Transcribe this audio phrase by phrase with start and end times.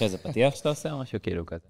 [0.00, 1.68] לך איזה פתיח שאתה עושה או משהו כאילו כזה?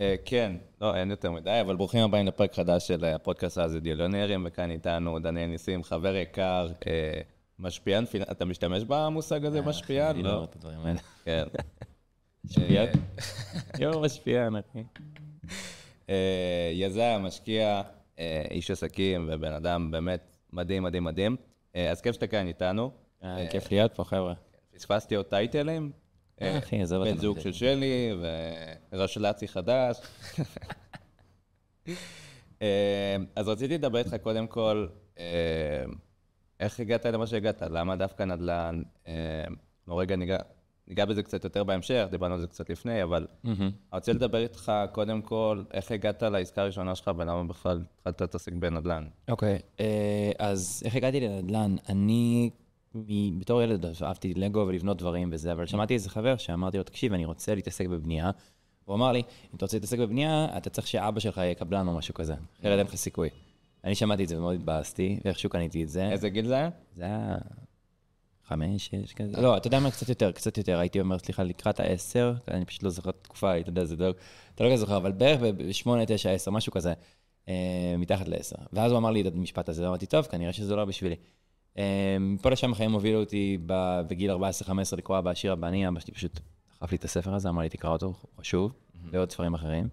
[0.00, 4.46] אה, כן, לא, אין יותר מדי, אבל ברוכים הבאים לפרק חדש של הפודקאסט הזה, דיליונרים,
[4.48, 7.20] וכאן איתנו דניאל ניסים, חבר יקר, אה,
[7.58, 10.14] משפיען, אתה משתמש במושג הזה, משפיען?
[10.14, 10.98] אני לא רואה את הדברים האלה.
[11.24, 11.44] כן.
[12.44, 12.86] משפיען?
[12.86, 14.82] אה, יואו, משפיען, אחי.
[16.10, 17.82] אה, יזם, משקיע,
[18.18, 21.36] אה, איש עסקים ובן אדם באמת מדהים, מדהים, מדהים.
[21.76, 22.90] אה, אז כיף שאתה כאן איתנו.
[23.24, 24.34] אה, כיף להיות פה, חבר'ה.
[24.74, 25.92] פספסתי עוד טייטלים.
[26.42, 27.14] אה, אחי, עזוב אותנו.
[27.14, 28.12] בן זוג של שלי,
[28.92, 30.00] ורשל"צי חדש.
[32.62, 34.86] אה, אז רציתי לדבר איתך קודם כל,
[35.18, 35.24] אה,
[36.60, 37.62] איך הגעת למה שהגעת?
[37.62, 38.82] למה דווקא נדל"ן?
[39.08, 39.14] אה,
[39.78, 40.38] אנחנו רגע ניגע,
[40.88, 43.60] ניגע בזה קצת יותר בהמשך, דיברנו על זה קצת לפני, אבל מהמם.
[43.60, 48.52] אני רוצה לדבר איתך קודם כל, איך הגעת לעסקה הראשונה שלך ולמה בכלל התחלת להתעסק
[48.52, 49.06] בנדל"ן?
[49.28, 51.76] אוקיי, אה, אז איך הגעתי לנדל"ן?
[51.88, 52.50] אני,
[52.94, 57.12] מ- בתור ילד אהבתי לגו ולבנות דברים וזה, אבל שמעתי איזה חבר שאמרתי לו, תקשיב,
[57.12, 58.30] אני רוצה להתעסק בבנייה.
[58.84, 61.96] הוא אמר לי, אם אתה רוצה להתעסק בבנייה, אתה צריך שאבא שלך יהיה קבלן או
[61.96, 63.28] משהו כזה, אחרת אין לך סיכוי.
[63.84, 66.10] אני שמעתי את זה ומאוד התבאסתי, ואיכשהו קניתי את זה.
[66.10, 66.70] איזה גיל זה היה?
[66.94, 67.36] זה היה
[68.44, 69.40] חמש, שש כזה.
[69.40, 70.78] לא, אתה יודע מה, קצת יותר, קצת יותר.
[70.78, 74.14] הייתי אומר, סליחה, לקראת העשר, אני פשוט לא זוכר את התקופה, אתה יודע, זה לא,
[74.54, 76.92] אתה לא כזה זוכר, אבל בערך בשמונה, תשע, עשר, משהו כזה,
[77.48, 78.56] אה, מתחת לעשר.
[78.72, 81.16] ואז הוא אמר לי את המשפט הזה, אמרתי, טוב, כנראה שזה לא בשבילי.
[81.78, 83.58] אה, מפה לשם החיים הובילו אותי
[84.08, 84.36] בגיל 14-15
[84.96, 87.90] לקרוא אבא עשיר הבני, אבא שלי פשוט דחף לי את הספר הזה, אמר לי, תקרא
[87.90, 88.72] אותו, הוא חשוב,
[89.10, 89.88] ועוד ספרים אחרים.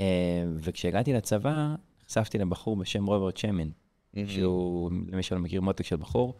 [0.00, 3.68] אה, וכשהגעתי לצבא, נחשפתי לבחור בשם רוברט שמן,
[4.26, 6.34] שהוא, למי שלא מכיר, מותק של בחור,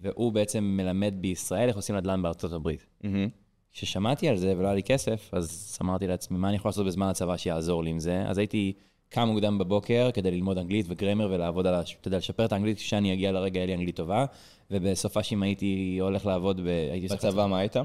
[0.00, 2.86] והוא בעצם מלמד בישראל איך עושים נדל"ן בארצות הברית.
[3.72, 7.06] כששמעתי על זה ולא היה לי כסף, אז אמרתי לעצמי, מה אני יכול לעשות בזמן
[7.06, 8.22] הצבא שיעזור לי עם זה?
[8.26, 8.72] אז הייתי
[9.08, 13.12] קם מוקדם בבוקר כדי ללמוד אנגלית וגרמר ולעבוד על, אתה יודע, לשפר את האנגלית כשאני
[13.12, 14.24] אגיע לרגע, יהיה לי אנגלית טובה,
[14.70, 16.66] ובסופה שאם הייתי הולך לעבוד, ב...
[16.66, 17.76] הייתי בצבא מה היית?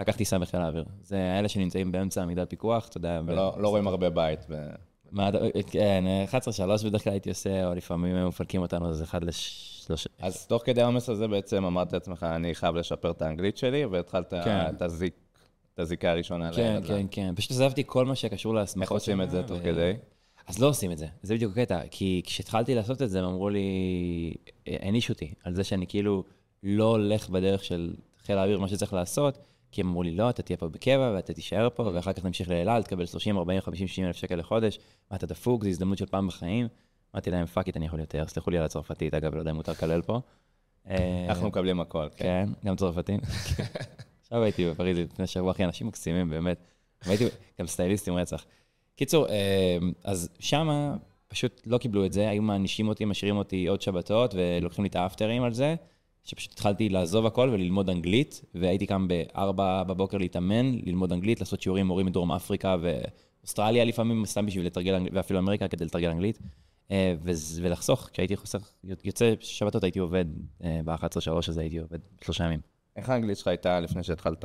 [0.00, 0.84] לקחתי טיסה בחיל האוויר.
[1.02, 3.20] זה האלה שנמצאים באמצע עמידת פיקוח, אתה יודע.
[3.22, 4.46] ב- ולא לא רואים הרבה בית.
[4.48, 4.70] ו-
[5.12, 5.30] מה,
[5.70, 10.10] כן, 11-3 בדרך כלל הייתי עושה, או לפעמים הם מפלקים אותנו, אז אחד לשלושה.
[10.18, 14.34] אז תוך כדי העומס הזה בעצם אמרת לעצמך, אני חייב לשפר את האנגלית שלי, והתחלת
[14.44, 14.66] כן.
[14.76, 15.14] את הזיק,
[15.74, 16.88] את הזיקה הראשונה כן, לנדל"ן.
[16.88, 17.34] כן, כן.
[17.34, 18.82] פשוט עזבתי כל מה שקשור להסמכות.
[18.82, 19.92] איך עושים את זה תוך ו- כדי?
[20.46, 21.80] אז לא עושים את זה, זה בדיוק הקטע.
[21.90, 24.34] כי כשהתחלתי לעשות את זה, הם אמרו לי,
[24.66, 26.24] הענישו אותי על זה שאני כאילו
[26.62, 27.94] לא הולך בדרך של
[28.26, 29.38] חיל האוויר, מה שצריך לעשות,
[29.72, 32.48] כי הם אמרו לי, לא, אתה תהיה פה בקבע ואתה תישאר פה, ואחר כך תמשיך
[32.50, 34.78] לאלעל, תקבל 30, 40, 50, 60 אלף שקל לחודש,
[35.10, 36.68] מה, אתה דפוק, זו הזדמנות של פעם בחיים.
[37.14, 39.56] אמרתי להם, fuck it, אני יכול יותר, סלחו לי על הצרפתית, אגב, לא יודע אם
[39.56, 40.20] מותר לקלל פה.
[40.90, 42.24] אה, אנחנו מקבלים הכל, כן.
[42.24, 43.20] כן, גם צרפתים.
[44.22, 46.58] עכשיו הייתי בפריז לפני שבוע, אחי, אנשים מקסימים, באמת.
[47.06, 47.24] והייתי
[47.60, 48.44] גם סטייליסטים רצח.
[48.96, 50.96] קיצור, אה, אז שמה
[51.28, 54.96] פשוט לא קיבלו את זה, היו מענישים אותי, משאירים אותי עוד שבתות, ולוקחים לי את
[54.96, 55.74] האפטרים על זה,
[56.24, 59.52] שפשוט התחלתי לעזוב הכל וללמוד אנגלית, והייתי קם ב-4
[59.86, 64.94] בבוקר להתאמן, ללמוד אנגלית, לעשות שיעורים עם מורים מדרום אפריקה ואוסטרליה לפעמים, סתם בשביל לתרגל
[64.94, 66.38] אנגלית, ואפילו אמריקה כדי לתרגל אנגלית.
[67.22, 68.70] וזה- ולחסוך, כשהייתי חוסך,
[69.04, 70.24] יוצא שבתות הייתי עובד,
[70.64, 72.60] אה, ב-11-3 הזה הייתי עובד שלושה ימים.
[72.96, 74.44] איך האנגלית שלך הייתה לפני שהתחלת,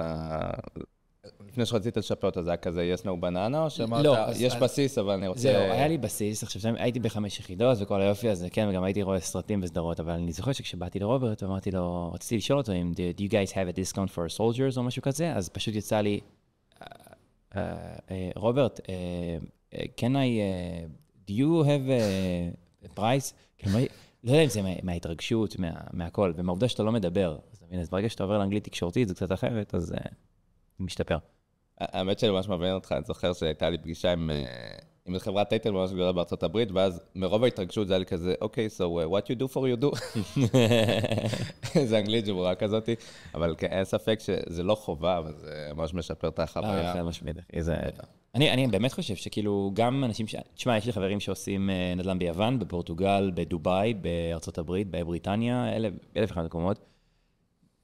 [1.47, 4.61] לפני שרצית לשפר אותה, זה היה כזה yes no banana, או שאמרת, לא, יש אז-
[4.63, 5.41] בסיס, אבל אני רוצה...
[5.41, 9.19] זהו, היה לי בסיס, עכשיו הייתי בחמש יחידות וכל היופי הזה, כן, וגם הייתי רואה
[9.19, 13.31] סרטים וסדרות, אבל אני זוכר שכשבאתי לרוברט ואמרתי לו, רציתי לשאול אותו אם do you
[13.31, 16.19] guys have a discount for soldiers או משהו כזה, אז פשוט יצא לי,
[16.81, 16.87] "אה,
[17.55, 17.71] אה,
[18.11, 18.95] אה, רוברט, אה,
[19.73, 20.85] אה, can I, אה,
[21.27, 23.33] do you have a- a price?
[23.57, 23.79] כאילו,
[24.23, 27.37] לא יודע אם זה מה- מההתרגשות, מה- מהכל, ומהעובדה שאתה לא מדבר,
[27.81, 29.93] אז ברגע שאתה עובר לאנגלית תקשורתית זה קצת אחרת, אז
[30.81, 31.17] משתפר.
[31.79, 34.45] האמת שאני ממש מבין אותך, אני זוכר שהייתה לי פגישה עם, אה,
[35.05, 38.67] עם חברת טייטל ממש גדולה בארצות הברית, ואז מרוב ההתרגשות זה היה לי כזה, אוקיי,
[38.77, 39.99] so uh, what you do for you do.
[41.89, 42.95] זה אנגלית ג'בורה כזאתי,
[43.35, 46.93] אבל כן, אין ספק שזה לא חובה, אבל זה ממש משפר את אה, החוויה.
[46.93, 47.75] חד משמעית, אחי, זה...
[48.35, 50.35] אני, אני באמת חושב שכאילו גם אנשים ש...
[50.55, 56.31] תשמע, יש לי חברים שעושים אה, נדל"ן ביוון, בפורטוגל, בדובאי, בארצות הברית, בבריטניה, אלף אלף
[56.31, 56.91] אחד מקומות.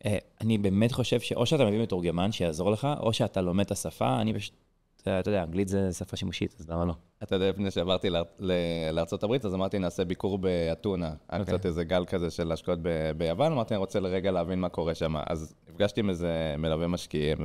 [0.08, 4.22] אה, אני באמת חושב שאו שאתה מביא מתורגמן שיעזור לך, או שאתה לומד את השפה,
[4.22, 4.54] אני פשוט,
[5.02, 6.94] אתה אתה יודע, אנגלית זה שפה שימושית, אז למה לא?
[7.24, 8.52] אתה יודע, לפני שעברתי לאר- ל-
[8.92, 11.14] לארצות הברית, אז אמרתי, נעשה ביקור באתונה.
[11.30, 11.56] היה אוקיי.
[11.58, 12.80] קצת איזה גל כזה של השקעות
[13.18, 15.16] ביוון, אמרתי, אני רוצה לרגע להבין מה קורה שם.
[15.28, 17.38] אז נפגשתי עם איזה מלווה משקיעים,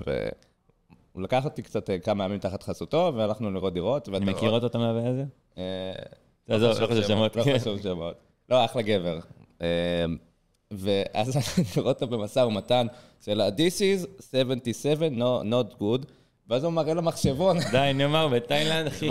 [1.12, 4.08] והוא לקח אותי קצת אה, כמה ימים תחת חסותו, והלכנו לראות דירות.
[4.08, 5.24] אני מכיר אותו, אתה מהווה את זה?
[5.58, 5.92] אה,
[6.48, 7.36] עזוב, לא חשוב שמות.
[7.36, 8.14] לא חשוב שמות.
[8.48, 9.18] לא, אחלה גבר.
[10.72, 12.86] ואז אני רואה אותו במשא ומתן
[13.24, 16.06] של This is 77, no, not good,
[16.48, 19.08] ואז הוא מראה לו מחשבון, די, נו מה, בתאילנד, אחי.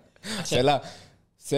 [0.44, 0.78] שאלה,
[1.48, 1.52] 7-3,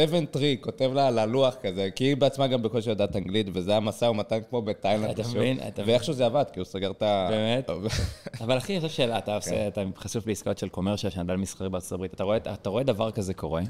[0.61, 4.05] כותב לה על הלוח כזה, כי היא בעצמה גם בקושי יודעת אנגלית, וזה היה משא
[4.05, 5.29] ומתן כמו בתאילנד אתה.
[5.29, 5.59] מבין?
[5.59, 5.93] אתה מבין?
[5.95, 7.27] ואיכשהו זה עבד, כי הוא סגר את ה...
[7.31, 7.71] באמת?
[8.45, 11.93] אבל אחי, יש שאלה, אתה עושה, אתה חשוף לעסקאות של קומרשל, של נדל מסחרי בארצות
[11.93, 13.63] הברית, אתה רואה, אתה רואה דבר כזה קורה?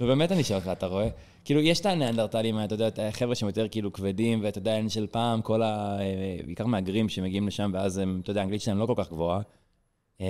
[0.00, 1.08] ובאמת אני שואל אותך, אתה רואה?
[1.48, 4.88] כאילו, יש את הניאנדרטלים, אתה יודע, את החבר'ה שהם יותר כאילו כבדים, ואתה יודע, אין
[4.88, 5.98] של פעם, כל ה...
[6.46, 9.40] בעיקר מהגרים שמגיעים לשם, ואז הם, אתה יודע, האנגלית שלהם לא כל כך גבוהה.
[10.20, 10.26] אמ,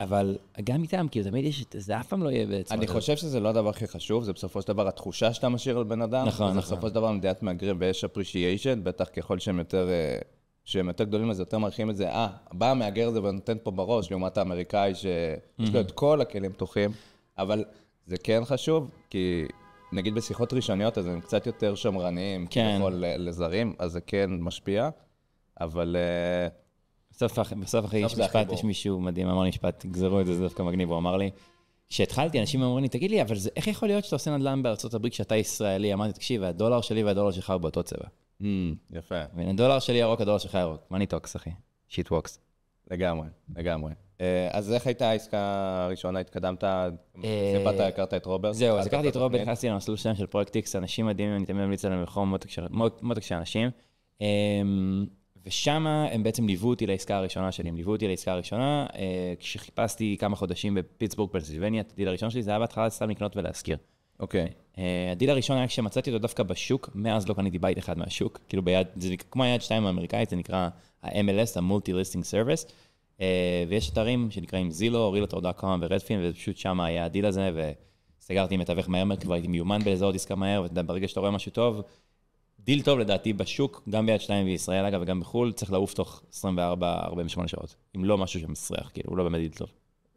[0.00, 2.74] אבל גם איתם, כאילו, תמיד יש, זה אף פעם לא יהיה בעצם.
[2.74, 5.84] אני חושב שזה לא הדבר הכי חשוב, זה בסופו של דבר התחושה שאתה משאיר על
[5.84, 6.26] בן אדם.
[6.26, 6.76] נכון, זה נכון.
[6.76, 10.18] בסופו של דבר מדינת מהגרים ויש appreciation, בטח ככל שהם יותר, אה,
[10.64, 12.10] שהם יותר גדולים, אז יותר מעריכים את זה.
[12.10, 16.90] אה, בא המהגר הזה ונותן פה בראש, לעומת האמריקאי שיש לו את כל הכלים פתוחים.
[17.38, 17.64] אבל
[18.06, 19.46] זה כן חשוב, כי
[19.92, 22.70] נגיד בשיחות ראשוניות, אז הם קצת יותר שמרניים, כן.
[22.74, 24.90] כביכול אה, לזרים, אז זה כן משפיע.
[25.60, 26.48] אבל אה,
[27.10, 28.52] בסוף, בסוף אחי, בסוף יש זה משפט.
[28.52, 31.30] יש מישהו מדהים, אמר לי משפט, גזרו את זה, זה דווקא מגניב, הוא אמר לי,
[31.88, 34.94] כשהתחלתי, אנשים אמרו לי, תגיד לי, אבל זה, איך יכול להיות שאתה עושה נדל"ן בארצות
[34.94, 35.92] הברית כשאתה ישראלי?
[35.92, 38.04] אמרתי, תקשיב, הדולר שלי והדולר שלך הוא באותו צבע.
[38.40, 38.44] hmm,
[38.90, 39.20] יפה.
[39.36, 40.80] הדולר שלי ירוק, הדולר שלך ירוק.
[40.90, 41.50] money talks, אחי.
[41.88, 42.38] shit walks.
[42.90, 43.92] לגמרי, לגמרי.
[44.20, 45.38] אה, אז איך הייתה העסקה
[45.86, 46.18] הראשונה?
[46.18, 46.64] התקדמת?
[47.58, 48.48] סיפרת, הכרת את רוברט?
[48.54, 49.40] אה, זהו, אז הכרתי את רוברט?
[49.40, 52.66] נכנסתי למסלול שלהם של פרויקט איקס, אנשים מדהימים, אני תמיד ממליץ עליהם לחבורה מותק של-
[53.34, 53.70] אנשים.
[54.20, 55.06] אמ,
[55.46, 60.16] ושם הם בעצם ליוו אותי לעסקה הראשונה שלי, הם ליוו אותי לעסקה הראשונה, אה, כשחיפשתי
[60.20, 63.76] כמה חודשים בפיטסבורג, פנסילבניה, הדיל הראשון שלי, זה היה בהתחלה סתם לקנות ולהשכיר.
[64.20, 64.48] אוקיי.
[64.78, 68.62] אה, הדיל הראשון היה כשמצאתי אותו דווקא בשוק, מאז לא קניתי בית אחד מהשוק, כאילו
[68.62, 70.68] ביד, זה נקרא- כמו היד 2 האמריקאית, זה נקרא
[71.02, 72.72] ה-MLS, ה-Multi-Listing Service,
[73.20, 77.50] אה, ויש אתרים שנקראים Zillow, realtor.com ו Redfin, ופשוט שם היה הדיל הזה,
[78.20, 81.30] וסגרתי עם מתווך מהר, כבר הייתי מיומן בלזהות עסקה מהר, ואתה יודע, ברגע שאתה רואה
[81.30, 81.82] משהו טוב,
[82.60, 86.34] דיל טוב לדעתי בשוק, גם ביד 2 בישראל אגב, וגם בחו"ל, צריך לעוף תוך 24-48
[87.46, 89.68] שעות, אם לא משהו שם מסריח, כאילו, הוא לא באמת דיל טוב.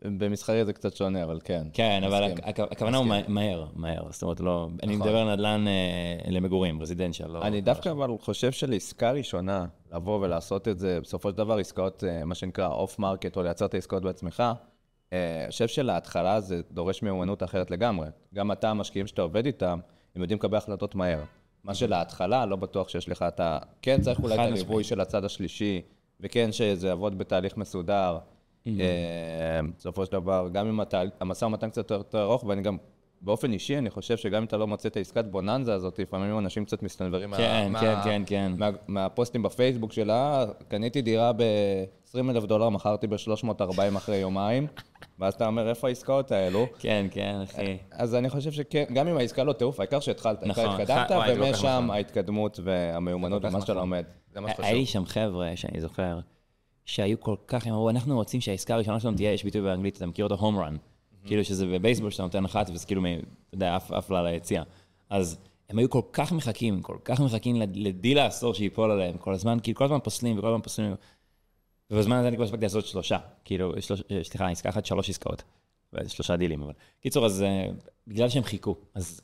[0.04, 1.68] במסחרי זה קצת שונה, אבל כן.
[1.74, 4.12] כן, אבל הכוונה הוא מה- מהר, מהר.
[4.12, 4.68] זאת אומרת, לא...
[4.84, 5.08] אני נכון.
[5.08, 7.42] מדבר נדל"ן אה, למגורים, residential, לא...
[7.42, 12.26] אני דווקא אבל חושב שלעסקה ראשונה, לבוא ולעשות את זה, בסופו של דבר עסקאות, אה,
[12.26, 14.44] מה שנקרא off market, או לייצר את העסקאות בעצמך,
[15.14, 18.08] אה, אני חושב שלהתחלה זה דורש מיומנות אחרת לגמרי.
[18.34, 19.80] גם אתה, המשקיעים שאתה עובד איתם,
[20.16, 21.20] הם יודעים לקבל החלטות מהר.
[21.64, 23.58] מה שלהתחלה, לא בטוח שיש לך את ה...
[23.82, 24.84] כן צריך אולי את הליווי.
[24.84, 25.82] של הצד השלישי,
[26.20, 28.18] וכן שזה יעבוד בתהליך מסודר.
[28.68, 28.74] אה,
[29.78, 30.80] בסופו של דבר, גם אם
[31.20, 32.78] המשא ומתן קצת יותר ארוך, ואני גם,
[33.22, 36.66] באופן אישי, אני חושב שגם אם אתה לא מוצא את העסקת בוננזה הזאת, לפעמים אנשים
[36.66, 38.52] קצת מסתנוורים מה- כן, מה- כן, כן.
[38.58, 43.52] מה, מהפוסטים בפייסבוק שלה, קניתי דירה ב-20 אלף דולר, מכרתי ב-340
[43.98, 44.68] אחרי יומיים,
[45.20, 46.66] ואז אתה אומר, איפה העסקאות האלו?
[46.80, 47.78] כן, כן, אחי.
[47.92, 51.28] אז אני חושב שכן, גם אם העסקה לא טירוף, העיקר שהתחלת, נכון, אתה התקדמת, וואי,
[51.36, 51.90] זה כל כך ומשם נכון.
[51.90, 53.84] ההתקדמות והמיומנות כך ומה שאתה נכון.
[53.84, 54.04] לומד.
[54.34, 55.04] זה מה היה לי שחשוב.
[55.04, 56.20] שם חבר'ה שאני זוכר,
[56.92, 60.06] שהיו כל כך, הם אמרו, אנחנו רוצים שהעסקה הראשונה שלנו תהיה, יש ביטוי באנגלית, אתה
[60.06, 60.78] מכיר אותו הום רן.
[61.26, 64.64] כאילו שזה בבייסבול שאתה נותן אחת, וזה כאילו, אתה יודע, עף לה ליציאה.
[65.10, 65.38] אז
[65.70, 69.58] הם היו כל כך מחכים, כל כך מחכים לד- לדיל העשור שייפול עליהם, כל הזמן,
[69.64, 70.96] כאילו כל הזמן פוסלים וכל הזמן פוסלים.
[71.92, 75.44] ובזמן הזה אני כבר הספקתי לעשות שלושה, כאילו, שלוש, סליחה, עסקה אחת, שלוש עסקאות.
[76.08, 76.74] שלושה דילים, אבל...
[77.02, 77.66] קיצור, אז אה,
[78.08, 79.22] בגלל שהם חיכו, אז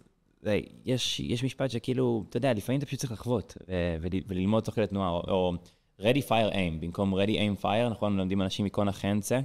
[0.86, 4.76] יש, יש משפט שכאילו, אתה יודע, לפעמים אתה פשוט צריך לחוות אה, ול, וללמוד תוך
[4.76, 5.54] כדי תנועה, או, או
[6.02, 9.40] ready fire aim, במקום ready aim fire, נכון, לומדים אנשים מכון אכן צא,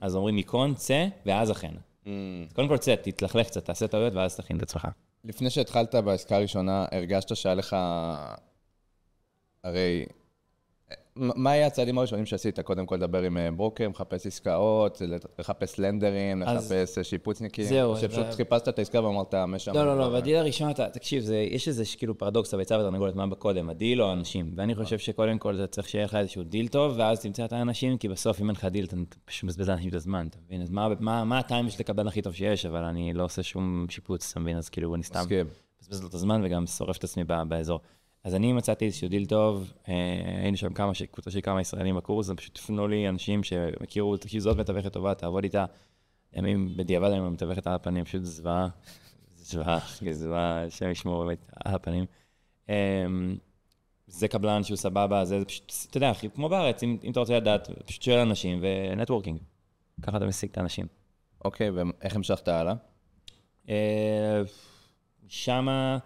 [0.00, 1.74] אז אומרים מכון צא ואז אכן.
[2.04, 2.08] Mm.
[2.54, 4.88] קודם כל צא, תתלכלך קצת, תעשה טעויות ואז תכין את עצמך.
[5.24, 7.76] לפני שהתחלת בעסקה הראשונה, הרגשת שהיה לך...
[9.64, 10.04] הרי...
[11.18, 12.60] מה היה הצעדים הראשונים שעשית?
[12.60, 15.02] קודם כל לדבר עם אה, ברוקר, מחפש עסקאות,
[15.38, 17.64] לחפש לנדרים, לחפש אה, שיפוצניקים.
[17.64, 19.74] זהו, שפשוט ו- חיפשת את העסקה ואמרת, משם.
[19.74, 23.26] לא, לא, לא, בדיל הראשון, אתה, תקשיב, זה, יש איזה כאילו פרדוקס, הביצה והתרנגולת, מה
[23.26, 24.52] בא קודם, הדיל או האנשים?
[24.56, 27.98] ואני חושב שקודם כל אתה צריך שיהיה לך איזשהו דיל טוב, ואז תמצא את האנשים,
[27.98, 30.62] כי בסוף אם אין לך דיל, אתה פשוט מבזבז לאנשים את הזמן, אתה מבין?
[30.62, 33.86] אז מה, מה, מה הטעם של קבלן הכי טוב שיש, אבל אני לא עושה שום
[33.90, 34.56] שיפוץ, אתה מבין?
[34.56, 35.24] אז כאילו, אני סתם.
[35.82, 37.80] מבזבז לו את הזמן וגם שורף את עצמי באזור.
[38.28, 39.94] אז אני מצאתי איזשהו דיל טוב, אה,
[40.42, 44.40] היינו שם כמה, קבוצה של כמה ישראלים בקורס, הם פשוט הפנו לי אנשים שהכירו, תקשיב,
[44.40, 45.64] זאת מתווכת טובה, תעבוד איתה.
[46.32, 48.68] היום בדיעבד היא מתווכת על הפנים, פשוט זוועה,
[49.36, 49.78] זוועה,
[50.12, 52.04] זוועה, השם ישמור באמת על הפנים.
[52.70, 53.06] אה,
[54.06, 57.70] זה קבלן שהוא סבבה, זה פשוט, אתה יודע, כמו בארץ, אם, אם אתה רוצה לדעת,
[57.86, 59.38] פשוט שואל אנשים ו networking.
[60.02, 60.86] ככה אתה משיג את האנשים.
[61.44, 62.74] אוקיי, ואיך המשכת הלאה?
[63.68, 64.42] אה,
[65.28, 65.98] שמה,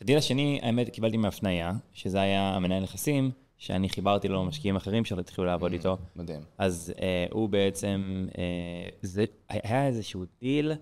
[0.00, 5.04] את הדיל השני, האמת, קיבלתי מהפנייה, שזה היה המנהל נכסים, שאני חיברתי לו משקיעים אחרים
[5.04, 5.96] שהתחילו לעבוד איתו.
[6.16, 6.40] מדהים.
[6.58, 10.72] אז אה, הוא בעצם, אה, זה, היה איזשהו דיל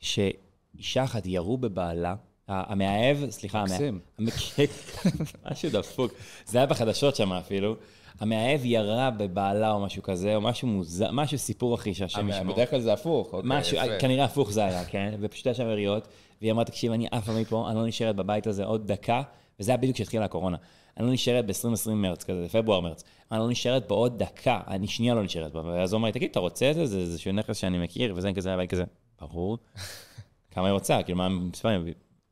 [0.00, 2.14] שאישה אחת ירו בבעלה,
[2.48, 4.66] המאהב, סליחה, המאהב, מקסים.
[5.50, 6.12] משהו דפוק,
[6.46, 7.76] זה היה בחדשות שם אפילו,
[8.20, 12.54] המאהב ירה בבעלה או משהו כזה, או משהו מוזר, משהו סיפור אחי שהשם ישמור.
[12.54, 13.26] בדרך כלל זה הפוך.
[13.32, 13.98] אוקיי, משהו, יפה.
[13.98, 15.14] כנראה הפוך זה היה, כן?
[15.20, 16.08] ופשוט היה שם יריות,
[16.40, 19.22] והיא אמרה, תקשיב, אני עפה מפה, אני לא נשארת בבית הזה עוד דקה,
[19.60, 20.56] וזה היה בדיוק כשהתחילה הקורונה.
[20.96, 23.04] אני לא נשארת ב-2020 מרץ, כזה, פברואר-מרץ.
[23.32, 25.60] אני לא נשארת פה עוד דקה, אני שנייה לא נשארת פה.
[25.64, 26.86] ואז הוא אמר לי, תגיד, אתה רוצה את זה?
[26.86, 28.84] זה איזשהו נכס שאני מכיר, וזה כזה, ואני כזה,
[29.20, 29.58] ברור.
[30.52, 31.02] כמה היא רוצה?
[31.02, 31.82] כאילו, מה המספר?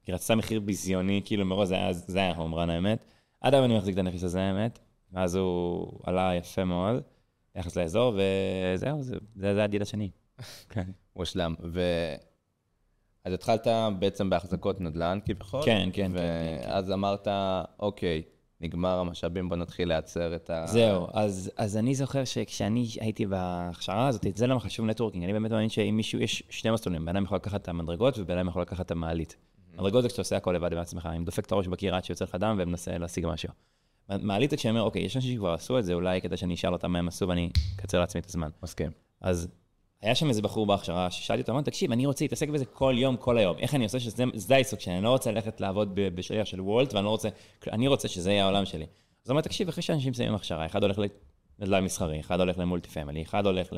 [0.07, 3.04] היא רצתה מחיר ביזיוני, כאילו, מראש זה היה- זה היה home run האמת.
[3.40, 4.78] עד היום אני מחזיק את הנכס הזה, האמת.
[5.12, 7.03] ואז הוא עלה יפה מאוד,
[7.55, 8.12] ביחס לאזור,
[8.75, 10.11] וזהו, זה זה- זה הדיל השני.
[10.71, 10.91] כן.
[11.17, 11.55] מושלם.
[11.62, 11.81] ו...
[13.25, 13.67] אז התחלת
[13.99, 15.62] בעצם בהחזקות נדל"ן כביכול.
[15.65, 17.29] כן, כן, כן, כן, ואז אמרת,
[17.79, 18.23] אוקיי,
[18.61, 20.67] נגמר המשאבים, בוא נתחיל לייצר את ה...
[20.67, 25.50] זהו, אז, אז אני זוכר שכשאני הייתי בהכשרה הזאת, זה למה חשוב נטוורקינג, אני באמת
[25.50, 28.62] מאמין שאם מישהו, יש שני מסלולים, בן אדם יכול לקחת את המדרגות ובן אדם יכול
[28.62, 29.37] לקחת את המעלית.
[29.75, 32.35] מדרגות זה כשאתה עושה הכל לבד בעצמך, אם דופק את הראש בקיר עד שיוצא לך
[32.35, 33.49] דם ומנסה להשיג משהו.
[34.23, 36.73] מעלית זה כשאני אומר, אוקיי, יש אנשים שכבר עשו את זה, אולי כדאי שאני אשאל
[36.73, 38.49] אותם מה הם עשו ואני אקצר לעצמי את הזמן.
[38.62, 38.91] מסכים.
[39.21, 39.49] אז
[40.03, 43.17] היה שם איזה בחור בהכשרה ששאלתי אותו, אמרתי, תקשיב, אני רוצה להתעסק בזה כל יום,
[43.17, 43.59] כל היום.
[43.59, 44.95] איך אני עושה שזה זה העיסוק שלי?
[44.95, 47.29] אני לא רוצה ללכת לעבוד כשליח של וולט, ואני לא רוצה,
[47.73, 48.87] אני רוצה שזה יהיה העולם שלי.
[49.25, 50.99] אז אומר, תקשיב, אחרי שאנשים מסיימים הכשרה, אחד הולך
[51.59, 53.69] לנדל"ן מסחרי, אחד הולך ל multifamily, אחד הולך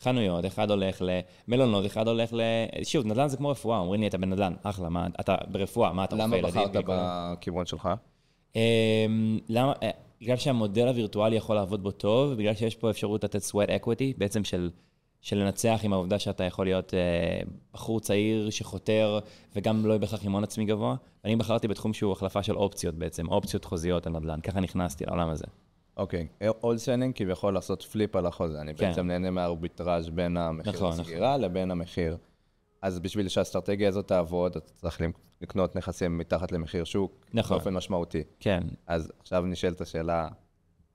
[0.00, 1.02] לחנויות, אחד הולך
[1.48, 2.40] למלונות, אחד הולך ל...
[2.84, 6.16] שוב, נדל"ן זה כמו רפואה, אומרים לי, אתה בנדל"ן, אחלה, מה, אתה ברפואה, מה, אתה
[6.16, 6.62] למה רופא ילדים?
[6.62, 7.88] בחרת וכל ה- בכיוון שלך?
[8.56, 9.72] אמ, למה?
[9.82, 14.18] אה, בגלל שהמודל הווירטואלי יכול לעבוד בו טוב, ובגלל שיש פה אפשרות לתת sweat equity,
[14.18, 14.70] בעצם של,
[15.20, 17.40] של לנצח עם העובדה שאתה יכול להיות אה,
[17.72, 19.18] בחור צעיר שחותר,
[19.56, 20.96] וגם לא בהכרח עם הון עצמי גבוה.
[21.24, 25.28] ואני בחרתי בתחום שהוא החלפה של אופציות בעצם, אופציות חוזיות על נדל"ן, ככה נכנסתי לעולם
[25.28, 25.44] הזה.
[25.96, 26.26] אוקיי,
[26.62, 28.60] wholesaling כביכול לעשות flip על החוזה.
[28.60, 28.88] אני כן.
[28.88, 32.16] בעצם נהנה מהארביטראז' בין המחיר נכון, הסגירה לבין המחיר.
[32.82, 35.00] אז בשביל שהאסטרטגיה הזאת תעבוד, אתה צריך
[35.44, 37.56] לקנות נכסים מתחת למחיר שוק, נכון.
[37.56, 38.22] באופן משמעותי.
[38.40, 40.28] כן, אז עכשיו נשאלת השאלה,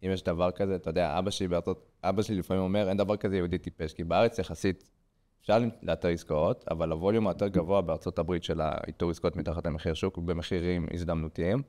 [0.04, 3.18] אם יש דבר כזה, אתה יודע, אבא שלי בארצות, אבא שלי לפעמים אומר, אין דבר
[3.18, 4.90] כזה יהודי טיפש, כי בארץ יחסית
[5.42, 10.18] אפשר לאתר עסקאות, אבל הווליום היותר גבוה בארצות הברית של האיתור עסקאות מתחת למחיר שוק,
[10.18, 11.62] במחירים הזדמנותיים.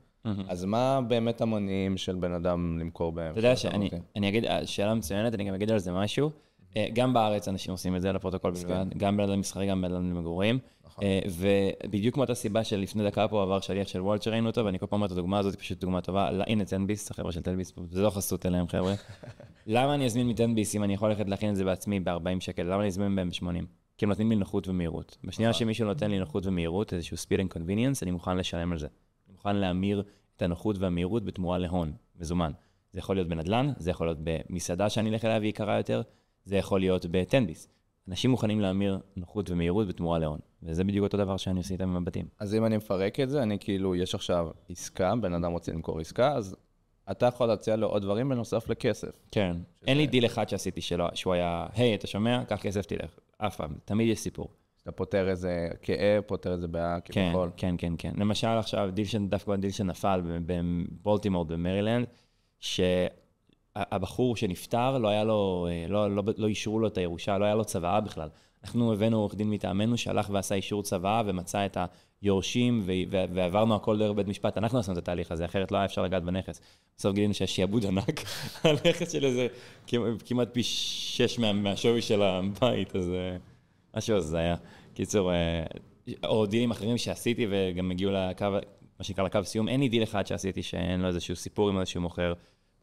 [0.49, 3.31] אז מה באמת המניעים של בן אדם למכור בהם?
[3.31, 6.31] אתה יודע שאני אני אגיד, אה, שאלה מצוינת, אני גם אגיד על זה משהו.
[6.77, 10.59] אה, גם בארץ אנשים עושים את זה לפרוטוקול בלבד, גם בנדל"ן מסחרי, גם בנדל"ן למגורים.
[11.03, 14.87] אה, ובדיוק מאותה סיבה שלפני דקה פה עבר שליח של וולט שראינו אותו, ואני כל
[14.87, 16.31] פעם אומר את הדוגמה הזאת, פשוט דוגמה טובה.
[16.47, 18.95] הנה, תן ביס, החבר'ה של תן ביס, זה לא חסות אליהם, חבר'ה.
[19.67, 22.63] למה אני אזמין מתן ביס אם אני יכול ללכת להכין את זה בעצמי ב-40 שקל?
[22.63, 23.65] למה אני אזמין בהם ב-80?
[23.99, 25.17] כי הם נותנים לי נוחות ומהירות.
[25.25, 28.87] בשנייה שמישהו נותן לי נוחות ומהירות, איזשהו speed and convenience, אני מוכן לשלם על זה.
[29.27, 30.03] אני מוכן להמיר
[30.37, 32.53] את הנוחות והמהירות בתמורה להון, מזומן.
[32.93, 36.03] זה יכול להיות בנדל"ן, זה יכול להיות במסעדה שאני אלך אליה והיא יקרה יותר,
[36.51, 37.69] זה יכול להיות בתן ביס.
[38.09, 41.97] אנשים מוכנים להמיר נוחות ומהירות בתמורה להון, וזה בדיוק אותו דבר שאני עושה איתם עם
[41.97, 42.27] הבתים.
[42.39, 46.01] אז אם אני מפרק את זה, אני כאילו, יש עכשיו עסקה, בן אדם רוצה למכור
[46.01, 46.57] עסקה, אז
[47.11, 49.11] אתה יכול להציע לו עוד דברים בנוסף לכסף.
[49.31, 49.57] כן.
[49.87, 52.45] אין לי דיל אחד שעשיתי שלו, שהוא היה, היי, אתה שומע?
[52.45, 53.19] קח כסף, תלך.
[53.39, 53.75] אף פעם.
[53.85, 54.49] תמיד יש סיפור.
[54.83, 57.51] אתה פותר איזה כאב, פותר איזה בעיה, כן, כביכול.
[57.57, 58.13] כן, כן, כן.
[58.17, 59.15] למשל עכשיו, דיל ש...
[59.15, 62.07] דווקא דיל שנפל בבולטימור במרילנד,
[63.81, 67.65] שהבחור שנפטר, לא היה לו, לא, לא, לא אישרו לו את הירושה, לא היה לו
[67.65, 68.29] צוואה בכלל.
[68.65, 71.77] אנחנו הבאנו עורך דין מטעמנו שהלך ועשה אישור צוואה ומצא את
[72.23, 72.83] היורשים
[73.35, 74.59] ועברנו הכל דרך בית משפט.
[74.59, 76.61] אנחנו עשינו את התהליך הזה, אחרת לא היה אפשר לגעת בנכס.
[76.99, 78.21] בסוף גילינו שיש שעבוד ענק
[78.65, 79.47] על נכס של איזה
[80.27, 83.37] כמעט פי שש מה, מהשווי של הבית, אז אה,
[83.97, 84.57] משהו היה.
[84.95, 85.65] קיצור, אה,
[86.25, 88.47] או דילים אחרים שעשיתי וגם הגיעו לקו,
[88.99, 92.01] מה שנקרא לקו סיום, אין לי דיל אחד שעשיתי שאין לו איזשהו סיפור עם איזשהו
[92.01, 92.33] מוכר.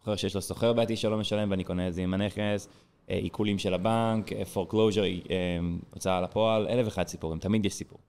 [0.07, 2.67] מוכר שיש לו סוחר בעייתי שלא משלם ואני קונה את זה עם הנכס,
[3.09, 5.59] אה, עיקולים של הבנק, אה, foreclosure, אה,
[5.93, 7.99] הוצאה לפועל, אלף ואחד סיפורים, תמיד יש סיפור.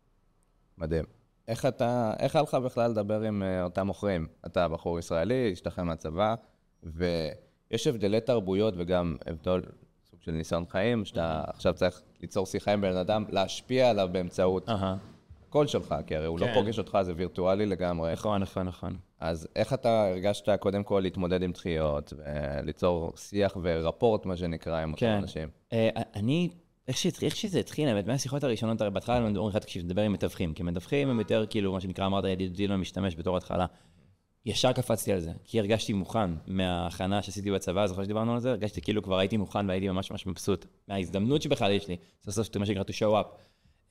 [0.78, 1.04] מדהים.
[1.48, 4.26] איך אתה, איך היה לך בכלל לדבר עם אה, אותם מוכרים?
[4.46, 6.34] אתה בחור ישראלי, השתחרר מהצבא,
[6.82, 9.60] ויש הבדלי תרבויות וגם הבדל,
[10.10, 14.68] סוג של ניסיון חיים, שאתה עכשיו צריך ליצור שיחה עם בן אדם, להשפיע עליו באמצעות
[14.68, 14.96] אהה,
[15.48, 16.54] הקול שלך, כי הרי הוא לא כן.
[16.54, 18.12] פוגש אותך, זה וירטואלי לגמרי.
[18.12, 18.96] נכון, נכון, נכון.
[19.20, 24.90] אז איך אתה הרגשת קודם כל להתמודד עם דחיות, וליצור שיח ורפורט, מה שנקרא, עם
[24.90, 25.12] אותם כן.
[25.22, 25.48] אנשים?
[25.72, 26.48] אה, אני,
[26.88, 30.02] איך שהתחיל- איך שזה התחיל, האמת, מהשיחות הראשונות, הרי בהתחלה הם אומרים לך, תקשיב, תדבר
[30.02, 33.66] עם מתווכים, כי מתווכים הם יותר, כאילו, מה שנקרא, אמרת, ידידותי למשתמש בתור התחלה.
[34.46, 38.50] ישר קפצתי על זה, כי הרגשתי מוכן מההכנה שעשיתי בצבא, זוכר שדיברנו על זה?
[38.50, 42.56] הרגשתי כאילו כבר הייתי מוכן והייתי ממש ממש מבסוט מההזדמנות שבכלל יש לי, סוף סוף
[42.56, 43.26] מה שנקרא to show up.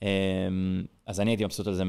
[0.01, 0.07] אמ,
[1.05, 1.83] אז אני הייתי מבסוט על זה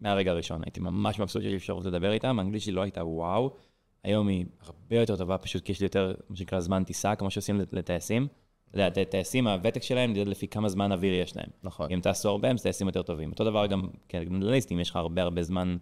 [0.00, 3.56] מהרגע הראשון, הייתי ממש מבסוט שיש לי אפשרות לדבר איתם, האנגלית שלי לא הייתה וואו,
[4.04, 7.30] היום היא הרבה יותר טובה, פשוט כי יש לי יותר, מה שנקרא, זמן טיסה, כמו
[7.30, 8.28] שעושים לטייסים.
[8.70, 11.48] אתה יודע, טייסים, הוותק שלהם נמדד לפי כמה זמן אוויר יש להם.
[11.62, 11.92] נכון.
[11.92, 13.30] אם טסו הרבה, הם טייסים יותר טובים.
[13.30, 15.76] אותו דבר גם כנדל"ניסטים, יש לך הרבה הרבה זמן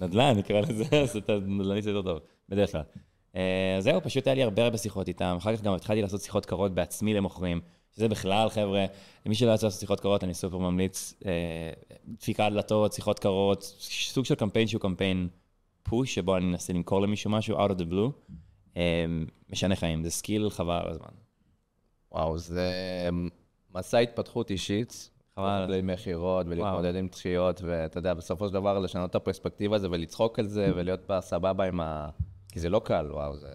[0.00, 2.82] נדל"ן, נקרא לזה, אז אתה נדל"ניסט יותר טוב, בדרך כלל.
[3.36, 5.34] אה, זהו, פשוט היה לי הרבה הרבה שיחות איתם.
[5.38, 7.60] אחר כך גם התחלתי לעשות שיחות קרות בעצמי למוכרים,
[7.96, 8.84] שזה בכלל, חבר'ה,
[9.26, 11.14] למי שלא יצא לעשות שיחות קרות, אני סופר ממליץ.
[11.26, 11.70] אה,
[12.08, 13.62] דפיקת דלתות, שיחות קרות,
[14.12, 15.28] סוג של קמפיין שהוא קמפיין
[15.82, 18.32] push, שבו אני מנסה למכור למישהו משהו, out of the blue.
[18.76, 19.04] אה,
[19.50, 21.12] משנה חיים, זה skill חבל על הזמן.
[22.12, 22.70] וואו, זה
[23.74, 25.10] מסע התפתחות אישית.
[25.36, 25.64] חבל.
[25.68, 30.38] בלי מכירות ולהתמודד עם דחיות, ואתה יודע, בסופו של דבר לשנות את הפרספקטיבה הזה ולצחוק
[30.38, 32.08] על זה ולהיות בסבבה עם ה...
[32.52, 33.48] כי זה לא קל, וואו, זה...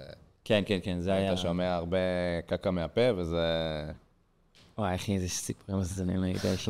[0.44, 1.34] כן, כן, כן, זה היה...
[1.34, 1.98] אתה שומע הרבה
[2.46, 3.44] קקע מהפה, וזה...
[4.78, 6.70] וואי, אחי, איזה סיפורים מזדיינים היית, יש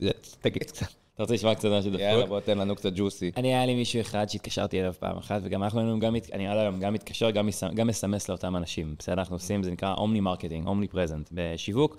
[0.00, 0.08] לי...
[0.40, 0.86] תגיד קצת.
[1.14, 2.00] אתה רוצה לשמוע קצת משהו דפוק?
[2.00, 3.30] יאללה, בוא תן לנו קצת ג'וסי.
[3.36, 6.58] אני, היה לי מישהו אחד שהתקשרתי אליו פעם אחת, וגם אנחנו היינו גם, אני עד
[6.58, 8.94] היום גם מתקשר, גם מס- גם מסמס לאותם אנשים.
[8.98, 11.28] בסדר, אנחנו עושים, זה נקרא omni marketing, omnipresent.
[11.32, 11.96] בשיווק,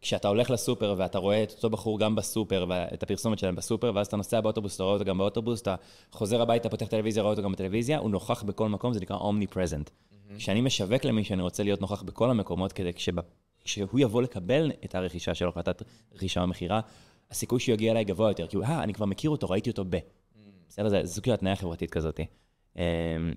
[0.00, 4.06] כשאתה הולך לסופר ואתה רואה את אותו בחור גם בסופר, ואת הפרסומת שלהם בסופר, ואז
[4.06, 5.74] אתה נוסע באוטובוס, אתה רואה אותו גם באוטובוס, אתה
[6.12, 9.46] חוזר הביתה, פותח טלוויזיה, רואה אותו גם בטלוויזיה, הוא נוכח בכל מקום, זה נקרא אומני
[9.46, 9.90] פרזנט.
[10.38, 13.20] כשאני משווק למישהו, אני רוצה להיות נוכח בכל המקומות, כדי כשב-
[13.68, 15.82] כשהוא יבוא לקבל את הרכישה שלו, החלטת
[16.12, 16.80] רכישה או מכירה,
[17.30, 19.84] הסיכוי שהוא יגיע אליי גבוה יותר, כי הוא, אה, אני כבר מכיר אותו, ראיתי אותו
[19.90, 19.96] ב.
[20.68, 22.20] בסדר, זה סוג של התניה חברתית כזאת.
[22.76, 22.82] אמ,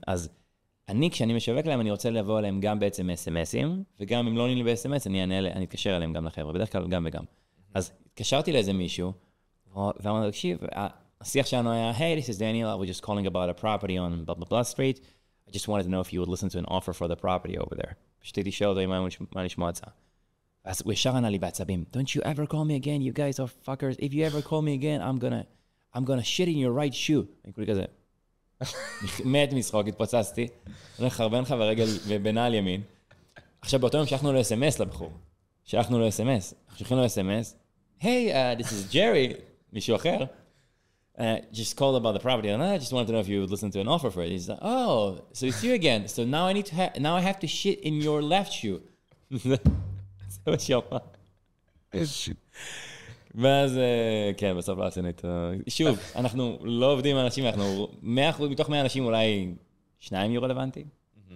[0.08, 0.30] אז
[0.90, 4.58] אני, כשאני משווק להם, אני רוצה לבוא אליהם גם בעצם אס.אם.אסים, וגם אם לא עונים
[4.58, 7.24] לי ב-אס.אם.אס, אני אענה, אני אתקשר אליהם גם לחבר'ה, בדרך כלל גם וגם.
[7.74, 9.14] אז התקשרתי לאיזה מישהו,
[9.76, 10.58] ואמרתי לו, תקשיב,
[11.22, 14.26] השיח שלנו היה, היי, this is Daniel, I was just calling about a property on
[14.26, 15.00] blah blah blah street,
[15.48, 17.58] I just wanted to know if you would listen to an offer for the property
[17.58, 17.94] over there.
[18.20, 19.02] פשוט הייתי שואל אותו אם היה
[19.36, 19.90] מה לשמוע הצעה.
[20.65, 23.69] אז הוא ישר ענה לי בעצבים, Don't you ever call me again, you guys are
[23.69, 25.45] fuckers, if you ever call me again, I'm gonna,
[25.95, 27.25] I'm gonna shit in your right shoe.
[27.45, 27.85] אני כולי כזה,
[29.25, 30.49] מת משחוק, התפוצצתי,
[30.99, 32.81] הולך לחרבן לך ברגל ובנעל ימין.
[33.61, 35.13] עכשיו באותו יום שלחנו לו אס.אם.אס לבחור.
[35.65, 37.57] שלחנו לו אס.אם.אס, אנחנו שולחים לו אס.אם.אס,
[38.01, 39.41] היי, uh, this is Jerry,
[39.73, 40.19] מישהו אחר.
[41.19, 43.51] Uh, just called about the property, and I just wanted to know if you would
[43.51, 44.31] listen to an offer for it.
[44.31, 46.09] He's like, oh, so it's you again.
[46.09, 48.83] So now I need to ha- now I have to shit in your left shoe.
[50.46, 51.00] זה מה שהוא אמר.
[53.36, 55.52] ואז, אה, כן, בסוף לא עשינו את ה...
[55.70, 59.54] שוב, אנחנו לא עובדים עם אנשים, אנחנו 100% מתוך 100 אנשים אולי
[60.00, 60.86] שניים יהיו רלוונטיים,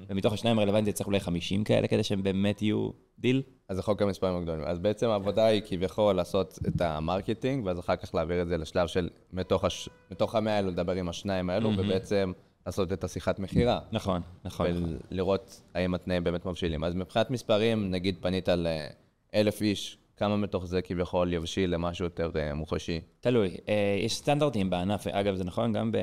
[0.10, 3.42] ומתוך השניים הרלוונטיים צריך אולי 50 כאלה כדי שהם באמת יהיו דיל.
[3.70, 4.64] אז זה חוק המספרים הגדולים.
[4.66, 8.58] אז בעצם העבודה היא כביכול לעשות את ה marketing, ואז אחר כך להעביר את זה
[8.58, 9.90] לשלב של מתוך, הש...
[10.12, 12.32] מתוך המאה האלו לדבר עם השניים האלו, ובעצם
[12.66, 13.80] לעשות את השיחת מכירה.
[13.92, 14.68] נכון, נכון.
[14.68, 14.98] נכון.
[15.12, 16.84] ולראות האם התנאים באמת מבשילים.
[16.84, 18.50] אז מבחינת מספרים, נגיד פנית
[19.34, 23.02] לאלף איש, כמה מתוך זה כביכול יבשיל למשהו יותר אה, מוחשי?
[23.20, 23.58] תלוי.
[23.70, 25.98] אה, יש סטנדרטים בענף, אגב, זה נכון, גם, ב...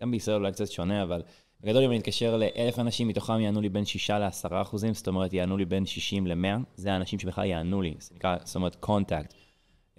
[0.00, 1.22] גם בישראל אולי קצת שונה, אבל
[1.60, 5.32] בגדול אם אני אתקשר לאלף אנשים, מתוכם יענו לי בין 6 ל-10 אחוזים, זאת אומרת,
[5.32, 9.34] יענו לי בין 60 ל-100, זה האנשים שבכלל יענו לי, זה נקרא, זאת אומרת, contact.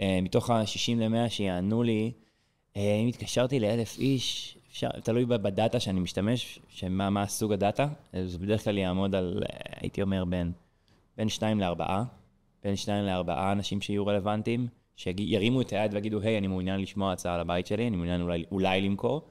[0.02, 2.12] מתוך ה-60 ל-100 שיענו לי,
[2.78, 7.88] אה, אם התקשרתי לאלף איש, אפשר, תלוי בדאטה שאני משתמש, שמה מה סוג הדאטה,
[8.26, 10.52] זה בדרך כלל יעמוד על, אה, הייתי אומר, בין,
[11.18, 11.84] בין 2 ל-4,
[12.64, 17.36] בין 2 ל-4 אנשים שיהיו רלוונטיים, שירימו את היד ויגידו, היי, אני מעוניין לשמוע הצעה
[17.36, 19.30] על הבית שלי, אני מעוניין אולי, אולי למכור.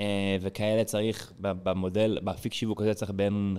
[0.00, 3.56] אה, וכאלה צריך, במודל, באפיק שיווק הזה צריך בין,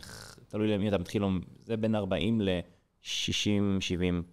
[0.47, 1.23] תלוי למי אתה מתחיל,
[1.63, 4.23] זה בין 40 ל-60, 70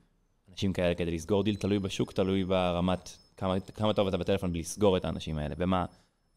[0.50, 4.60] אנשים כאלה כדי לסגור דיל, תלוי בשוק, תלוי ברמת, כמה, כמה טוב אתה בטלפון בלי
[4.60, 5.84] לסגור את האנשים האלה, ומה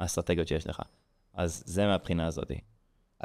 [0.04, 0.82] האסטרטגיות שיש לך.
[1.34, 2.52] אז זה מהבחינה הזאת.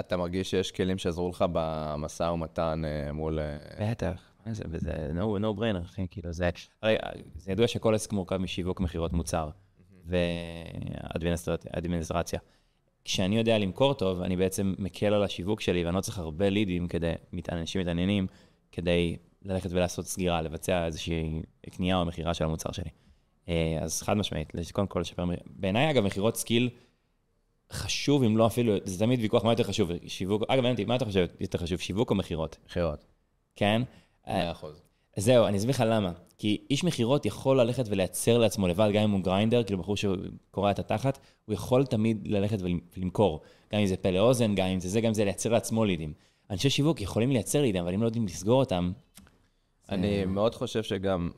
[0.01, 3.39] אתה מרגיש שיש כלים שעזרו לך במשא ומתן אה, מול...
[3.39, 6.51] אה, בטח, זה, וזה no, no brainer, אחי, כאילו זה,
[6.83, 6.97] הרי
[7.37, 9.51] זה ידוע שכל עסק מורכב משיווק מכירות מוצר
[10.07, 12.41] ואדמיניסטרציה.
[13.05, 16.89] כשאני יודע למכור טוב, אני בעצם מקל על השיווק שלי, ואני לא צריך הרבה לידים
[16.89, 17.13] כדי,
[17.53, 18.27] אנשים מתעניינים,
[18.73, 22.91] כדי ללכת ולעשות סגירה, לבצע איזושהי קנייה או מכירה של המוצר שלי.
[23.49, 26.71] אה, אז חד משמעית, קודם כל לשפר, בעיניי אגב, מכירות skill
[27.73, 31.05] חשוב, אם לא אפילו, זה תמיד ויכוח מה יותר חשוב, שיווק, אגב, אותי, מה אתה
[31.05, 32.57] חושב יותר חשוב, שיווק או מכירות?
[32.67, 33.05] מכירות.
[33.57, 33.83] כן?
[34.27, 34.83] מאה אחוז.
[35.17, 36.13] זהו, אני אסביר לך למה.
[36.39, 40.71] כי איש מכירות יכול ללכת ולייצר לעצמו לבד, גם אם הוא grinder, כאילו בחור שקורע
[40.71, 42.59] את התחת, הוא יכול תמיד ללכת
[42.97, 43.41] ולמכור.
[43.73, 46.13] גם אם זה פה לאוזן, גם אם זה זה, גם אם זה לייצר לעצמו לידים.
[46.51, 48.93] אנשי שיווק יכולים לייצר לידים, אבל אם לא יודעים לסגור אותם,
[49.89, 51.31] אני מאוד חושב שגם,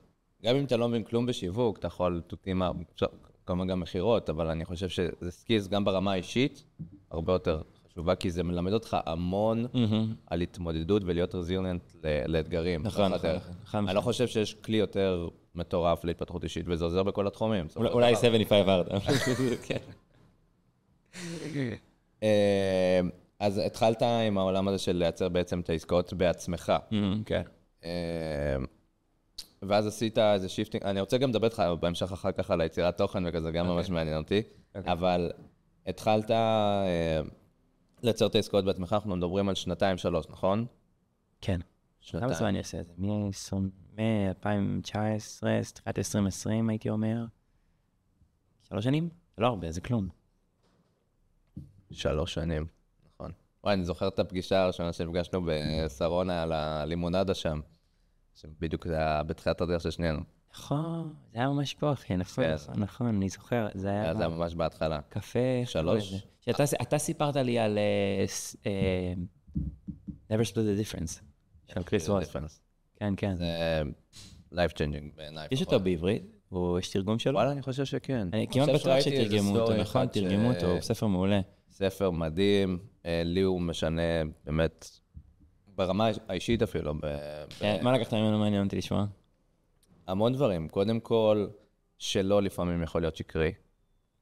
[0.45, 2.23] גם אם אתה לא מבין כלום בשיווק, אתה יכול
[2.95, 3.07] אפשר,
[3.47, 6.65] כמובן גם מכירות, אבל אני חושב שזה skills גם ברמה האישית,
[7.11, 9.67] הרבה יותר חשובה, כי זה מלמד אותך המון
[10.27, 11.93] על התמודדות ולהיות resilient
[12.27, 12.83] לאתגרים.
[12.83, 13.31] נכון, נכון.
[13.31, 17.67] נכון, חד אני לא חושב שיש כלי יותר מטורף להתפתחות אישית, וזה עוזר בכל התחומים.
[17.77, 18.21] אולי דבר.
[18.21, 18.87] 75 Hard.
[19.67, 19.79] כן.
[22.23, 23.01] אה,
[23.39, 26.73] אז התחלת עם העולם הזה של לייצר בעצם את העסקאות בעצמך.
[27.27, 27.43] כן.
[29.63, 33.27] ואז עשית איזה shifting, אני רוצה גם לדבר איתך בהמשך אחר כך על היצירת תוכן
[33.27, 34.43] וכזה, גם ממש מעניין אותי,
[34.75, 35.33] אבל
[35.87, 37.21] התחלת, אה,
[38.03, 40.67] לייצר את העסקאות בעצמך, אנחנו מדברים על שנתיים, שלוש, נכון?
[41.41, 41.61] כן.
[42.01, 42.29] שנתיים.
[42.29, 42.93] כמה זמן אני עושה את זה?
[43.97, 45.43] מ-2019,
[45.75, 47.25] תחילת 2020 הייתי אומר.
[48.69, 49.09] שלוש שנים?
[49.39, 50.09] לא הרבה, זה כלום.
[51.91, 52.67] שלוש שנים,
[53.15, 53.33] נכון.
[53.65, 57.61] וואי, אני זוכר את הפגישה הראשונה שנפגשנו בשרונה על הלימונדה שם,
[58.41, 60.21] שבדיוק זה היה בתחילת הדרך של שנינו.
[60.55, 62.55] נכון, זה היה ממש פה, אחי, נכון, כן.
[62.55, 64.15] נכון, נכון, אני זוכר, זה היה...
[64.15, 65.01] זה היה ממש בהתחלה.
[65.09, 65.39] קפה...
[65.65, 66.15] שלוש?
[66.41, 68.25] שאתה אתה סיפרת לי על אה,
[68.67, 69.15] אה,
[70.31, 71.21] never split the difference,
[71.75, 72.37] של קריס ווס.
[72.97, 73.35] כן, כן.
[73.35, 73.83] זה
[74.53, 75.49] life changing בעיניי.
[75.51, 75.61] יש.
[75.61, 76.23] אותו בעברית?
[76.53, 77.35] או יש תרגום שלו?
[77.35, 78.29] וואלה, אני חושב שכן.
[78.33, 80.07] אני כמעט בטוח שתרגמו אותו, נכון?
[80.07, 81.41] תרגמו אותו, הוא ספר מעולה.
[81.71, 84.03] ספר מדהים, אה, לי הוא משנה
[84.45, 85.00] באמת,
[85.77, 89.07] ברמה האישית אפילו, ב- ב- כן, מה לקחת ממנו מעניין אותי לשמוע?
[90.07, 90.69] המון דברים.
[90.69, 91.47] קודם כל,
[91.99, 93.53] שלא לפעמים יכול להיות שקרי,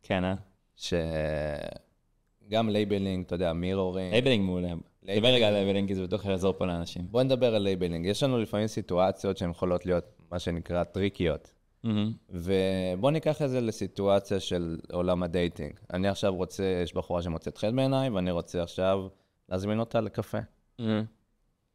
[0.02, 0.34] כן, אה?
[0.76, 4.12] שגם labeling, אתה יודע, mirroring.
[4.12, 4.68] labeling מעולה.
[5.16, 7.06] דבר רגע על labeling, כי זה בטוח יעזור פה לאנשים.
[7.10, 8.06] בוא נדבר על labeling.
[8.06, 11.50] יש לנו לפעמים סיטואציות שהן יכולות להיות מה שנקרא טריקיות.
[11.84, 12.12] מהמם.
[12.30, 15.72] ובוא ניקח את זה לסיטואציה של עולם ה dating.
[15.92, 19.08] אני עכשיו רוצה, יש בחורה שמוצאת חן בעיניי, ואני רוצה עכשיו
[19.48, 20.38] להזמין אותה לקפה.
[20.78, 21.04] מהמם.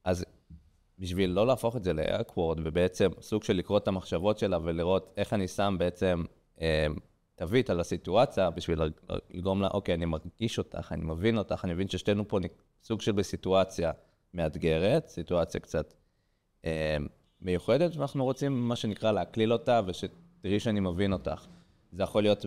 [0.04, 0.26] אז
[1.00, 5.34] בשביל לא להפוך את זה ל-Awkward, ובעצם סוג של לקרוא את המחשבות שלה ולראות איך
[5.34, 6.24] אני שם בעצם
[6.62, 6.88] אה,
[7.36, 8.80] תווית על הסיטואציה, בשביל
[9.34, 12.40] לגרום לה, אוקיי, אני מרגיש אותך, אני מבין אותך, אני מבין ששתינו פה
[12.84, 13.92] סוג של בסיטואציה
[14.34, 15.94] מאתגרת, סיטואציה קצת
[16.66, 16.98] אה,
[17.42, 21.46] מיוחדת, ואנחנו רוצים, מה שנקרא, להקליל אותה, ושתראי שאני מבין אותך.
[21.92, 22.46] זה יכול להיות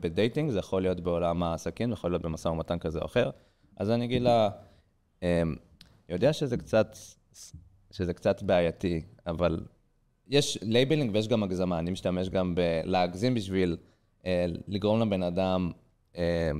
[0.00, 3.30] ב dating, זה יכול להיות בעולם העסקים, זה יכול להיות במשא ומתן כזה או אחר.
[3.76, 4.48] אז אני אגיד לה,
[5.22, 5.42] אה,
[6.10, 6.96] יודע שזה קצת,
[7.90, 9.60] שזה קצת בעייתי, אבל
[10.28, 11.78] יש labeling ויש גם הגזמה.
[11.78, 13.76] אני משתמש גם בלהגזים בשביל
[14.26, 15.70] אה, לגרום לבן אדם,
[16.16, 16.50] אה,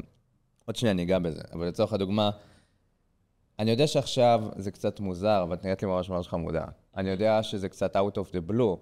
[0.64, 2.30] עוד שנייה אני אגע בזה, אבל לצורך הדוגמה,
[3.58, 6.64] אני יודע שעכשיו זה קצת מוזר, אבל את נראית לי ממש ממש חמודה.
[6.96, 8.76] אני יודע שזה קצת out of the blue,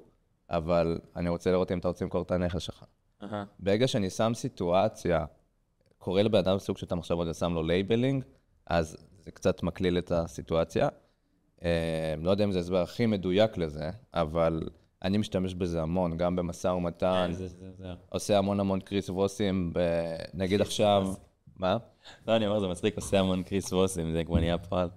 [0.50, 2.84] אבל אני רוצה לראות אם אתה רוצה למכור את הנכס שלך.
[3.22, 3.44] אהה.
[3.58, 5.24] ברגע שאני שם סיטואציה,
[5.98, 8.24] קורא לבן אדם סוג של את המחשבות ושם לו labeling,
[8.66, 10.88] אז זה קצת מקליל את הסיטואציה.
[11.64, 14.68] אה, לא יודע אם זה ההסבר הכי מדויק לזה, אבל
[15.02, 19.10] אני משתמש בזה המון, גם במשא ומתן, כן, זה- זה- זה- עושה המון המון קריס
[19.10, 19.78] ווסים, ב...
[20.34, 21.14] נגיד עכשיו,
[21.56, 21.76] מה?
[22.28, 24.88] לא, אני אומר, זה מצחיק, עושה המון קריס ווסים, זה כבר נהיה פועל.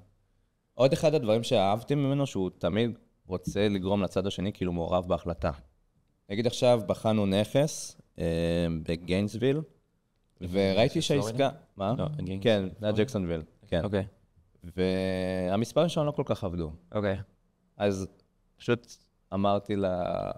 [0.73, 2.91] עוד אחד הדברים שאהבתי ממנו, שהוא תמיד
[3.27, 5.51] רוצה לגרום לצד השני כאילו מעורב בהחלטה.
[6.29, 8.25] נגיד עכשיו בחנו נכס אה,
[8.83, 9.61] בגיינסוויל,
[10.41, 11.49] וראיתי שהעסקה...
[11.77, 11.93] מה?
[11.97, 12.05] לא.
[12.41, 13.83] כן, זה היה ג'קסונוויל, כן.
[13.83, 14.05] אוקיי,
[14.63, 16.71] והמספרים שלנו לא כל כך עבדו.
[16.91, 17.17] אוקיי.
[17.77, 18.07] אז
[18.57, 18.95] פשוט
[19.33, 19.75] אמרתי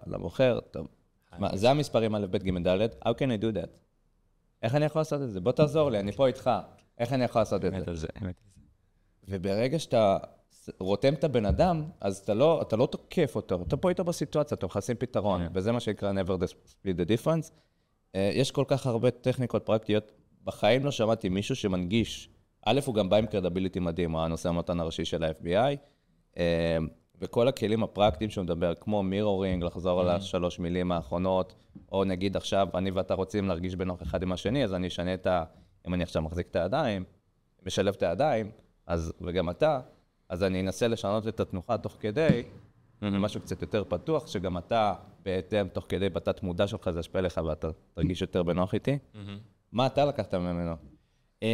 [0.07, 0.87] למוכר, טוב,
[1.39, 3.79] מה, זה המספרים א', ב', ג', ד', how can I do that?
[4.63, 5.41] איך אני יכול לעשות את זה?
[5.41, 6.49] בוא תעזור לי, אני פה איתך.
[6.97, 7.77] איך אני יכול לעשות את זה?
[7.77, 8.61] אמת על זה, אמת על זה.
[9.27, 10.17] וברגע שאתה
[10.79, 14.55] רותם את הבן אדם, אז אתה לא, אתה לא תוקף אותו, אתה פה איתו בסיטואציה,
[14.55, 15.51] אתה מחפשים פתרון, כן.
[15.53, 17.51] וזה מה שנקרא never split the difference.
[18.15, 20.11] אה, יש כל כך הרבה טכניקות פרקטיות,
[20.43, 22.32] בחיים לא שמעתי מישהו שמנגיש.
[22.65, 25.77] א', הוא גם בא עם קרדביליטי מדהים, הוא הנושא המתן הראשי של ה-FBI,
[26.37, 26.77] אה,
[27.21, 31.55] וכל הכלים הפרקטיים שהוא מדבר, כמו מירורינג, לחזור על השלוש מילים האחרונות,
[31.91, 35.27] או נגיד עכשיו, אני ואתה רוצים להרגיש בנוח אחד עם השני, אז אני אשנה את
[35.27, 35.43] ה...
[35.87, 37.03] אם אני עכשיו מחזיק את הידיים,
[37.65, 38.51] משלב את הידיים,
[38.87, 39.79] אז, וגם אתה,
[40.29, 42.43] אז אני אנסה לשנות את התנוחה תוך כדי,
[43.01, 44.93] משהו קצת יותר פתוח, שגם אתה,
[45.25, 48.97] בהתאם, תוך כדי בתת מודע שלך, זה ישפיע עליך ואתה תרגיש יותר בנוח איתי.
[49.71, 50.92] מה אתה לקחת ממנו?
[51.43, 51.49] אה,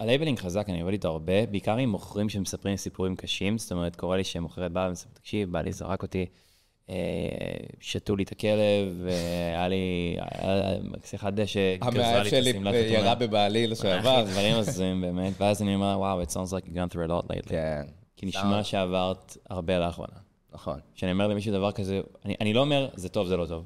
[0.00, 3.96] ה labeling חזק, אני עובד איתו הרבה, בעיקר עם מוכרים שמספרים סיפורים קשים, זאת אומרת,
[3.96, 6.26] קורה לי שמוכרת באה ומספרת, תקשיב, בעלי זרק אותי,
[6.90, 6.94] אה,
[7.80, 10.74] שתו לי את הכלב, והיה לי, היה-
[11.04, 11.74] שיחת דשא,
[12.42, 13.14] לי את השמלת חתונה.
[13.14, 13.66] בבעלי
[14.22, 17.10] אחי, דברים הזויים באמת, ואז אני אומר, וואו, it sounds like you've gone through a
[17.10, 17.48] lot lately.
[17.48, 17.82] כן.
[18.16, 20.12] כי נשמע שעברת הרבה לאחרונה.
[20.52, 20.78] נכון.
[20.94, 22.00] כשאני אומר למישהו דבר כזה,
[22.40, 23.64] אני לא אומר, זה טוב, זה לא טוב.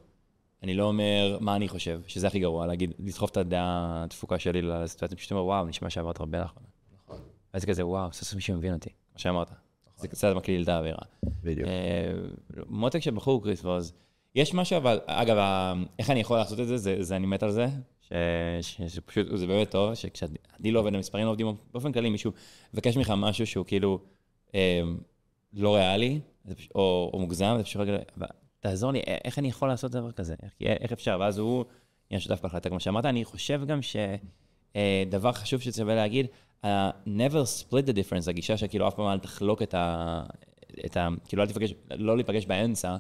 [0.65, 4.63] אני לא אומר מה אני חושב, שזה הכי גרוע, להגיד, לדחוף את הדעה הדפוקה שלי
[4.63, 6.67] לסיטואציה, פשוט אומר, וואו, נשמע שעברת הרבה לאחרונה.
[7.05, 7.19] נכון.
[7.55, 9.51] ואז זה כזה, וואו, סוף סוף מישהו מבין אותי, כמו שאמרת.
[9.97, 10.99] זה קצת מקליל את האווירה.
[11.43, 11.69] בדיוק.
[11.69, 12.13] אה,
[12.69, 13.93] מותק של בחור קריס ווז,
[14.35, 15.37] יש משהו, אבל, אגב,
[15.99, 17.67] איך אני יכול לעשות את זה, זה, זה אני מת על זה,
[18.61, 22.33] שפשוט, זה באמת טוב, שכשאני לא עובד, המספרים לא עובדים, באופן כללי, מישהו
[22.75, 23.99] מבקש ממך משהו שהוא כאילו
[24.55, 24.83] אה,
[25.53, 26.21] לא ריאלי,
[26.75, 28.27] או, או מוגזם, זה פשוט רגע, "אבל
[28.65, 30.35] תעזור לי, איך אני יכול לעשות דבר כזה?
[30.43, 31.17] איך, איך אפשר?
[31.21, 31.65] ואז הוא
[32.11, 33.05] נהיה שותף בהחלטה, כמו שאמרת.
[33.05, 36.27] אני חושב גם שדבר חשוב שצריך להגיד,
[36.63, 36.67] uh,
[37.07, 40.23] never split the difference, הגישה שכאילו אף פעם אל תחלוק את ה...
[40.87, 42.97] את ה כאילו אל תפגש, לא להיפגש באמצע,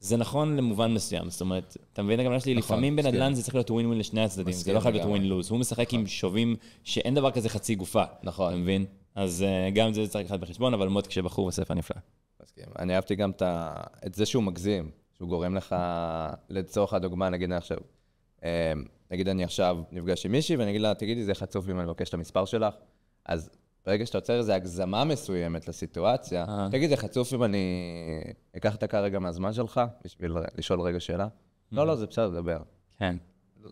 [0.00, 2.54] זה נכון למובן מסוים, זאת אומרת, אתה מבין הכוונה שלי?
[2.54, 3.34] נכון, לפעמים בנדל"ן.
[3.34, 5.08] זה צריך להיות ווין ווין לשני הצדדים, זה לא חייב להיות.
[5.08, 5.50] ווין לוז.
[5.50, 8.04] הוא משחק עם שובים שאין דבר כזה חצי גופה.
[8.22, 8.48] נכון.
[8.48, 8.84] אתה מבין?
[9.14, 11.96] אז אה, גם זה צריך לקחת בחשבון, אבל מאוד כשבחור בספר נפלא.
[12.42, 12.64] מסכים.
[12.78, 13.74] אני אהבתי גם את, ה...
[14.06, 15.76] את זה שהוא מגזים, שהוא גורם לך,
[16.48, 17.78] לצורך הדוגמה, נגיד אני עכשיו,
[18.44, 18.72] אה,
[19.10, 22.08] נגיד אני עכשיו נפגש עם מישהי ואני אגיד לה, תגידי, זה חצוף אם אני מבקש
[22.08, 22.74] את המספר שלך,
[23.24, 23.50] אז
[23.86, 26.68] ברגע שאתה יוצר איזו הגזמה מסוימת לסיטואציה, אה.
[26.70, 27.64] תגיד, זה חצוף אם אני
[28.56, 31.28] אקח דקה רגע מהזמן שלך, בשביל לשאול רגע שאלה?
[31.72, 32.58] לא, לא, זה בסדר, דבר.
[32.98, 33.16] כן.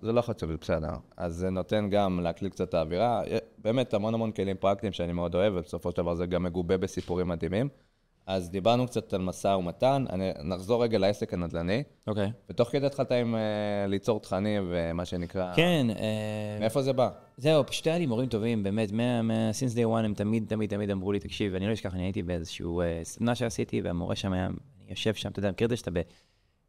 [0.02, 0.92] זה לא חצוף, זה בסדר.
[1.16, 3.22] אז זה נותן גם להקליט קצת את האווירה.
[3.58, 7.28] באמת, המון המון כלים פרקטיים שאני מאוד אוהב, ובסופו של דבר זה גם מגובה בסיפורים
[7.28, 7.68] מדהימים.
[8.30, 12.32] אז דיברנו קצת על משא ומתן, אני, נחזור רגע לעסק הנדל"ני, אוקיי.
[12.50, 15.54] ותוך כדי התחלת עם uh, ליצור תכנים ומה שנקרא...
[15.54, 17.10] כן, אה, מאיפה זה בא?
[17.36, 20.70] זהו, פשוט היה לי מורים טובים, באמת, מה, מה, since day one הם תמיד, תמיד,
[20.70, 24.32] תמיד אמרו לי, תקשיב, אני לא אשכח, אני הייתי באיזשהו אה, סדנה שעשיתי, והמורה שם
[24.32, 25.90] היה, אני יושב שם, אתה יודע, מכיר את זה שאתה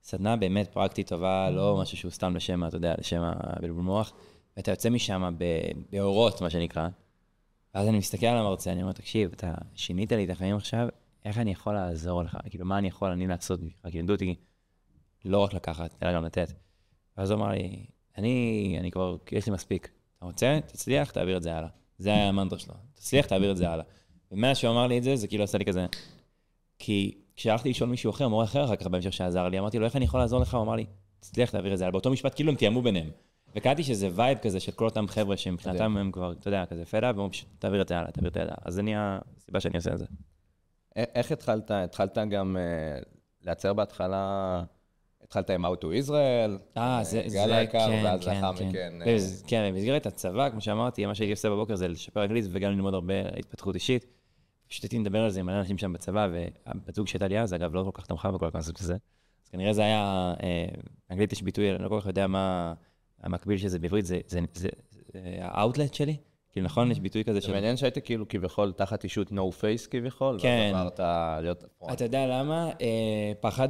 [0.02, 4.14] בסדנה באמת פרקטית טובה, לא משהו שהוא סתם לשם, אתה יודע, לשם הבלבול מוח,
[4.58, 6.88] ואתה יוצא משם ב- באורות, מה שנקרא,
[7.76, 10.88] ואז אני מסתכל על המרצה, אני אומר, תקשיב, אתה שינית לי את החיים עכשיו,
[11.26, 12.38] איך אני יכול לעזור לך?
[12.50, 13.88] כאילו, מה אני יכול אני לעשות בשבילך?
[13.92, 14.36] כי לימדו אותי
[15.26, 16.54] לא רק לקחת, אלא גם לתת.
[17.18, 17.86] ואז הוא אמר לי,
[18.18, 19.90] אני, אני כבר, יש לי מספיק.
[20.18, 20.60] אתה רוצה?
[20.66, 21.70] תצליח, תעביר את זה הלאה.
[21.98, 22.74] זה היה המנטרה שלו.
[22.94, 23.86] תצליח, תעביר את זה הלאה.
[24.32, 25.86] ומאז שהוא אמר לי את זה, זה כאילו עשה לי כזה...
[26.84, 29.96] כי כשהלכתי לשאול מישהו אחר, מורה אחר אחר כך בהמשך שעזר לי, אמרתי לו, איך
[29.96, 30.54] אני יכול לעזור לך?
[30.54, 30.86] הוא אמר לי,
[31.20, 31.92] תצליח, תעביר את זה הלאה.
[31.92, 33.10] באותו משפט, כאילו הם תיאמו ביניהם.
[33.56, 37.10] וקלטתי שזה vibe כזה של כל אותם חבר'ה שמבחינתם הם כבר, אתה יודע, כזה פדה,
[37.10, 38.56] ואומרים פשוט, תעביר את זה הלאה, תעביר את זה הלאה.
[38.66, 40.06] אז זה נהיה הסיבה שאני עושה את זה.
[40.96, 41.72] איך התחלת?
[41.72, 43.06] התחלת גם uh,
[43.42, 44.64] לייצר בהתחלה,
[45.24, 48.68] התחלת עם How to Israel, אה, זה, זה, גל היקר, כן, ואז כן, לאחר כן.
[48.68, 48.72] מכן...
[49.02, 52.46] כן, אה, זה- כן, במסגרת הצבא, כמו שאמרתי, מה שהייתי עושה בבוקר זה לשפר אנגלית
[52.52, 54.06] וגם ללמוד הרבה התפתחות אישית.
[54.68, 57.54] פשוט הייתי מדבר על זה עם מלא אנשים שם בצבא, והבת זוג שהייתה לי אז,
[57.54, 58.94] אגב, לא כל כך תמכה בכל הקונספט הזה.
[59.44, 60.66] אז כנראה זה היה, אה,
[61.10, 62.74] באנגלית יש ביטוי, אני לא כל כך יודע מה
[63.24, 64.70] המקביל של זה בעברית, זה- זה זה-
[65.14, 66.18] זה האאוטלט שלי.
[66.52, 67.54] כאילו, נכון, יש ביטוי כזה זה של...
[67.54, 70.72] מעניין שהיית כאילו כביכול תחת אישות no face כביכול, כן.
[70.74, 71.00] ואז עברת
[71.44, 71.64] להיות...
[71.94, 72.70] אתה יודע למה?
[72.82, 73.70] אה, פחד.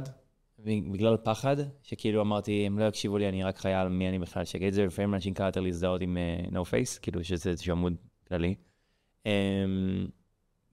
[0.64, 4.68] בגלל פחד, שכאילו אמרתי, הם לא יקשיבו לי, אני רק חייל, מי אני בכלל, שיגיד
[4.68, 7.94] את זה, לפעמים אנשים קל יותר להזדהות עם אה, no face, כאילו שזה איזשהו עמוד
[8.28, 8.54] כללי.
[9.26, 9.32] אה,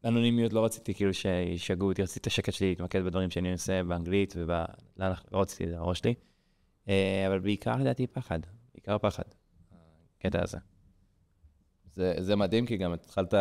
[0.06, 4.34] אנונימיות לא רציתי כאילו שישגעו אותי, רציתי את השקט שלי להתמקד בדברים שאני עושה באנגלית
[4.38, 4.52] וב...
[4.98, 6.14] לא, לא רציתי את זה בראש שלי.
[6.90, 8.40] אה, אבל בעיקר לדעתי פחד,
[8.74, 9.24] בעיקר פחד,
[10.20, 10.58] הקטע הזה.
[11.96, 13.34] זה, זה מדהים, כי גם התחלת,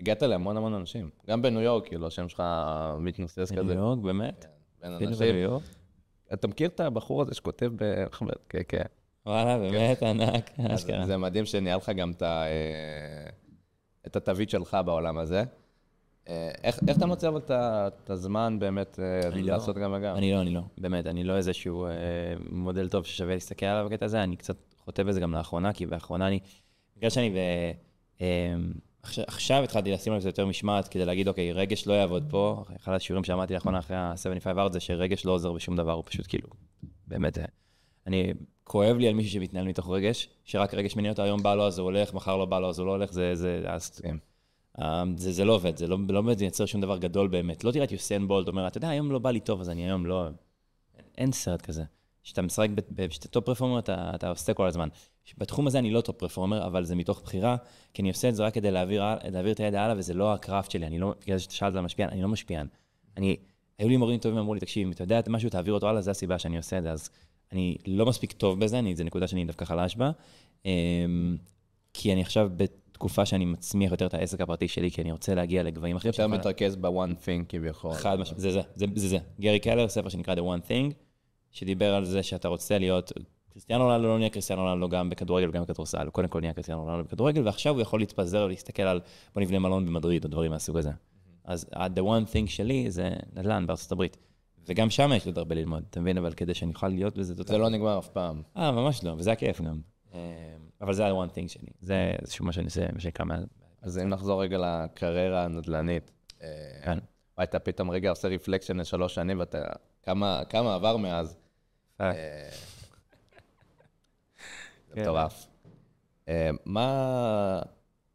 [0.00, 1.10] הגעת להמון המון אנשים.
[1.28, 2.42] גם בניו יורק, כאילו, השם שלך
[2.98, 3.74] מתנוסס בניו כזה.
[3.74, 4.46] יורק, באמת?
[4.82, 5.26] בין אפילו אנשים.
[5.26, 5.62] בניו יורק?
[6.32, 8.04] אתה מכיר את הבחור הזה שכותב ב...
[8.48, 8.82] כן, כן.
[9.26, 11.06] וואלה, באמת, ענק, אשכרה.
[11.06, 13.28] זה מדהים שנהיה לך גם את אה,
[14.06, 15.44] את התווית שלך בעולם הזה.
[16.28, 19.40] אה, איך איך אתה מוצא אבל את הזמן באמת אה, לא.
[19.40, 20.16] לעשות גם וגם?
[20.16, 21.90] אני לא, אני לא, באמת, אני לא איזשהו אה,
[22.50, 26.26] מודל טוב ששווה להסתכל עליו בקטע הזה, אני קצת חוטא בזה גם לאחרונה, כי באחרונה
[26.26, 26.38] אני,
[26.98, 27.32] בגלל שאני.
[28.20, 28.54] אה,
[29.06, 32.64] עכשיו, התחלתי לשים על זה יותר משמעת כדי להגיד, אוקיי, רגש לא יעבוד פה.
[32.76, 36.26] אחד השיעורים שאמרתי לאחרונה אחרי ה-75 ארט זה שרגש לא עוזר בשום דבר, הוא פשוט
[36.28, 36.48] כאילו,
[37.06, 37.44] באמת, אה,
[38.06, 38.32] אני,
[38.64, 41.78] כואב לי על מישהו שמתנהל מתוך רגש, שרק רגש מניע אותו, היום בא לו אז
[41.78, 44.16] הוא הולך, מחר לא בא לו אז הוא לא הולך, זה, זה, אז, כן.
[44.78, 47.64] אה, זה, זה לא עובד, זה לא, לא באמת ייצר שום דבר גדול באמת.
[47.64, 49.84] לא תראה את יוסיין בולט אומר, אתה יודע, היום לא בא לי טוב, אז אני
[49.84, 50.28] היום לא...
[51.18, 51.84] אין סרט כזה.
[52.28, 52.68] כשאתה משחק,
[53.10, 54.88] כשאתה top performer, אתה, אתה עושה כל הזמן.
[55.38, 57.56] בתחום הזה אני לא top performer, אבל זה מתוך בחירה,
[57.94, 60.40] כי אני עושה את זה רק כדי להעביר, להעביר את הידע הלאה, וזה לא ה
[60.40, 62.66] craft שלי, אני לא, בגלל שאתה שאלת על משפיען, אני לא משפיען.
[63.16, 63.36] אני,
[63.78, 66.00] היו לי מורים טובים, אמרו לי, תקשיב, אם אתה יודע את משהו, תעביר אותו הלאה,
[66.00, 66.92] זו הסיבה שאני עושה את זה.
[66.92, 67.10] אז
[67.52, 70.10] אני לא מספיק טוב בזה, אני, זו נקודה שאני דווקא חלש בה.
[70.64, 71.36] אמ,
[71.94, 75.62] כי אני עכשיו בתקופה שאני מצמיח יותר את העסק הפרטי שלי, כי אני רוצה להגיע
[75.62, 76.12] לגבהים אחרים.
[76.12, 77.94] יותר מתרכז ב-one thing כביכול.
[77.94, 79.18] חד משמעית, זה זה, זה זה זה.
[79.40, 81.07] גרי קלר, ספר שנקרא The One Thing,
[81.50, 83.12] שדיבר על זה שאתה רוצה להיות,
[83.52, 86.84] קריסטיאנו רונלדו לא נהיה קריסטיאנו רונלדו גם בכדורגל וגם בכדורסל, הוא קודם כל נהיה קריסטיאנו
[86.84, 89.00] רונלדו בכדורגל, ועכשיו הוא יכול להתפזר ולהסתכל על
[89.34, 90.90] בוא נבנה מלון במדריד או דברים מהסוג הזה.
[91.44, 94.16] אז ה-The One Thing שלי זה נדל"ן בארצות הברית.
[94.68, 96.18] וגם שם יש לי עוד הרבה ללמוד, אתה מבין?
[96.18, 98.42] אבל כדי שאני אוכל להיות בזה, זה לא נגמר אף פעם.
[98.56, 99.80] אה, ממש לא, וזה הכיף גם.
[100.14, 100.20] אה,
[100.80, 101.68] אבל זה ה-one thing שלי.
[101.80, 103.38] זה איזשהו מה שאני עושה, מה שנקרא מה...
[103.82, 106.10] אז אם נחזור רגע לקריירה הנדל"נית.
[106.42, 106.48] אה,
[106.84, 106.98] כן.
[107.42, 109.62] אתה פתאום רגע עושה רפלקשן לשלוש שנים, ואתה...
[110.08, 111.36] כמה כמה עבר מאז?
[112.00, 112.12] אה,
[114.88, 115.00] זה כן.
[115.00, 115.46] מטורף.
[116.28, 117.62] אה, מה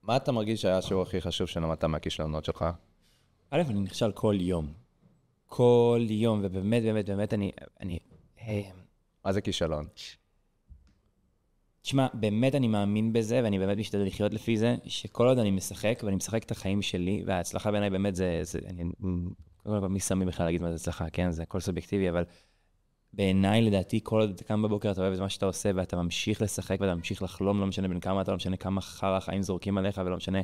[0.04, 2.66] מה אתה מרגיש שהיה השיעור הכי חשוב שלמדת מהכישלונות שלך?
[3.52, 4.74] א', אני נכשל כל יום.
[5.46, 7.52] כל יום, ובאמת, באמת, באמת, אני...
[7.82, 8.00] אני...
[8.42, 8.62] אה,
[9.26, 9.86] מה זה כישלון?
[11.82, 16.02] תשמע, באמת אני מאמין בזה, ואני באמת משתדל לחיות לפי זה, שכל עוד אני משחק,
[16.04, 18.40] ואני משחק את החיים שלי, וההצלחה בעיניי באמת זה...
[18.44, 18.84] זה אני,
[19.64, 21.32] קודם כל, מי שמי בכלל להגיד מה זה הצלחה, כן?
[21.32, 22.24] זה הכל סובייקטיבי, אבל
[23.14, 26.42] בעיניי, לדעתי, כל עוד אתה קם בבוקר, אתה אוהב את מה שאתה עושה, ואתה ממשיך
[26.42, 29.78] לשחק, ואתה ממשיך לחלום, לא משנה בין כמה אתה, לא משנה כמה חרא החיים זורקים
[29.78, 30.42] עליך, ולא משנה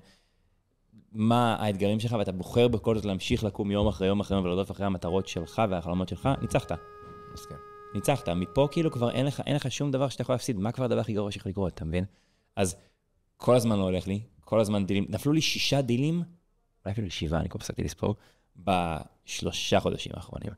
[1.11, 4.71] מה האתגרים שלך, ואתה בוחר בכל זאת להמשיך לקום יום אחרי יום אחרי יום ולרדוף
[4.71, 6.71] אחרי המטרות שלך והחלומות שלך, ניצחת.
[7.33, 7.57] מסכים.
[7.93, 8.29] ניצחת.
[8.29, 10.57] מפה כאילו כבר אין לך, אין לך שום דבר שאתה יכול להפסיד.
[10.57, 12.05] מה כבר הדבר הכי גרוע שיכול לקרות, אתה מבין?
[12.55, 12.75] אז
[13.37, 15.05] כל הזמן לא הולך לי, כל הזמן דילים.
[15.09, 16.15] נפלו לי שישה דילים,
[16.85, 18.15] אולי אפילו שבעה, אני כבר הפסקתי לספור,
[18.55, 20.51] בשלושה חודשים האחרונים.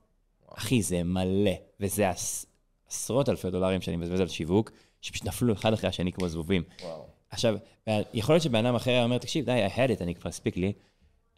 [0.55, 2.45] אחי, זה מלא, וזה עש,
[2.89, 6.63] עשרות אלפי דולרים שאני מבזבז על שיווק, שפשוט נפלו אחד אחרי השני כמו זבובים.
[6.81, 7.05] וואו.
[7.29, 7.55] עכשיו,
[8.13, 10.57] יכול להיות שבן אדם אחר היה אומר, תקשיב, די, I had it, אני כבר הספיק
[10.57, 10.73] לי.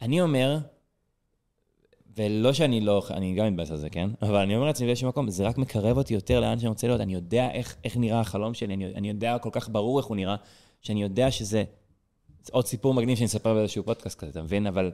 [0.02, 0.58] אני אומר,
[2.18, 4.10] ולא שאני לא, אני גם מתבאס על זה, כן?
[4.22, 7.02] אבל אני אומר לעצמי באיזשהו מקום, זה רק מקרב אותי יותר לאן שאני רוצה להיות.
[7.02, 10.16] אני יודע איך, איך נראה החלום שלי, אני, אני יודע כל כך ברור איך הוא
[10.16, 10.36] נראה,
[10.82, 11.64] שאני יודע שזה
[12.44, 14.68] זה עוד סיפור מגניב שאני אספר באיזשהו פודקאסט כזה, אתה מבין?
[14.68, 14.92] אבל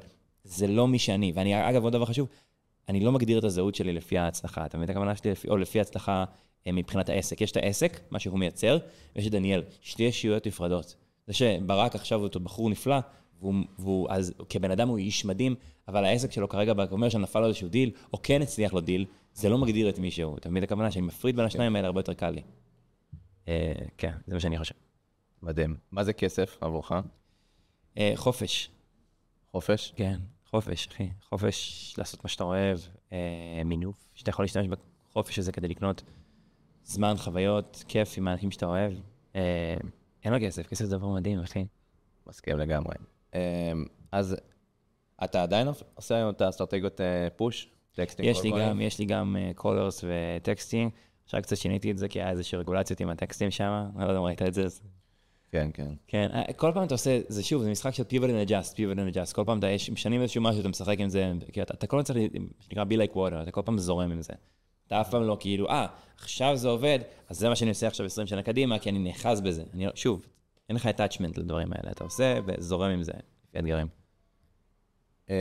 [0.49, 1.31] זה לא מי שאני.
[1.35, 2.27] ואני, אגב, עוד דבר חשוב,
[2.89, 4.65] אני לא מגדיר את הזהות שלי לפי ההצלחה.
[4.65, 5.33] אתה מבין את הכוונה שלי?
[5.49, 6.25] או לפי ההצלחה
[6.67, 7.41] אה, מבחינת העסק.
[7.41, 8.77] יש את העסק, מה שהוא מייצר,
[9.15, 9.63] ויש את דניאל.
[9.81, 10.95] שתי ישויות נפרדות.
[11.27, 12.99] זה שברק עכשיו הוא אותו בחור נפלא,
[13.39, 15.55] והוא, והוא אז כבן אדם הוא איש מדהים,
[15.87, 19.49] אבל העסק שלו כרגע אומר שנפל לו איזשהו דיל, או כן הצליח לו דיל, זה
[19.49, 20.37] לא מגדיר את מי שהוא.
[20.37, 20.91] אתה מבין את הכוונה?
[20.91, 22.41] שאני מפריד בין השניים האלה, הרבה יותר קל לי.
[23.47, 24.75] אה, כן, זה מה שאני חושב.
[25.41, 25.75] מדהים.
[25.91, 26.91] מה זה כסף עבורך?
[27.97, 28.69] אה, חופש.
[29.51, 29.93] חופש?
[29.95, 31.09] כן, חופש, אחי.
[31.21, 32.79] חופש לעשות מה שאתה אוהב,
[33.11, 34.67] אה, מינוף, שאתה יכול להשתמש
[35.09, 36.03] בחופש הזה כדי לקנות
[36.83, 38.93] זמן, חוויות, כיף עם האנשים שאתה אוהב.
[39.35, 39.75] אה,
[40.23, 41.65] אין לו כסף, כסף זה דבר מדהים, אחי.
[42.27, 42.95] מסכים לגמרי.
[43.33, 43.39] אמ,
[44.11, 44.35] אז
[45.23, 47.01] אתה עדיין עושה היום את האסטרטגיות
[47.35, 47.69] push?
[47.91, 48.29] texting?
[48.29, 50.91] יש לי גם, יש לי גם callers ו texting.
[51.25, 54.19] עכשיו קצת שיניתי את זה, כי היה איזושהי רגולציות עם הטקסטים שם, אני לא יודע
[54.19, 54.67] אם ראית את זה.
[55.51, 55.91] כן, כן.
[56.07, 59.15] כן, כל פעם אתה עושה, זה שוב, זה משחק של pivot and adjust, pivot and
[59.15, 59.33] adjust.
[59.33, 62.03] כל פעם אתה משנים איזשהו משהו, אתה משחק עם זה, כי אתה, אתה כל הזמן
[62.03, 64.33] צריך, שנקרא be like water, אתה כל פעם זורם עם זה.
[64.87, 68.05] אתה אף פעם לא כאילו, אה, עכשיו זה עובד, אז זה מה שאני עושה עכשיו
[68.05, 69.63] 20 שנה קדימה, כי אני נאחז בזה.
[69.73, 70.25] אני, שוב,
[70.69, 73.13] אין לך attachment לדברים האלה, אתה עושה וזורם עם זה,
[73.49, 73.87] לפי אתגרים.
[75.29, 75.35] אה,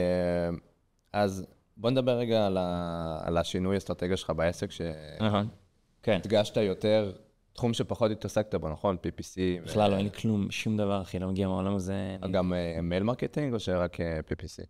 [1.12, 3.18] אז בוא נדבר רגע על, ה...
[3.24, 6.62] על השינוי אסטרטגיה שלך בעסק, שהדגשת כן.
[6.62, 7.12] יותר
[7.58, 8.96] תחום שפחות התעסקת בו, נכון?
[8.96, 9.64] PPC.
[9.64, 9.92] בכלל ו...
[9.92, 12.16] לא, אין לי כלום, שום דבר, אחי, לא מגיע מהעולם הזה.
[12.30, 14.66] גם mail marketing או שרק אה, PPC?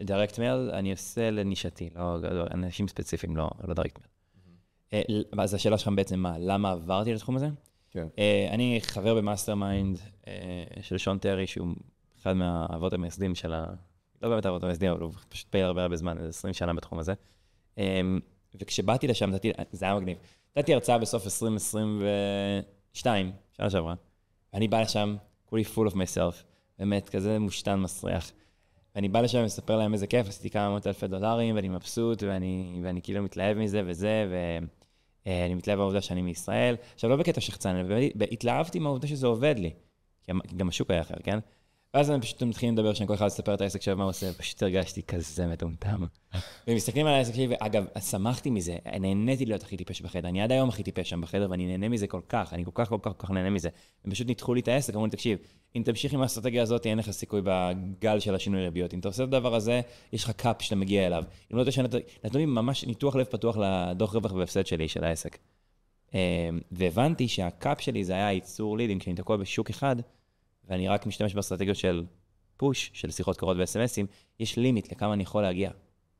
[0.00, 5.04] direct mail אני עושה לנישתי, לא, לא אנשים ספציפיים, לא, לא direct mail.
[5.32, 5.42] Mm-hmm.
[5.42, 7.48] אז השאלה שלך בעצם מה, למה עברתי לתחום הזה?
[7.90, 8.08] כן.
[8.50, 9.98] אני חבר ב mastermind
[10.80, 11.66] של שון טרי, שהוא
[12.22, 13.66] אחד מהאבות המייסדים של ה...
[14.22, 17.12] לא באמת האבות המייסדים, אבל הוא פשוט פעיל הרבה הרבה זמן, 20 שנה בתחום הזה.
[18.60, 19.30] וכשבאתי לשם,
[19.72, 20.16] זה היה מגניב.
[20.56, 23.94] נתתי הרצאה בסוף 2022, שנה שעברה,
[24.52, 26.34] ואני בא לשם, כולי full of myself,
[26.78, 28.32] באמת, כזה מושתן מסריח.
[28.94, 32.80] ואני בא לשם ומספר להם איזה כיף, עשיתי כמה מאות אלפי דולרים, ואני מבסוט, ואני,
[32.84, 34.26] ואני כאילו מתלהב מזה וזה,
[35.26, 36.76] ואני מתלהב מהעובדה שאני מישראל.
[36.94, 39.70] עכשיו, לא בקטע שחצן, והתלהבתי מהעובדה שזה עובד לי,
[40.22, 41.38] כי גם השוק היה אחר, כן?
[41.94, 44.30] ואז הם פשוט מתחילים לדבר שאני כל אחד לספר את העסק שלו, מה הוא עושה,
[44.30, 46.04] ופשוט הרגשתי כזה מטומטם.
[46.66, 50.52] והם מסתכלים על העסק שלי, ואגב, שמחתי מזה, נהניתי להיות הכי טיפש בחדר, אני עד
[50.52, 53.12] היום הכי טיפש שם בחדר, ואני נהנה מזה כל כך, אני כל כך כל כך
[53.16, 53.68] כל כך נהנה מזה.
[54.04, 55.38] הם פשוט ניתחו לי את העסק, אמרו לי, תקשיב,
[55.76, 58.94] אם תמשיך עם האסטרטגיה הזאת, אין לך סיכוי בגל של השינוי ריביות.
[58.94, 59.80] אם אתה עושה את הדבר הזה,
[60.12, 61.24] יש לך קאפ שאתה מגיע אליו.
[61.52, 61.88] אם לא תשנה,
[62.24, 65.38] נתנו לי ממש ניתוח לב פתוח לדוח רווח והפסד שלי, של העסק.
[66.14, 66.18] אמ,
[66.72, 69.96] והבנתי שה cap שלי זה היה הייצור leads, כשאני תקוע בשוק אחד,
[70.64, 72.04] ואני רק משתמש באסטרטגיות של
[72.56, 74.06] push, של שיחות קרות ו-SMSים,
[74.40, 75.70] יש limit לכמה אני יכול להגיע.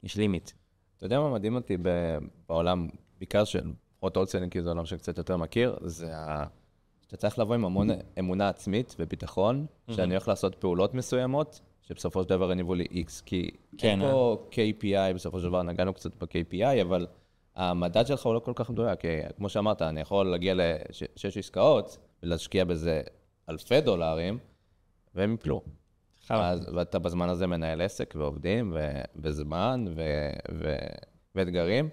[0.03, 0.51] יש limit.
[0.97, 1.77] אתה יודע מה מדהים אותי
[2.49, 6.45] בעולם, בעיקר של פחות wholesaling, כי זה עולם שקצת יותר מכיר, זה ה...
[7.03, 12.29] שאתה צריך לבוא עם המון אמונה עצמית וביטחון, שאני הולך לעשות פעולות מסוימות, שבסופו של
[12.29, 16.83] דבר יניבו לי X, כי כן, אין פה KPI, בסופו של דבר נגענו קצת ב-KPI,
[16.83, 17.07] אבל
[17.57, 21.99] המדד שלך הוא לא כל כך מדויק, כי כמו שאמרת, אני יכול להגיע לשש עסקאות
[22.23, 23.03] ולהשקיע בזה
[23.49, 24.39] אלפי דולרים,
[25.15, 25.63] והם יפלו.
[26.29, 30.03] אז, ואתה בזמן הזה מנהל עסק ועובדים ו, וזמן ו,
[30.55, 30.77] ו,
[31.35, 31.89] ואתגרים.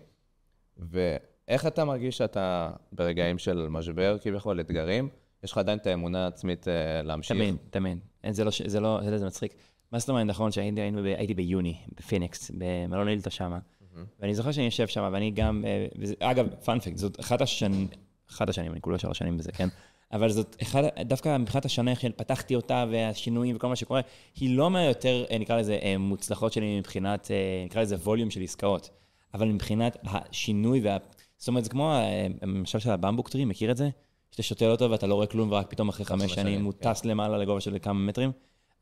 [0.78, 5.10] ואיך אתה מרגיש שאתה ברגעים של משבר, כביכול, אתגרים,
[5.44, 7.38] יש לך עדיין את האמונה העצמית uh, להמשיך?
[7.38, 7.98] תמיד, תמיד.
[8.32, 9.54] זה לא, זה לא, זה, לא, זה מצחיק.
[9.92, 13.98] מה זאת אומרת, נכון שהייתי ביוני, בפיניקס, במלון שם, mm-hmm.
[14.20, 17.88] ואני זוכר שאני יושב שם, ואני גם, אה, וזה, אגב, פאנפקט, זאת אחת השנים,
[18.30, 19.68] אחת השנים, אני כולה שלוש שנים בזה, כן?
[20.12, 24.02] אבל זאת אחד, דווקא מבחינת השנה, איך פתחתי אותה והשינויים וכל מה שקורה,
[24.36, 28.42] היא לא מהיותר, אה, נקרא לזה, אה, מוצלחות שלי מבחינת, אה, נקרא לזה ווליום של
[28.42, 28.90] עסקאות.
[29.34, 30.98] אבל מבחינת השינוי וה...
[31.38, 31.94] זאת אומרת, זה כמו
[32.42, 33.90] למשל של הבמבוק טרי, מכיר את זה?
[34.32, 36.94] שאתה שותל אותו ואתה לא רואה כלום, ורק פתאום אחרי חמש שנים הוא כן.
[36.94, 38.32] טס למעלה לגובה של כמה מטרים.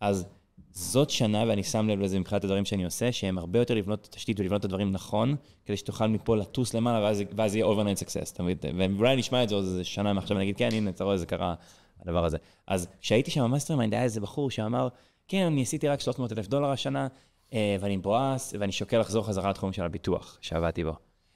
[0.02, 0.26] אז
[0.72, 4.06] זאת שנה, ואני שם לב לזה מבחינת הדברים שאני עושה, שהם הרבה יותר לבנות את
[4.06, 5.36] התשתית ולבנות את הדברים נכון,
[5.66, 8.96] כדי שתוכל מפה לטוס למעלה, ואז, ואז יהיה overnight success, אתה מבין?
[8.98, 11.56] ואולי נשמע את זה עוד איזה שנה מעכשיו, ונגיד, כן, הנה, אתה רואה, זה קרה,
[12.02, 12.38] הדבר הזה.
[12.68, 14.88] אז כשהייתי שם ב mastermind, היה איזה בחור שאמר,
[15.28, 17.08] כן, אני עשיתי רק 300 אלף דולר השנה,
[17.54, 20.94] אה, ואני מבואס, ואני שוקל לחזור חזרה לתחום של הביטוח שעבדתי בו.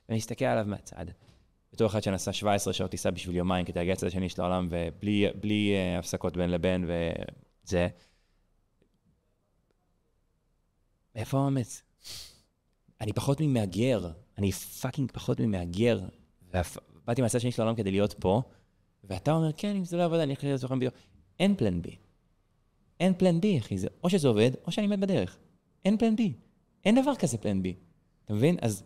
[0.09, 1.05] ואני מסתכל עליו מהצד.
[1.73, 5.73] בתור אחד שנסע 17 שעות טיסה בשביל יומיים כדי להגיע לצד השני של העולם, ובלי
[5.73, 7.87] uh, הפסקות בין לבין וזה.
[11.15, 11.81] מאיפה האומץ?
[13.01, 15.99] אני פחות ממהגר, אני fucking פחות ממהגר.
[17.05, 18.41] באתי מהצד השני של העולם כדי להיות פה,
[19.03, 20.93] ואתה אומר, כן, אם זה לא יעבוד, אני להיות זוכר ביום.
[21.39, 21.95] אין plan B.
[22.99, 23.77] אין plan B, אחי.
[23.77, 25.37] זה או שזה עובד, או שאני מת בדרך.
[25.85, 26.33] אין plan B.
[26.85, 27.75] אין דבר כזה plan B.
[28.25, 28.57] אתה מבין?
[28.61, 28.83] אז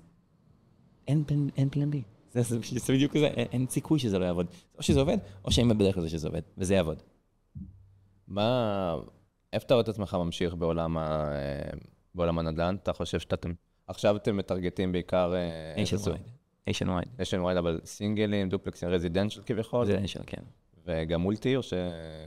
[1.08, 2.02] אין plan, אין plan B.
[2.32, 4.48] זה, זה, זה, בדיוק כזה, אין, אין סיכוי שזה לא יעבוד.
[4.78, 7.02] או שזה עובד, או שאני מת בדרך כזה שזה עובד, וזה יעבוד.
[8.28, 8.96] מה...
[9.54, 11.32] איפה אתה רואה את עצמך ממשיך בעולם, ה...
[12.16, 12.76] בעולם הנדל"ן?
[12.84, 13.54] אתה חושב שאתם...
[13.88, 15.34] עכשיו אתם מטרגטים בעיקר...
[15.76, 16.70] nationwide.
[16.70, 17.22] nationwide.
[17.22, 19.82] nationwide, אבל סינגלים, דופלקסים, residential כביכול?
[19.82, 20.42] residential, כן.
[20.86, 21.74] וגם multi, או ש...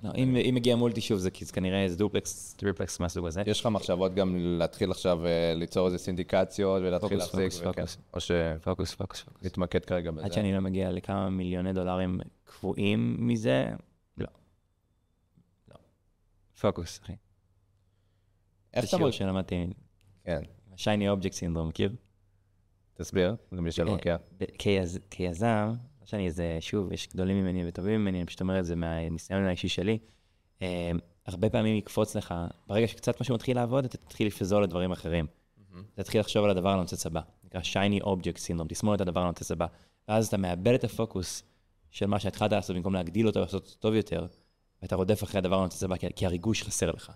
[0.03, 3.43] לא, אם, אם מגיע multi שוב, זה, כנראה איזה דופלקס, triplex מהסוג הזה.
[3.47, 8.03] יש לך מחשבות גם להתחיל עכשיו אה, ליצור איזה סינדיקציות ולהתחיל להחזיק, פוקוס, פוקוס, וכן,
[8.15, 8.31] או ש...
[8.63, 9.43] פוקוס, פוקוס, פוקוס.
[9.43, 10.25] להתמקד כרגע בזה.
[10.25, 13.69] עד שאני לא מגיע לכמה מיליוני דולרים קבועים מזה,
[14.19, 14.27] לא.
[15.69, 15.77] לא.
[16.61, 17.13] פוקוס, אחי.
[18.79, 19.19] איך אתה מרגיש?
[19.19, 19.67] שלמדתי,
[20.25, 20.41] כן,
[20.77, 21.93] shiny object syndrome, מכיר?
[22.95, 24.17] תסביר, למי שלא אה, מכיר.
[25.11, 28.77] כיזם, לא שאני איזה, שוב, יש גדולים ממני וטובים ממני, אני פשוט אומר את זה
[28.77, 29.99] מהניסיון האישי שלי.
[30.63, 30.91] אה,
[31.27, 32.35] הרבה פעמים יקפוץ לך,
[32.67, 35.27] ברגע שקצת משהו מתחיל לעבוד, אתה תתחיל לפזול לדברים אחרים.
[35.95, 37.21] אתה תתחיל לחשוב על הדבר הנוצץ הבא.
[37.45, 39.67] נקרא shiny object syndrome, תסמונת הדבר הנוצץ הבא.
[40.09, 41.43] ואז אתה מאבד את הפוקוס
[41.91, 44.27] של מה שהתחלת לעשות במקום להגדיל אותו ולעשות אותו טוב יותר,
[44.83, 47.13] ואתה רודף אחרי הדבר הנוצץ הבא, כי הריגוש חסר לך.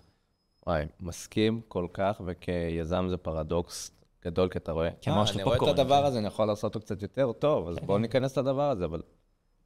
[0.67, 3.91] וואי, מסכים כל כך, וכיזם זה פרדוקס
[4.25, 6.05] גדול, כי אתה רואה, אה, אני רואה את הדבר כן.
[6.05, 9.01] הזה, אני יכול לעשות אותו קצת יותר טוב, אז בואו ניכנס לדבר הזה, אבל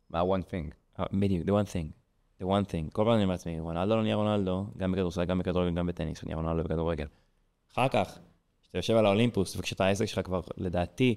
[0.09, 0.73] מה one thing?
[0.99, 1.91] אה, בדיוק, the one thing.
[2.41, 2.91] the one thing.
[2.91, 6.23] כל פעם אני אומר לעצמי, רונלדו לא נהיה רונלדו, גם בכדורסל, גם בכדורגל, גם בטניס,
[6.23, 7.05] נהיה רונלדו בכדורגל.
[7.73, 8.19] אחר כך,
[8.61, 11.15] כשאתה יושב על האולימפוס, וכשאתה העסק שלך כבר, לדעתי,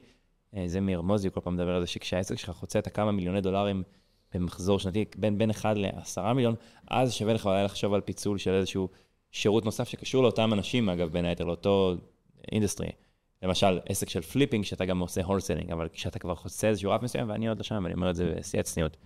[0.57, 1.03] אה, זה מאיר
[1.33, 3.83] כל פעם מדבר על זה, שכשהעסק שלך חוצה את הכמה מיליוני דולרים
[4.35, 6.55] במחזור שנתי, בין, בין 1 ל-10 מיליון,
[6.91, 8.89] אז שווה לך אולי לחשוב על פיצול של איזשהו
[9.31, 11.95] שירות נוסף שקשור לאותם אנשים, אגב, בין היתר, לאותו
[12.53, 12.89] industry.
[13.43, 17.29] למשל, עסק של flipping, שאתה גם עושה wholesaling, אבל כשאתה כבר חוצה איזשהו רף מסוים,
[17.29, 18.97] ואני עוד לא שם, ואני אומר את זה בשיא הצניעות.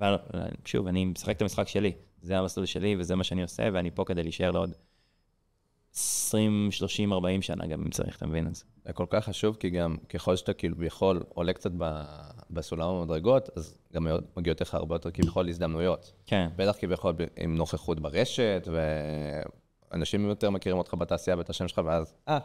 [0.00, 0.16] אבל
[0.64, 1.92] שוב, אני משחק את המשחק שלי,
[2.22, 4.74] זה המסלול שלי וזה מה שאני עושה, ואני פה כדי להישאר לעוד
[5.94, 8.46] 20, 30, 40 שנה גם אם צריך, אתה מבין?
[8.46, 11.70] אז זה כל כך חשוב, כי גם ככל שאתה כאילו יכול, עולה קצת
[12.50, 16.12] בסולם המדרגות, אז גם מגיעות לך הרבה יותר כביכול הזדמנויות.
[16.26, 18.68] כן, בטח כביכול עם נוכחות ברשת,
[19.92, 22.38] ואנשים יותר מכירים אותך בתעשייה ואת השם שלך, ואז, אה,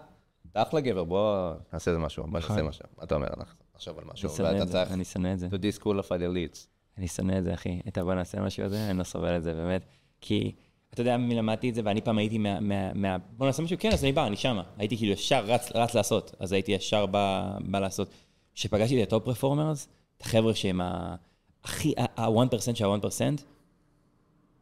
[0.52, 2.86] אתה אחלה גבר, בוא נעשה איזה משהו, בוא נעשה משהו.
[2.98, 3.28] מה אתה אומר?
[3.38, 5.48] אנחנו נחשוב על משהו, ואתה את זה, צריך אני שונא את זה.
[5.48, 6.68] to disqualify the leads.
[6.98, 7.82] אני שונא את זה, אחי.
[7.88, 9.86] את הבוא נעשה משהו הזה, אני לא סובל את זה, באמת.
[10.22, 10.56] כי,
[10.94, 12.60] אתה יודע ממי למדתי את זה, ואני פעם הייתי מה...
[12.60, 14.64] מה, מה בוא נעשה משהו, כן, אז אני בא, אני שמה.
[14.78, 18.10] הייתי כאילו ישר רץ, רץ לעשות, אז הייתי ישר בא, בא לעשות.
[18.56, 19.88] כשפגשתי את ה top performers,
[20.18, 21.16] את החבר'ה שהם ה...
[21.64, 23.42] הכי, ה-1% שה-1%,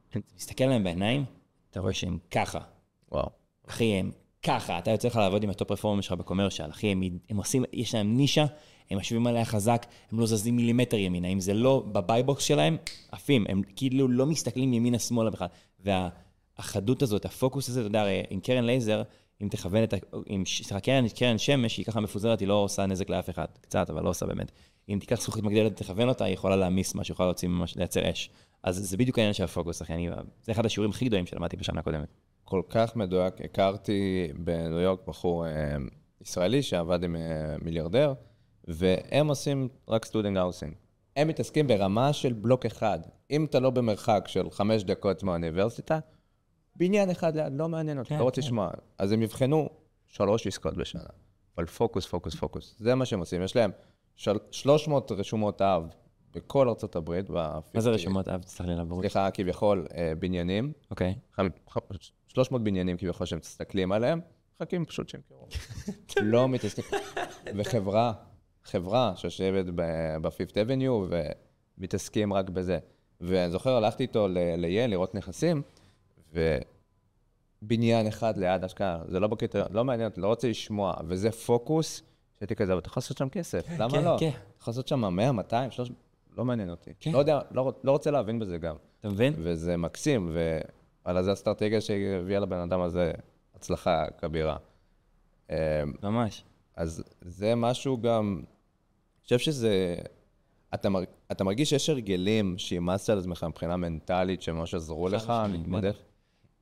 [0.10, 1.26] אתה מסתכל עליהם בעיניים,
[1.72, 2.60] אתה רואה שהם ככה.
[3.12, 3.30] וואו.
[3.68, 4.12] אחי, הם
[4.44, 7.38] ככה, אתה יוצא לך לעבוד עם ה top performer שלך ב commercial, אחי, הם, הם
[7.38, 8.46] עושים, יש להם נישה,
[8.90, 12.44] הם יושבים עליה חזק, הם לא זזים מילימטר ימינה, אם זה לא ב buy box
[12.44, 12.78] שלהם,
[13.12, 15.48] עפים, הם כאילו לא מסתכלים ימינה-שמאלה בכלל.
[15.80, 19.04] והחדות הזאת, הפוקוס הזה, אתה יודע, הרי עם קרן לייזר,
[19.42, 19.98] אם תכוון את ה...
[20.46, 23.46] ש- סליחה, קרן, קרן שמש, היא ככה מפוזרת, היא לא עושה נזק לאף אחד.
[23.62, 24.52] קצת, אבל לא עושה באמת.
[24.90, 28.30] אם תיקח זכוכית מגדלת ותכוון אותה, היא יכולה להעמיס משהו, יכולה להוציא ממש, לייצר אש.
[28.64, 30.10] אז זה בדיוק העניין של הפוקוס, אחי, אני...
[30.44, 32.08] זה אחד השיעורים הכי גדולים שלמדתי בשנה הקודמת.
[32.44, 33.34] כל כך מדויק.
[33.42, 35.52] הכרתי בניו יורק בחור אה,
[36.22, 38.14] ישראלי שעבד עם אה, מיליארדר,
[38.68, 40.74] והם עושים רק student housing.
[41.18, 43.00] הם מתעסקים ברמה של בלוק אחד.
[43.32, 46.00] אם אתה לא במרחק של חמש דקות מהאוניברסיטה,
[46.76, 48.48] בניין אחד ליד, לא מעניין אותי, כן, לא רוצה כן.
[48.48, 48.70] לשמוע.
[48.98, 49.70] אז הם יבחנו
[50.06, 51.02] שלוש עסקאות בשנה.
[51.58, 52.76] אבל פוקוס, פוקוס, פוקוס.
[52.80, 53.42] זה מה שהם עושים.
[53.42, 53.72] יש להם
[54.16, 54.38] של...
[54.52, 55.88] 300 רשומות אב
[56.34, 57.30] בכל ארצות הברית.
[57.30, 58.42] מה זה רשומות אב?
[58.42, 59.04] תסלח לי על הבורות.
[59.04, 60.72] סליחה, כביכול אה, בניינים.
[60.92, 61.16] אוקיי.
[61.40, 61.78] חמ- ח-
[62.28, 64.20] 300 בניינים כביכול שהם מסתכלים עליהם,
[64.56, 65.48] מחכים פשוט שהם ימכרו.
[66.22, 67.00] לא מתעסקים.
[67.56, 68.14] וחברה,
[68.68, 69.66] חברה שיושבת
[70.22, 71.06] בפיפט אבניו
[71.78, 72.80] ומתעסקים רק בזה.
[73.22, 75.62] ואני זוכר, הלכתי איתו ל- לייל לראות נכסים,
[76.34, 82.04] ובניין אחד ליד השקעה, זה לא בקטע, לא מעניין לא רוצה לשמוע, וזה פוקוס,
[82.40, 84.16] שהייתי כזה, אבל אתה יכול לעשות שם כסף, למה כן, לא?
[84.20, 84.30] כן.
[84.30, 85.98] אתה יכול לעשות שם 100, 200, 300,
[86.38, 86.92] לא מעניין אותי.
[87.00, 87.12] כן.
[87.12, 88.76] לא יודע, לא לא רוצה להבין בזה גם.
[89.00, 89.34] אתה מבין?
[89.38, 90.38] וזה מקסים,
[91.06, 93.12] אבל זו אסטרטגיה שהביאה לבן אדם הזה
[93.56, 94.58] הצלחה כבירה.
[95.52, 96.44] אה, ממש.
[96.76, 98.42] אז זה משהו גם,
[99.28, 99.96] חושב שזה,
[100.74, 101.00] אתה, מר,
[101.32, 105.92] אתה מרגיש שיש הרגלים שאימצת על עצמך מבחינה מנטלית, שממש עזרו לך להתמודד?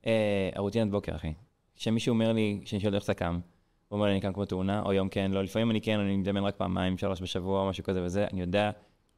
[0.06, 1.32] אה, הרוטינת בוקר, אחי.
[1.76, 3.40] כשמישהו אומר לי, כשאני שואל איך אתה קם,
[3.88, 6.16] הוא אומר לי, אני קם כמו תאונה, או יום כן, לא, לפעמים אני כן, אני
[6.16, 8.70] מדמיין רק פעמיים, שלוש בשבוע, או משהו כזה וזה, אני יודע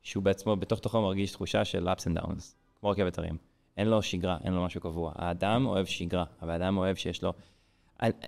[0.03, 2.43] שהוא בעצמו, בתוך תוכו מרגיש תחושה של ups and downs,
[2.81, 3.37] כמו רכבת הרים.
[3.77, 5.13] אין לו שגרה, אין לו משהו קבוע.
[5.15, 7.33] האדם אוהב שגרה, אבל האדם אוהב שיש לו...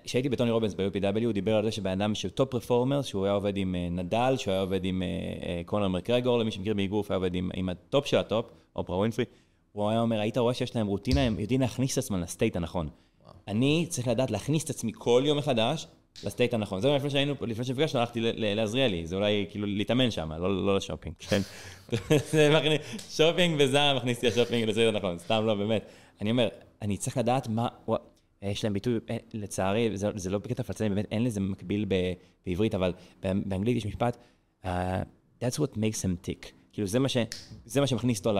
[0.05, 3.35] כשהייתי בטוני רובינס ב-UPW, הוא דיבר על זה שבן אדם שהוא top performer, שהוא היה
[3.35, 5.09] עובד עם אה, נדאל, שהוא היה עובד עם אה,
[5.49, 8.47] אה, קונר מקרגור, למי שמכיר באגרוף, היה עובד עם, עם הטופ של הטופ,
[8.77, 9.25] אופרה ווינפרי,
[9.73, 12.57] הוא היה אומר, היית רואה שיש להם רוטינה, הם יודעים להכניס את עצמם ל state
[12.57, 12.89] הנכון.
[13.25, 13.35] וואו.
[13.49, 15.87] אני צריך לדעת להכניס את עצמי כל יום מחדש
[16.25, 16.81] ל state הנכון.
[16.81, 21.15] זה לפני שהיינו, לפני שנפגשנו, הלכתי לעזריאלי, זה אולי כאילו להתאמן שם, לא, לא לשופינג,
[21.19, 21.41] כן?
[23.17, 25.87] שופינג וזעם מכניס אותי לשופינג ל state הנכון, סתם לא, באמת.
[26.21, 26.49] אני אומר,
[26.83, 27.69] אני צריך לדעת מה,
[28.43, 31.87] יש להם ביטוי, אה, לצערי, זה, זה לא בקטע פלצני, באמת אין לזה מקביל
[32.47, 34.17] בעברית, אבל באנגלית יש משפט,
[34.65, 34.69] uh,
[35.41, 36.53] That's what makes them tick.
[36.73, 37.17] כאילו, זה מה, ש,
[37.65, 38.33] זה מה שמכניס אותו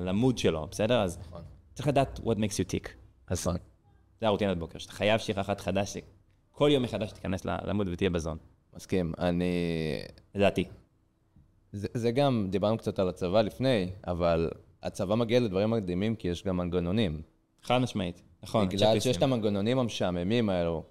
[0.00, 1.00] למוד שלו, בסדר?
[1.00, 1.42] אז נכון.
[1.74, 2.88] צריך לדעת what makes you tick.
[3.26, 3.56] אז נכון.
[4.20, 5.96] זה הרוטינת בוקר, שאתה חייב לך אחת חדש,
[6.50, 8.38] כל יום מחדש תיכנס למוד ותהיה ב zone.
[8.76, 9.44] מסכים, אני...
[10.34, 10.64] לדעתי.
[11.72, 14.50] זה, זה גם, דיברנו קצת על הצבא לפני, אבל
[14.82, 17.22] הצבא מגיע לדברים מקדימים כי יש גם מנגנונים.
[17.62, 18.22] חד משמעית.
[18.44, 20.82] נכון, בגלל שיש את המנגנונים המשעממים האלו.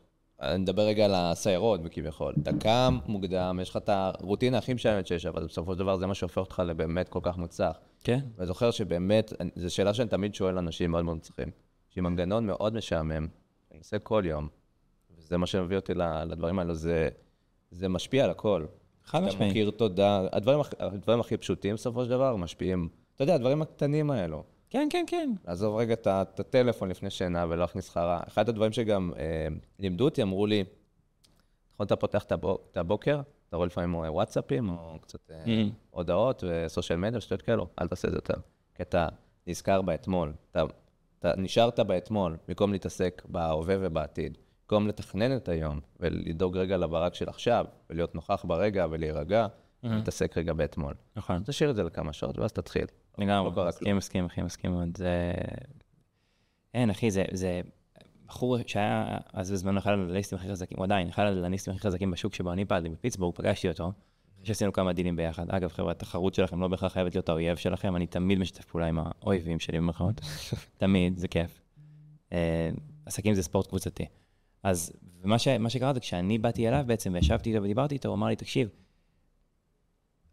[0.41, 2.33] אני מדבר רגע על הסיירות כביכול.
[2.41, 6.07] אתה קם מוקדם, יש לך את הרוטינה הכי משעממת שיש, אבל בסופו של דבר זה
[6.07, 7.79] מה שהופך אותך לבאמת כל כך מוצלח.
[8.03, 8.19] כן.
[8.35, 11.51] ואני זוכר שבאמת, זו שאלה שאני תמיד שואל אנשים מאוד מאוד מצליחים.
[11.89, 13.27] שהיא מנגנון מאוד משעמם,
[13.71, 14.47] אני עושה כל יום,
[15.17, 15.93] וזה מה שמביא אותי
[16.25, 17.09] לדברים האלו, זה,
[17.71, 18.65] זה משפיע על הכל.
[19.05, 19.37] חד משמעית.
[19.37, 22.89] אתה מכיר תודה, הדברים, הדברים הכי פשוטים בסופו של דבר משפיעים.
[23.15, 24.43] אתה יודע, הדברים הקטנים האלו.
[24.73, 25.31] כן, כן, כן.
[25.47, 28.19] לעזוב רגע את הטלפון לפני שינה ולא להכניס לך רע.
[28.27, 29.47] אחד הדברים שגם אה,
[29.79, 30.63] לימדו אותי, אמרו לי,
[31.73, 35.69] נכון, אתה פותח את הבוקר, אתה רואה לפעמים וואטסאפים, או קצת אה, mm-hmm.
[35.91, 38.33] הודעות וסושיאל מדיה, שטויות כאלו, אל תעשה את זה יותר.
[38.75, 39.07] כי אתה
[39.47, 40.63] נזכר באתמול, אתה,
[41.19, 44.37] אתה נשארת באתמול, במקום להתעסק בהווה ובעתיד.
[44.63, 49.87] במקום לתכנן את היום ולדאוג רגע לברק של עכשיו, ולהיות נוכח ברגע ולהירגע, mm-hmm.
[49.87, 50.93] להתעסק רגע באתמול.
[51.15, 51.43] נכון.
[51.45, 52.85] תשאיר את זה לכמה שעות, ואז תתחיל.
[53.17, 54.97] לגמרי, לא מסכים, מסכים, אחי, מסכים מאוד.
[54.97, 55.33] זה...
[56.73, 57.61] אין, אחי, זה, זה
[58.25, 62.33] בחור שהיה אז בזמנו אחד הלניסטים הכי חזקים, הוא עדיין אחד הלניסטים הכי חזקים בשוק
[62.33, 63.91] שבו אני פעלתי בפיטסבורג, פגשתי אותו,
[64.35, 65.49] אחרי שעשינו כמה דילים ביחד.
[65.49, 68.99] אגב, חבר'ה, התחרות שלכם לא בהכרח חייבת להיות האויב שלכם, אני תמיד משתף פעולה עם
[68.99, 70.21] האויבים שלי במירכאות.
[70.77, 71.61] תמיד, זה כיף.
[72.33, 72.69] אה,
[73.05, 74.05] עסקים זה ספורט קבוצתי.
[74.63, 74.93] אז
[75.23, 78.27] מה, ש, מה שקרה זה כשאני באתי אליו בעצם וישבתי איתו ודיברתי איתו, הוא אמר
[78.27, 78.69] לי, תקשיב,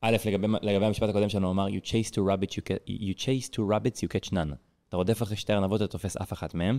[0.01, 3.49] א', לגבי, לגבי המשפט הקודם שלנו, הוא אמר, you chase to rabbits, you, you chase
[3.49, 4.55] to rabbits, you catch none.
[4.89, 6.79] אתה רודף אחרי שתי ארנבות, אתה תופס אף אחת מהם,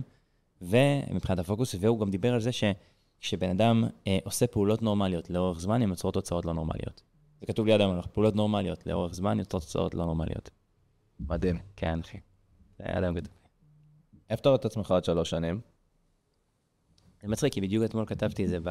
[0.62, 5.82] ומבחינת הפוקוס, והוא גם דיבר על זה שכשבן אדם אה, עושה פעולות נורמליות לאורך זמן,
[5.82, 7.02] הן יוצרות תוצאות לא נורמליות.
[7.40, 10.50] זה כתוב ליד המלך, פעולות נורמליות לאורך זמן יוצרות תוצאות לא נורמליות.
[11.20, 11.58] מדהים.
[11.76, 12.18] כן, אחי.
[12.78, 13.32] זה היה היום גדול.
[14.30, 15.60] איפה אתה רואה את עצמך עוד שלוש שנים?
[17.22, 18.68] זה מצחיק, כי בדיוק אתמול כתבתי את זה ב...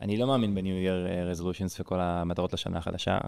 [0.00, 3.18] אני לא מאמין ב-New Year אה, Resolutions וכל המטרות לשנה החדשה.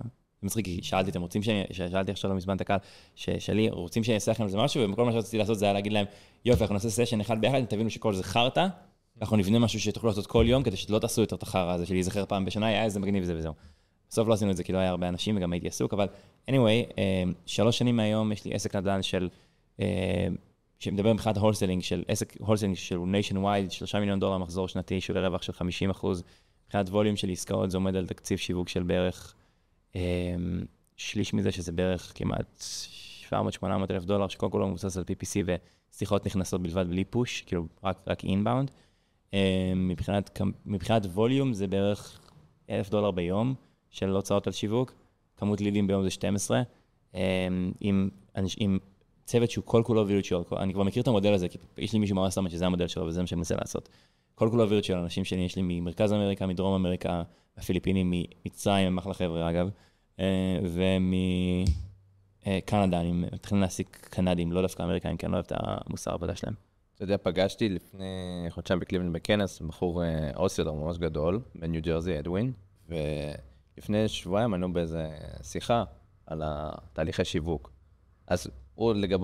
[0.43, 2.78] זה מצחיק, כי שאלתי, אתם רוצים שאני, שאלתי עכשיו לא מזמן את הקהל,
[3.14, 6.07] שלי, רוצים שאני אעשה לכם איזה משהו, וכל מה שרציתי לעשות זה היה להגיד להם,
[6.45, 8.66] יופי, אנחנו נעשה סשן אחד ביחד, תבינו שכל זה חרטא,
[9.20, 12.26] אנחנו נבנה משהו שתוכלו לעשות כל יום, כדי שלא תעשו יותר את החרא הזה, שלהיזכר
[12.26, 13.53] פעם בשנה, היה איזה מגניב זה וזהו.
[14.11, 16.07] בסוף לא עשינו את זה כי לא היה הרבה אנשים וגם הייתי עסוק, אבל
[16.51, 19.28] anyway, אה, שלוש שנים מהיום יש לי עסק נדל"ן של,
[19.80, 20.26] אה,
[20.78, 25.43] שמדבר מבחינת wholesaling, של עסק wholesaling של nationwide, שלושה מיליון דולר מחזור שנתי, שולי רווח
[25.43, 26.22] של 50 אחוז.
[26.66, 29.34] מבחינת volume של עסקאות זה עומד על תקציב שיווק של בערך
[30.97, 32.62] שליש מזה, שזה בערך כמעט
[33.30, 33.32] 700-800
[33.91, 35.51] אלף דולר, שכל כולו מבוסס על PPC
[35.95, 38.70] ושיחות נכנסות בלבד בלי push, כאילו רק, רק inbound.
[39.32, 39.38] אמ,
[39.88, 42.20] מבחינת, מבחינת ווליום זה בערך
[42.70, 43.55] אלף דולר ביום
[43.91, 44.93] של הוצאות על שיווק,
[45.36, 46.62] כמות לידים ביום זה 12.
[47.14, 47.20] אמ,
[47.80, 48.09] עם,
[48.57, 48.78] עם
[49.24, 52.16] צוות שהוא כל כולו וירטואל, אני כבר מכיר את המודל הזה, כי יש לי מישהו
[52.16, 53.88] מהווסטרמן שזה המודל שלו וזה מה שאני מנסה לעשות.
[54.41, 57.22] כל כולו וירטואל, אנשים שלי, יש לי ממרכז אמריקה, מדרום אמריקה,
[57.57, 58.12] הפיליפינים,
[58.45, 59.70] ממצרים, הם אחלה חבר'ה אגב,
[60.20, 60.59] אה,
[62.47, 66.36] ומקנדה, אני מתחיל להעסיק קנדים, לא דווקא אמריקאים, כי אני לא אוהב את המוסר העבודה
[66.36, 66.55] שלהם.
[66.95, 72.53] אתה יודע, פגשתי לפני חודשיים בקליבלנד בכנס, בחור אה, wholesaler ממש גדול, בניו ג'רזי, אדווין,
[72.88, 75.11] ולפני שבועיים היינו באיזה
[75.43, 75.84] שיחה
[76.26, 77.70] על התהליכי שיווק.
[78.26, 79.20] אז הוא לגב,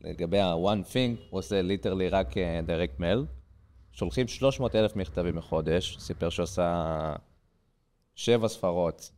[0.00, 2.34] לגבי ה-one thing, הוא עושה literally רק
[2.66, 3.39] direct mail,
[3.92, 7.14] שולחים 300 אלף מכתבים בחודש, סיפר שעושה
[8.14, 9.10] שבע ספרות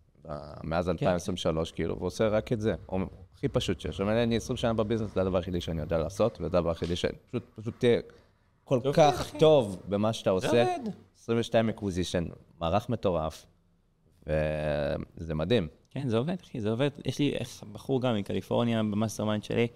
[0.62, 1.76] מאז 2023, כן.
[1.76, 2.74] כאילו, ועושה רק את זה.
[2.86, 3.00] הוא
[3.34, 3.98] הכי פשוט שיש.
[3.98, 6.96] הוא אומר, אני 20 שנה בביזנס, זה הדבר היחידי שאני יודע לעשות, וזה הדבר היחידי
[6.96, 7.04] ש...
[7.30, 8.00] פשוט, פשוט תהיה
[8.64, 9.38] כל כך אחי.
[9.38, 10.48] טוב במה שאתה עושה.
[10.48, 10.90] עובד.
[11.18, 12.24] 22 acquisition,
[12.60, 13.46] מערך מטורף,
[14.26, 15.68] וזה מדהים.
[15.90, 16.90] כן, זה עובד, אחי, זה עובד.
[17.04, 17.34] יש לי
[17.72, 19.66] בחור גם מקליפורניה ב mastermind שלי,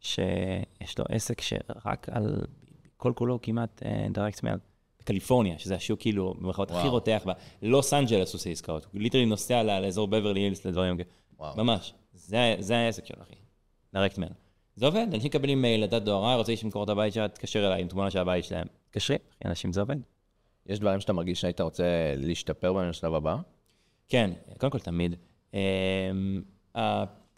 [0.00, 2.40] שיש לו עסק שרק על,
[3.04, 3.82] כל כולו כמעט
[4.12, 4.56] direct mail.
[5.00, 6.88] בקליפורניה, שזה השוק כאילו, במרכאות הכי.
[6.88, 7.24] רותח,
[7.62, 8.86] בלוס אנג'לס עושה עסקאות.
[8.92, 11.08] הוא literally נוסע לאזור בברלי הילס לדברים כאלה.
[11.56, 11.94] ממש.
[12.12, 13.34] זה, זה העסק שלו, אחי.
[13.94, 14.32] direct mail.
[14.76, 17.88] זה עובד, אנשים מקבלים מייל, לדעת דואר, רוצה שימכור את הבית שלה, תתקשר אליי עם
[17.88, 18.66] תמונה של הבית שלהם.
[18.90, 19.96] תקשרי, אחי, אנשים זה עובד.
[20.66, 23.36] יש דברים שאתה מרגיש שהיית רוצה להשתפר בהם לשלב הבא?
[24.08, 25.16] כן, קודם כל תמיד.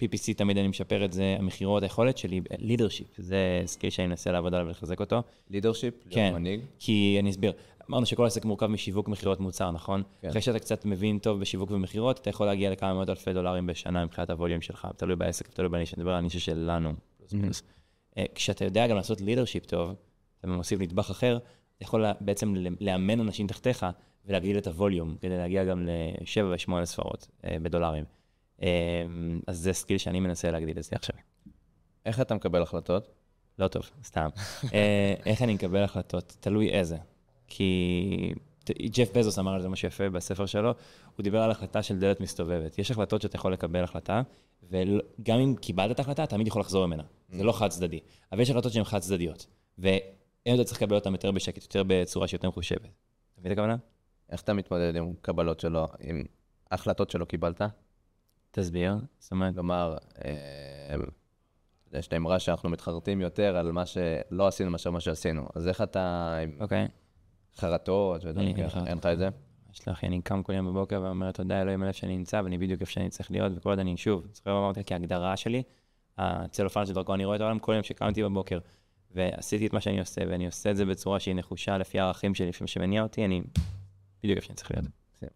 [0.03, 4.55] ה-PPC תמיד אני משפר את זה, המכירות, היכולת שלי, leadership, זה skill שאני מנסה לעבוד
[4.55, 5.23] עליו ולחזק אותו.
[5.51, 5.95] leadership?
[6.11, 6.61] כן, להיות מנהיג?
[6.79, 7.53] כי אני אסביר.
[7.91, 10.03] אמרנו שכל עסק מורכב משיווק, מכירות, מוצר, נכון?
[10.21, 10.29] כן.
[10.29, 14.05] אחרי שאתה קצת מבין טוב בשיווק ומכירות, אתה יכול להגיע לכמה מאות אלפי דולרים בשנה
[14.05, 16.93] מבחינת ה volume שלך, תלוי בעסק, תלוי בנישה, אני מדבר על הנישה שלנו.
[18.19, 19.95] אה, כשאתה יודע גם לעשות leadership טוב,
[20.41, 21.39] אתה מוסיף נדבך אחר,
[21.77, 23.87] אתה יכול בעצם לאמן אנשים תחתיך
[24.27, 25.89] ולהגדיל את ה volume, כדי להגיע גם
[26.21, 28.05] לשבע ושמונה ספרות אה, בדולרים.
[28.63, 28.69] אה,
[29.47, 31.17] אז זה skill שאני מנסה להגדיל אצלי עכשיו.
[32.07, 33.09] איך אתה מקבל החלטות?
[33.59, 34.29] לא טוב, סתם.
[34.75, 36.37] אה, איך אני מקבל החלטות?
[36.41, 36.97] תלוי איזה.
[37.47, 38.33] כי
[38.73, 40.75] ג'ף בזוס אמר על זה משהו יפה בספר שלו,
[41.17, 42.79] הוא דיבר על החלטה של דלת מסתובבת.
[42.79, 44.23] יש החלטות שאתה יכול לקבל החלטה,
[44.63, 47.03] וגם אם קיבלת את ההחלטה, תמיד יכול לחזור ממנה.
[47.29, 48.01] זה לא חד צדדי.
[48.33, 49.47] אבל יש החלטות שהן חד צדדיות,
[49.79, 52.81] ואין אתה צריך לקבל אותן יותר בשקט, יותר בצורה שיותר מחושבת.
[52.81, 53.77] אתה מבין את הכוונה?
[54.31, 56.23] איך אתה מתמודד עם קבלות שלו, עם
[56.71, 57.63] החלטות שלא קיבלת?
[58.59, 58.97] תסביר.
[59.19, 59.97] זאת אומרת, כלומר,
[61.93, 65.49] יש את האמרה שאנחנו מתחרטים יותר על מה שלא עשינו מאשר מה שעשינו.
[65.55, 66.89] אז איך אתה אוקיי.
[67.57, 68.67] חרטות ודברים אין
[68.99, 69.29] לך את זה?
[69.73, 72.59] יש לך, אני קם כל יום בבוקר ואומר תודה אלוהים על איפה שאני נמצא, ואני
[72.59, 75.63] בדיוק איפה שאני צריך להיות, וכל עוד אני, שוב, זוכר מה אמרתי, כי ההגדרה שלי,
[76.19, 78.59] הצלופן של דרכו אני רואה את העולם כל יום שקמתי בבוקר,
[79.11, 82.49] ועשיתי את מה שאני עושה, ואני עושה את זה בצורה שהיא נחושה לפי הערכים שלי,
[82.49, 83.43] לפי מה שמניע אותי, אני
[84.23, 84.87] בדיוק איפה שאני צריך להיות.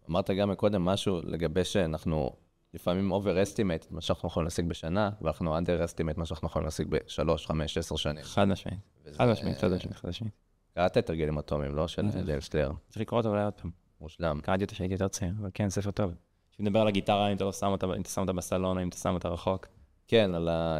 [0.09, 2.31] אמרת גם מקודם משהו לגבי שאנחנו
[2.73, 7.47] לפעמים overestimate את מה שאנחנו יכולים להשיג בשנה, ואנחנו underestimate מה שאנחנו יכולים להשיג בשלוש,
[7.47, 8.23] חמש, עשר שנים.
[8.23, 8.79] חד משמעית.
[9.13, 10.33] חד משמעית, חד משמעית, חד משמעית.
[10.75, 11.87] קראת את הרגלים אטומיים, לא?
[11.87, 12.21] של אה.
[12.21, 12.71] ג'יימס קליר.
[12.89, 13.71] צריך לקרוא אותו אולי עוד פעם.
[14.01, 14.39] מושלם.
[14.43, 16.13] קראתי אותו כשהייתי יותר צעיר, אבל כן, ספר טוב.
[16.51, 18.97] שמדבר על הגיטרה, אם אתה לא שם אותה, אם אתה שם אותה בסלון, אם אתה
[18.97, 19.67] שם אותה רחוק.
[20.07, 20.77] כן, על ה...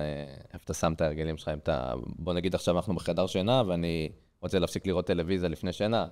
[0.54, 1.94] איפה אתה שם את ההרגלים שלך, אם אתה...
[2.06, 4.10] בוא נגיד עכשיו אנחנו בחדר שינה, ואני
[4.42, 6.08] רוצה להפסיק לראות טלוויזיה לפני שינה,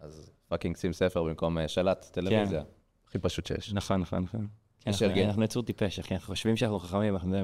[0.00, 2.62] אז fucking שים ספר במקום אה, שלט טלוויזיה.
[3.08, 3.72] הכי פשוט שיש.
[3.72, 4.46] נכון, נכון, נכון.
[5.14, 7.36] כן, אנחנו- יצור טיפש, אחי, אנחנו חושבים שאנחנו חכמים, אנחנו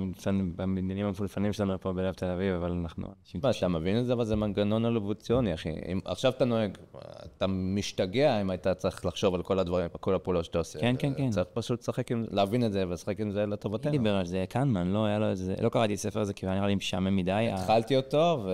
[0.56, 4.12] בבניינים המפונפנים שלנו פה בלב תל אביב, אבל אנחנו אנשים מה, אתה מבין את זה,
[4.12, 5.70] אבל זה מנגנון אבולוציוני, אחי.
[5.92, 6.78] אם עכשיו אתה נוהג,
[7.36, 10.78] אתה משתגע אם היית צריך לחשוב על כל הדברים, על כל הפעולות שאתה עושה.
[10.80, 11.30] כן, כן, כן.
[11.30, 13.90] צריך פשוט לשחק עם, להבין את זה ולשחק עם זה מי לטובתנו.
[13.92, 14.44] דיבר על זה?
[14.48, 17.16] קנמן, לא היה לו איזה, לא קראתי את הספר הזה כי היה נראה לי משעמם
[17.16, 17.48] מדי.
[17.52, 18.50] התחלתי אותו, ו...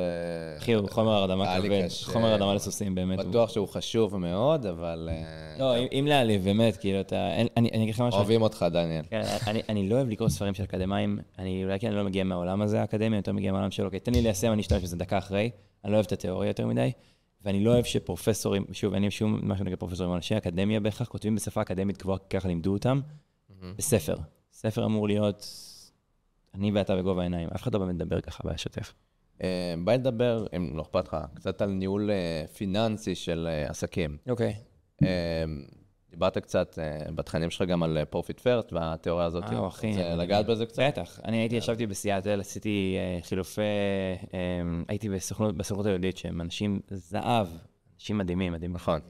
[0.58, 1.88] אחי, הוא חומר הרדמה כבד.
[2.04, 3.18] חומר הרדמה לסוסים, באמת.
[3.18, 5.24] בטוח שהוא חשוב מאוד, אבל אה,
[5.58, 7.28] לא, אם- להעליב, באמת, כאילו, אתה...
[7.56, 8.18] אני אגיד לך משהו.
[8.18, 9.04] אוהבים אותך, דניאל.
[9.10, 12.24] כן, אני, אני לא אוהב לקרוא ספרים של אקדמאים, אני אולי כי אני לא מגיע
[12.24, 15.18] מהעולם הזה האקדמי, יותר מגיע מהעולם של אוקיי, תן לי ליישם, אני אשתמש בזה דקה
[15.18, 15.50] אחרי,
[15.84, 16.92] אני לא אוהב את התיאוריה יותר מדי,
[17.44, 21.34] ואני לא אוהב שפרופסורים, שוב, אין לי שום משהו נגד פרופסורים, אנשי אקדמיה בהכרח כותבים
[21.34, 23.00] בשפה אקדמית גבוהה, ככה לימדו אותם,
[23.76, 24.16] בספר.
[24.52, 25.46] ספר אמור להיות
[26.54, 28.94] אני ואתה בגובה העיניים, אף אחד לא באמת מדבר ככה בשוטף.
[29.42, 34.16] אה, בא לדבר, אם לא אכפת לך, קצת על ניהול אה, פיננסי של אה, עסקים.
[34.28, 34.54] אוקיי.
[36.10, 39.44] דיברת קצת אה, בתכנים שלך גם על Profit First והתיאוריה הזאת.
[39.44, 39.90] וואו, אחי.
[39.90, 40.82] רוצה לגעת בזה קצת?
[40.82, 41.20] בטח.
[41.24, 43.60] אני הייתי, ישבתי בסיאטל, עשיתי אה, חילופי,
[44.34, 44.38] אה,
[44.88, 47.46] הייתי בסוכנות, היהודית, שהם אנשים זהב,
[47.96, 48.76] אנשים מדהימים, מדהימים.
[48.76, 49.00] נכון.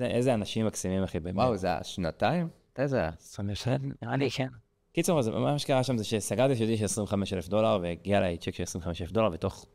[0.00, 1.36] איזה, אנשים מקסימים, אחי, באמת.
[1.36, 2.48] וואו, זה היה שנתיים?
[2.72, 3.10] מתי זה היה?
[3.20, 4.48] 27, נראה לי, כן.
[4.92, 8.54] קיצור, אז מה שקרה שם זה שסגרתי שלי של 25 אלף דולר, והגיע אליי צ'ק
[8.54, 9.66] של 25 אלף דולר, ותוך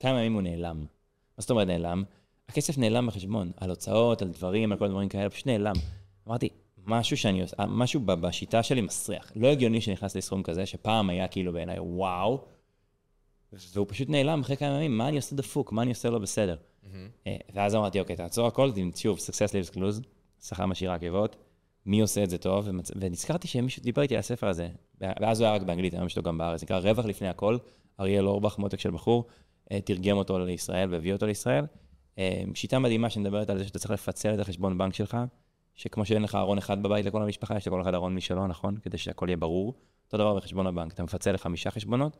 [0.00, 0.78] כמה ימים הוא נעלם.
[0.80, 0.86] מה
[1.38, 2.04] זאת אומרת נעלם?
[2.48, 5.74] הכסף נעלם בחשבון, על הוצאות, על דברים, על כל דברים כאלה, פשוט נעלם.
[6.28, 6.48] אמרתי,
[6.86, 9.32] משהו שאני עושה, משהו בשיטה שלי מסריח.
[9.36, 12.44] לא הגיוני שנכנס לסכום כזה, שפעם היה כאילו בעיניי וואו,
[13.52, 16.56] והוא פשוט נעלם אחרי כמה ימים, מה אני עושה דפוק, מה אני עושה לא בסדר.
[17.26, 20.06] אה, ואז אמרתי, אוקיי, תעצור הכל, שוב, success lives close,
[20.42, 21.36] שכר משאיר עקבות,
[21.86, 22.90] מי עושה את זה טוב, ומצ...
[22.96, 24.68] ונזכרתי שמישהו דיבר איתי על הספר הזה,
[25.00, 27.58] ואז הוא היה רק באנגלית, היום יש לו גם בארץ, נקרא רווח לפני הכל,
[28.00, 29.24] אריאל אורבך, מותק של בחור,
[29.72, 31.64] אה, תרגם אותו לישראל והביא אותו לישראל.
[32.18, 35.16] אה, שיטה מדהימה שמדברת על זה שאתה צריך לפצל את החשבון בנק שלך,
[35.74, 38.76] שכמו שאין לך ארון אחד בבית לכל המשפחה, יש לכל אחד ארון משלו, נכון?
[38.76, 39.74] כדי שהכל יהיה ברור.
[40.06, 42.16] אותו דבר בחשבון הבנק, אתה מפצל לחמישה חשבונות,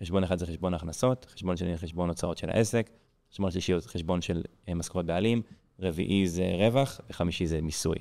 [0.00, 2.90] חשבון אחד זה חשבון הכנסות, חשבון שני זה חשבון הוצאות של העסק,
[3.32, 5.42] חשבון שלישי זה חשבון של אה, משכורת בעלים,
[5.80, 7.96] רביעי זה רווח, וחמישי זה מיסוי.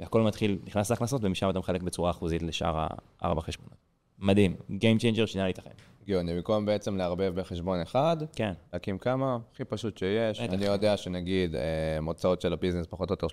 [0.00, 2.86] והכל מתחיל, נכנס להכנסות, ומשם אתה מחלק בצורה אחוזית לשאר
[3.20, 3.78] הארבע חשבונות.
[4.18, 5.76] מדהים, Game Changer שינה לי את החיים.
[6.08, 8.52] גאוני, במקום בעצם לערבב בחשבון אחד, כן.
[8.72, 10.40] להקים כמה, הכי פשוט שיש.
[10.40, 13.26] אני יודע שנגיד אה, מוצאות של הביזנס פחות או יותר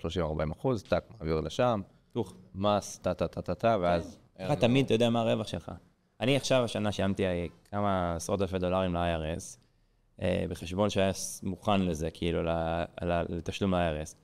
[0.48, 1.80] 30-40 אחוז, טאק, מעביר לשם,
[2.12, 2.34] טוך.
[2.54, 4.18] מס, טה-טה-טה-טה, ואז...
[4.40, 5.72] לך תמיד אתה יודע מה הרווח שלך.
[6.20, 9.58] אני עכשיו, השנה שילמתי אה, כמה עשרות אלפי דולרים ל-IRS,
[10.22, 11.12] אה, בחשבון שהיה
[11.42, 12.42] מוכן לזה, כאילו,
[13.28, 14.14] לתשלום ל-IRS.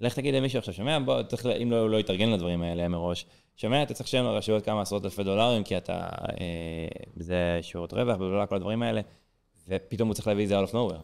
[0.00, 3.26] לך תגיד למישהו עכשיו, שומע, בוא, צריך, אם לא, הוא לא יתארגן לדברים האלה מראש,
[3.56, 6.08] שומע, אתה צריך לשלם לרשויות כמה עשרות אלפי דולרים, כי אתה,
[6.40, 9.00] אה, זה שירות רווח, בלה, כל הדברים האלה,
[9.68, 11.02] ופתאום הוא צריך להביא את זה out of nowhere.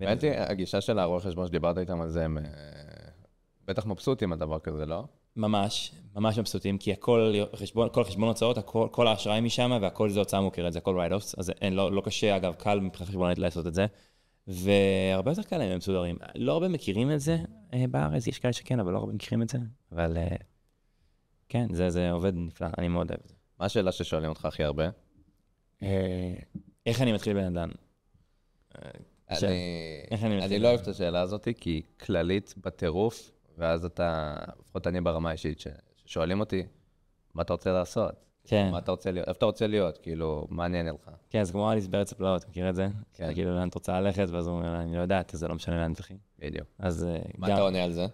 [0.00, 2.44] היא, הגישה של הרואי חשבון שדיברת איתם על זה, הם אה,
[3.66, 5.04] בטח מבסוטים על דבר כזה, לא?
[5.36, 10.18] ממש, ממש מבסוטים, כי הכל חשבון, כל חשבון הוצאות, הכל, כל האשראי משם, והכל זה
[10.18, 13.66] הוצאה מוכרת, זה הכל write-offs, אז אין, לא, לא קשה, אגב, קל מבחינה חשבונית לעשות
[13.66, 13.86] את זה,
[14.46, 16.16] והרבה יותר קל להם, הם מסודרים.
[16.34, 17.38] לא הרבה מכירים את זה
[17.74, 19.58] אה, בארץ, יש כאלה שכן, אבל לא הרבה מכירים את זה,
[19.92, 20.16] אבל
[21.48, 23.34] כן, זה, זה עובד נפלא, אני מאוד אוהב את זה.
[23.60, 24.88] מה השאלה ששואלים אותך הכי הרבה?
[25.82, 26.34] אה,
[26.86, 27.68] איך אני מתחיל בן אדם?
[29.34, 30.58] ש- אני, אני אני?
[30.58, 35.64] לא אוהב את השאלה הזאת, כי היא כללית בטירוף, ואז אתה, לפחות אני ברמה האישית,
[36.06, 36.62] ששואלים אותי,
[37.34, 38.12] מה אתה רוצה לעשות?
[38.44, 39.28] כן, מה אתה רוצה להיות?
[39.28, 39.98] איפה אתה רוצה להיות?
[39.98, 41.10] כאילו, מה אני אענה לך?
[41.30, 42.88] כן, זה כמו אליס בארץ הפלאות, מכיר את זה?
[43.12, 43.34] כן.
[43.34, 45.94] כאילו, לאן את רוצה ללכת, ואז הוא אומר, אני לא יודעת, זה לא משנה לאן
[45.94, 46.14] תלכי.
[46.38, 46.66] בדיוק.
[46.78, 47.54] אז אה, מה גם...
[47.54, 48.06] אתה עונה על זה?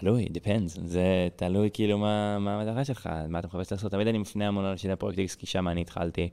[0.00, 0.80] תלוי, depends.
[0.84, 3.92] זה תלוי כאילו מה, מה המטרה שלך, מה אתה מחפש לעשות.
[3.92, 6.28] תמיד אני מפנה המון לאנשים לפרויקט X, כי שם אני התחלתי.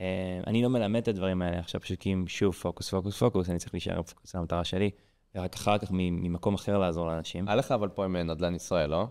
[0.00, 3.50] אה, אני לא מלמד את הדברים האלה עכשיו, פשוט כי אם שוב פוקוס, פוקוס, פוקוס,
[3.50, 4.90] אני צריך להישאר פוקוס על המטרה שלי,
[5.34, 7.48] ורק אחר כך ממקום אחר לעזור לאנשים.
[7.48, 9.06] היה לך אבל פה עם נדל"ן ישראל, לא?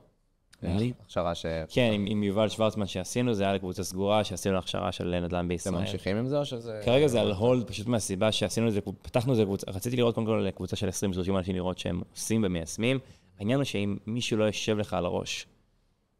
[0.63, 0.93] לי.
[1.03, 1.45] הכשרה ש...
[1.69, 5.47] כן, עם, עם יובל שוורצמן שעשינו, זה היה לקבוצה סגורה, שעשינו הכשרה של נדל"ן אתם
[5.47, 5.75] בישראל.
[5.75, 6.81] ממשיכים עם זה או שזה...
[6.85, 10.27] כרגע זה על הולד, פשוט מהסיבה שעשינו את זה, פתחנו את זה, רציתי לראות קודם
[10.27, 12.99] כל קבוצה של 20-30 אנשים לראות שהם עושים ומיישמים.
[13.41, 15.47] העניין הוא שאם מישהו לא יושב לך על הראש,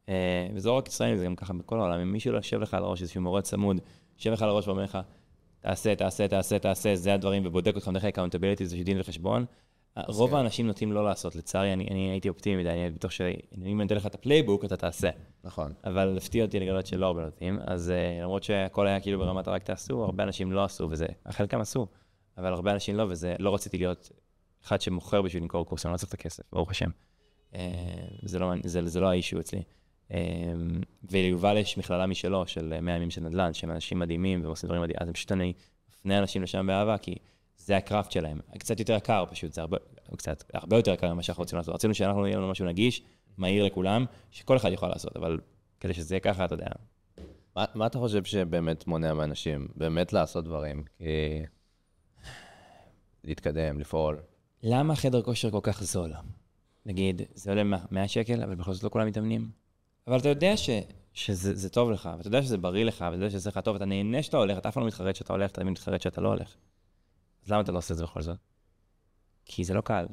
[0.09, 2.73] אה, וזה לא רק ישראלים, זה גם ככה בכל העולם, אם מישהו לא יושב לך
[2.73, 3.77] על הראש, איזשהו מורה צמוד,
[4.17, 4.97] יושב לך על הראש ואומר לך,
[5.59, 9.45] תעשה, תעשה, תעשה, תעשה, זה הדברים, ובודק אותך דרך accountability, זה דין וחשבון.
[10.07, 10.35] רוב כן.
[10.35, 13.95] האנשים נוטים לא לעשות, לצערי, אני, אני הייתי אופטימי מדי, אני בטוח שאם אני אתן
[13.95, 15.09] לך את ה playbook, אתה תעשה.
[15.43, 15.73] נכון.
[15.83, 19.63] אבל הפתיע אותי לגלות שלא הרבה נוטים, אז uh, למרות שהכל היה כאילו ברמת רק
[19.63, 21.87] תעשו, הרבה אנשים לא עשו, וזה, חלקם עשו,
[22.37, 24.09] אבל הרבה אנשים לא, וזה, לא רציתי להיות
[24.63, 26.89] אחד שמוכר בשביל למכור קורס, אני לא צריך את הכסף, ברוך השם.
[27.51, 27.55] Uh,
[28.21, 29.61] זה, לא, זה, זה לא האישו אצלי.
[30.09, 30.13] Uh,
[31.11, 35.07] וליובל יש מכללה משלו, של 100 ימים של נדל"ן, שהם אנשים מדהימים ועושים דברים מדהימים,
[35.07, 35.53] אז פשוט אני
[35.89, 37.15] מפנה אנשים לשם באהבה, כי
[37.57, 38.39] זה הקראפט שלהם.
[38.59, 39.77] קצת יותר יקר פשוט, זה הרבה,
[40.17, 41.75] קצת, הרבה יותר יקר ממה שאנחנו רוצים לעשות.
[41.75, 43.01] רצינו שאנחנו יהיה לנו משהו נגיש,
[43.37, 45.39] מהיר לכולם, שכל אחד יוכל לעשות, אבל
[45.79, 46.67] כדי שזה יהיה ככה, אתה יודע.
[47.55, 50.83] מה, מה אתה חושב שבאמת מונע מאנשים באמת לעשות דברים?
[50.97, 51.05] כי...
[53.23, 54.19] להתקדם, לפעול.
[54.63, 56.13] למה חדר כושר כל כך זול?
[56.85, 59.51] נגיד, זה עולה 100 שקל, אבל בכל זאת לא כולם מתאמנים.
[60.07, 60.69] אבל אתה יודע ש,
[61.13, 63.85] שזה זה טוב לך, ואתה יודע שזה בריא לך, ואתה יודע שזה לך טוב, אתה
[63.85, 66.27] נהנה שאתה הולך, אתה אף פעם לא מתחרט שאתה הולך, אתה תמיד מתחרט שאתה לא
[66.27, 66.55] הולך.
[67.45, 68.37] אז למה אתה לא עושה את זה בכל זאת?
[69.45, 70.05] כי זה לא קל.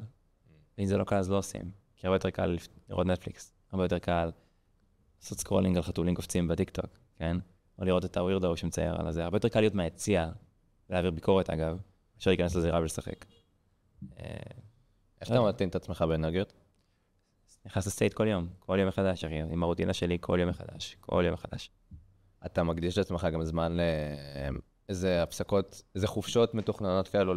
[0.77, 1.71] ואם זה לא קל, אז לא עושים.
[1.95, 2.57] כי הרבה יותר קל
[2.89, 4.31] לראות נטפליקס, הרבה יותר קל
[5.21, 7.37] לעשות scrolling על חתולים קופצים בטיקטוק, כן?
[7.79, 9.23] או לראות את ה weirdo שמצייר על הזה.
[9.23, 10.29] הרבה יותר קל להיות מהיציע,
[10.89, 11.77] ולהעביר ביקורת אגב,
[12.15, 13.25] מאשר להיכנס לזירה ולשחק.
[15.21, 16.53] אה, איך אתה מתאים את עצמך באנרגיות?
[17.65, 21.23] נכנס לסטייט כל יום, כל יום מחדש, אחי, עם הרוטינה שלי כל יום מחדש, כל
[21.25, 21.71] יום מחדש.
[22.45, 23.77] אתה מקדיש לעצמך גם זמן
[24.89, 27.33] לאיזה הפסקות, איזה חופשות מתוכננות כאלו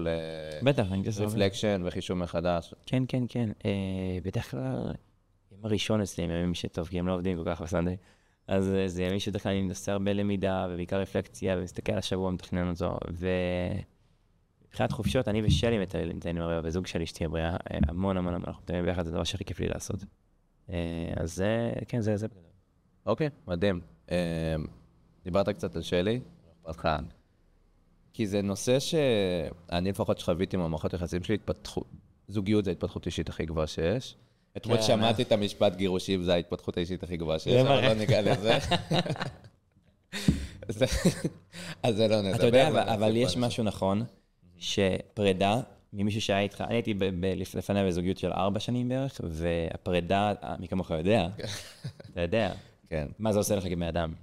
[0.63, 1.25] בטח, אני מתעסק בזה.
[1.25, 2.75] לרפלקשן וחישוב מחדש.
[2.87, 3.51] כן, כן, כן.
[3.65, 4.93] אה, בדרך כלל,
[5.53, 7.97] יום הראשון אצלי הם ימים שטוב, כי הם לא עובדים כל כך בסנדיי.
[8.47, 12.31] אז אה, זה ימים שבדרך כלל אני מנסה הרבה למידה, ובעיקר רפלקציה, ומסתכל על השבוע,
[12.31, 12.99] מתכנן אותו.
[14.73, 18.63] ומבחינת חופשות, אני ושלי מטיילים הרבה, וזוג שלי, אשתי הבריאה, אה, המון המון המון, אנחנו
[18.63, 20.05] מטיילים ביחד, זה הדבר שהכי כיף לי לעשות.
[20.71, 20.77] אה,
[21.17, 22.27] אז זה, כן, זה, זה.
[23.07, 23.81] אוקיי, מדהים.
[24.11, 24.17] אה,
[25.25, 26.21] דיברת קצת על שלי,
[26.65, 26.89] אותך.
[28.13, 31.87] כי זה נושא שאני לפחות שחוויתי עם המערכות יחסים שלי, התפתחות,
[32.29, 34.17] זוגיות זה ההתפתחות אישית הכי גבוהה שיש.
[34.57, 37.81] אתמול כן, שמעתי את המשפט גירושים, זה ההתפתחות האישית הכי גבוהה שיש, אבל.
[37.89, 38.59] לא ניגע לזה.
[40.69, 40.87] זה-
[41.83, 42.37] אז זה לא נדבר.
[42.37, 44.05] אתה יודע, אבל יש משהו נכון,
[44.63, 45.61] שפרידה
[45.93, 50.33] ממישהו שהיה איתך, אני הייתי ב- ב- לפ- לפניה בזוגיות של ארבע שנים בערך, והפרידה,
[50.59, 51.29] מי כמוך יודע,
[52.11, 52.53] אתה יודע,
[52.89, 53.09] כן.
[53.19, 54.15] מה זה עושה לך כבן אדם.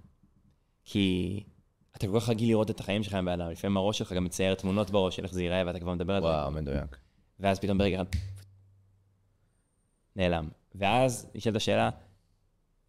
[0.86, 1.44] כי
[1.98, 4.24] אתה כל כך רגיל לראות את החיים שלך עם בן אדם, לפעמים הראש שלך גם
[4.24, 6.98] מצייר תמונות בראש של איך זה ייראה, ואתה כבר מדבר על זה, וואו, מדויק.
[7.40, 8.02] ואז פתאום ברגע
[10.16, 10.50] נעלם.
[10.76, 11.90] ואז נשאלת השאלה,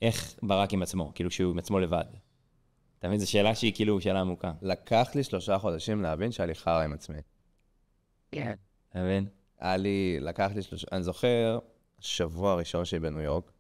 [0.03, 2.05] איך ברק עם עצמו, כאילו שהוא עם עצמו לבד.
[2.99, 3.21] אתה מבין?
[3.21, 4.53] זו שאלה שהיא כאילו שאלה עמוקה.
[4.63, 7.19] לקח לי שלושה חודשים להבין שהיה לי חרא עם עצמי.
[8.33, 8.53] כן.
[8.91, 9.27] אתה מבין?
[9.59, 11.59] היה לי, לקח לי שלושה, אני זוכר,
[11.99, 13.53] שבוע הראשון שלי בניו יורק,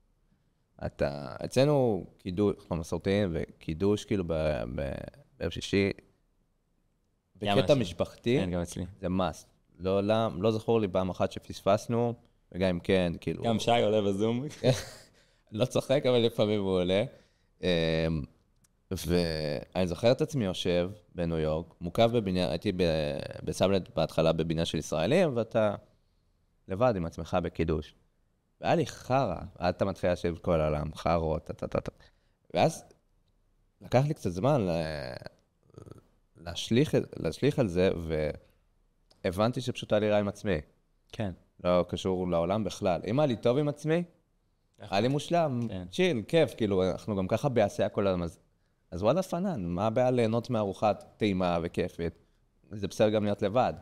[0.86, 4.32] אתה, אצלנו קידוש, אנחנו מסורתיים, וקידוש כאילו ב-
[4.74, 4.94] ב-
[5.38, 5.90] בערב שישי,
[7.36, 7.74] בקטע.
[7.74, 8.84] משפחתי, כן, גם אצלי.
[9.00, 9.46] זה must.
[9.78, 12.14] לעולם, לא זכור לי פעם אחת שפספסנו,
[12.52, 13.44] וגם אם כן, כאילו...
[13.44, 14.44] גם שי עולה בזום.
[15.52, 17.04] לא צוחק, אבל לפעמים הוא עולה.
[18.90, 24.78] ואני זוכר את עצמי יושב בניו יורק, מוקף בבניין, הייתי ב- בסאבלט בהתחלה בבניין של
[24.78, 25.74] ישראלים, ואתה
[26.68, 27.94] לבד עם עצמך בקידוש.
[28.60, 31.92] והיה לי חרא, עד אתה מתחיל לשבת כל העולם, חרות, טה טה טה טה.
[32.54, 32.84] ואז
[33.80, 34.66] לקח לי קצת זמן
[36.36, 37.90] להשליך, להשליך על זה,
[39.24, 40.56] והבנתי שפשוט היה לי רע עם עצמי.
[41.12, 41.32] כן.
[41.64, 43.00] לא קשור לעולם בכלל.
[43.06, 44.04] אם היה לי טוב עם עצמי,
[44.78, 45.86] היה לי מושלם, כן.
[45.90, 48.38] צ'יל, כיף, כאילו, אנחנו גם ככה בעשייה כל הזמן, אז,
[48.90, 52.14] אז וואלה פנן, מה הבעיה ליהנות מארוחת טעימה וכיפית?
[52.70, 53.72] זה בסדר גם להיות לבד.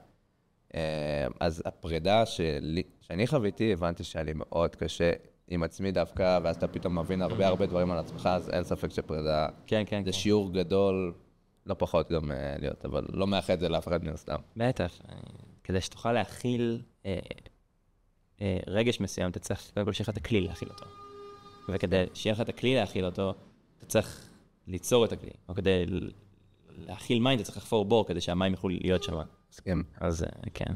[0.75, 5.13] אה, אז הפרידה שלי, שאני חוויתי, הבנתי שהיה לי מאוד קשה
[5.49, 8.91] עם עצמי דווקא, ואז אתה פתאום מבין הרבה הרבה דברים על עצמך, אז אין ספק
[8.91, 10.19] שפרידה כן, כן, זה כן.
[10.19, 11.15] שיעור גדול,
[11.67, 14.37] לא פחות גם אה, להיות, אבל לא מאחד את זה לאף אחד מן הסתם.
[14.57, 14.99] בטח.
[15.65, 17.19] כדי שתוכל להכיל אה,
[18.41, 20.87] אה, רגש מסוים, אתה צריך קודם כל שיהיה לך את הכלי להכיל אותו.
[21.69, 23.35] וכדי שיהיה לך את הכלי להכיל אותו,
[23.79, 24.28] אתה צריך
[24.69, 25.31] ליצור את הכלי.
[25.49, 25.85] או כדי
[26.87, 29.19] להכיל מים, אתה צריך לחפור בור כדי שהמים יוכלו להיות שם.
[29.53, 29.83] מסכים.
[30.01, 30.75] אז אה, כן.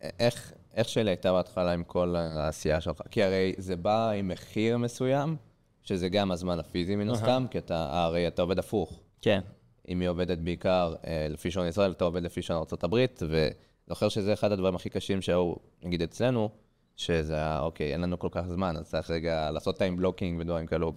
[0.00, 3.02] איך, איך שלי הייתה בהתחלה עם כל העשייה שלך?
[3.10, 5.36] כי הרי זה בא עם מחיר מסוים,
[5.82, 9.00] שזה גם הזמן הפיזי מן הסתם, כי אתה, הרי אתה עובד הפוך.
[9.22, 9.40] כן.
[9.88, 14.32] אם היא עובדת בעיקר אה, לפי שעון ישראל, אתה עובד לפי שעון ארה"ב, וזוכר שזה
[14.32, 16.50] אחד הדברים הכי קשים שהיו, נגיד אצלנו,
[16.96, 20.66] שזה היה, אוקיי, אין לנו כל כך זמן, אז צריך רגע לעשות טיים בלוקינג ודברים
[20.66, 20.92] כאלו,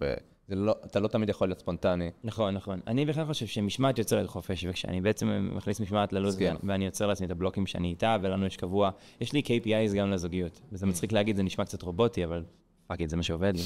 [0.50, 2.12] וזה לא, אתה לא תמיד יכול להיות ספונטני.
[2.24, 2.80] נכון, נכון.
[2.88, 6.56] אני בכלל חושב שמשמעת יוצרת חופש, וכשאני בעצם מכניס משמעת ללו"ז, מסכים.
[6.64, 8.90] ואני יוצר לעצמי את הבלוקים שאני איתה, ולנו יש קבוע,
[9.22, 10.62] יש לי KPIs גם לזוגיות.
[10.72, 12.44] וזה מצחיק להגיד, זה נשמע קצת רובוטי, אבל
[12.88, 13.64] fuck זה מה שעובד לי.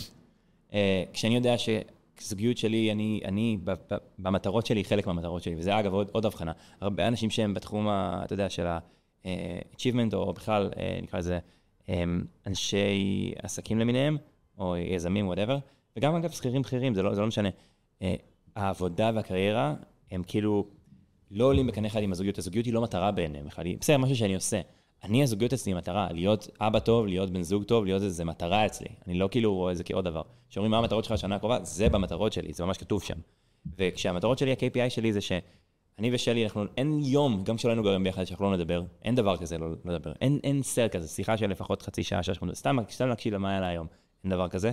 [0.73, 1.55] אה, כשאני יודע
[2.19, 6.25] שזוגיות שלי, אני, אני ב- ב- במטרות שלי, חלק מהמטרות שלי, וזה אגב עוד, עוד
[6.25, 6.51] הבחנה.
[6.81, 11.39] הרבה אנשים שהם בתחום, ה, אתה יודע, של ה-achievement, או בכלל, אה, נקרא לזה,
[11.89, 12.03] אה,
[12.47, 14.17] אנשי עסקים למיניהם,
[14.59, 15.57] או יזמים, whatever,
[15.97, 17.49] וגם אגב שכירים בכירים, זה לא, זה לא משנה.
[18.01, 18.15] אה,
[18.55, 19.73] העבודה והקריירה
[20.11, 20.67] הם כאילו
[21.31, 22.37] לא עולים בקנה אחד עם הזוגיות.
[22.37, 24.61] הזוגיות היא לא מטרה בעיניהם בכלל, היא בסדר, משהו שאני עושה.
[25.03, 28.65] אני, הזוגיות אצלי היא מטרה, להיות אבא טוב, להיות בן זוג טוב, להיות איזה מטרה
[28.65, 28.87] אצלי.
[29.07, 30.21] אני לא כאילו רואה את זה כעוד דבר.
[30.49, 33.17] כשאומרים מה המטרות שלך לשנה הקרובה, זה במטרות שלי, זה ממש כתוב שם.
[33.77, 38.23] וכשהמטרות שלי, ה-KPI שלי זה שאני ושלי, אנחנו, אין יום, גם כשלא היינו גרים ביחד,
[38.23, 38.83] שאנחנו לא נדבר.
[39.03, 40.13] אין דבר כזה לא לא לדבר.
[40.21, 43.49] אין, אין סרט כזה, שיחה של לפחות חצי שעה, שעה, שמונה, סתם, סתם להקשיב למה
[43.49, 43.87] היה לה היום.
[44.23, 44.71] אין דבר כזה.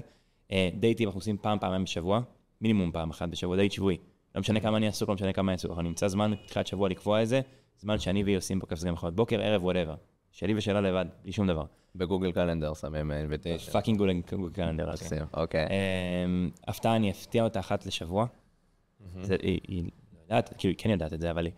[0.52, 2.20] אה, דייטים אנחנו עושים פעם, פעמיים בשבוע,
[2.60, 3.96] מינימום פעם אחת בשבוע, דייט שבועי.
[4.34, 6.88] לא משנה כמה אני עסוק, לא משנה כמה אני עסוק, אנחנו נמצא זמן בתחילת שבוע
[6.88, 7.40] לקבוע את זה,
[7.78, 9.94] זמן שאני והיא עושים פה יכול להיות בוקר, ערב, whatever.
[10.34, 11.64] שלי ושלה לבד, בלי שום דבר.
[11.94, 13.72] ב Google Calendar שמים invitation.
[13.72, 14.20] Fucking Google
[14.52, 14.92] Calendar.
[14.92, 15.18] אוקיי.
[15.34, 15.66] אוקיי.
[16.24, 18.26] אמ, הפתעה, אני אפתיע אותה אחת לשבוע.
[19.62, 21.52] היא לא יודעת, כאילו, היא כן יודעת את זה, אבל היא...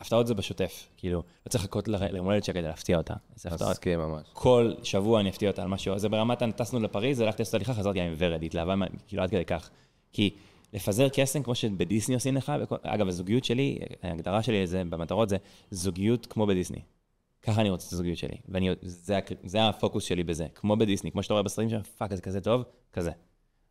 [0.00, 3.14] הפתעות זה בשוטף, כאילו, לא צריך לחכות ליום הולדת שלה כדי להפתיע אותה.
[3.36, 3.70] זה הפתעות.
[3.70, 4.26] מסכים ממש.
[4.32, 5.98] כל שבוע אני אפתיע אותה על משהו.
[5.98, 8.74] זה ברמת, טסנו לפריז, הלכתי לעשות הליכה, חזרתי עם ורד, התלהבה,
[9.06, 9.70] כאילו, עד כדי כך.
[10.12, 10.30] כי
[10.72, 15.36] לפזר קסם, כמו שבדיסני עושים לך, אגב, הזוגיות שלי, ההגדרה שלי לזה במטרות זה
[15.70, 16.80] זוגיות כמו בדיסני.
[17.42, 20.46] ככה אני רוצה את הזוגיות שלי, וזה זה, הק- זה הפוקוס שלי בזה.
[20.54, 23.10] כמו בדיסני, כמו שאתה רואה בסרטים שם, fuck, זה כזה טוב, כזה.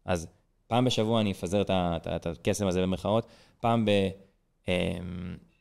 [0.06, 0.28] אז
[0.68, 3.28] פעם בשבוע אני אפזר את, הקסם הזה במרכאות,
[3.60, 3.92] פעם ב...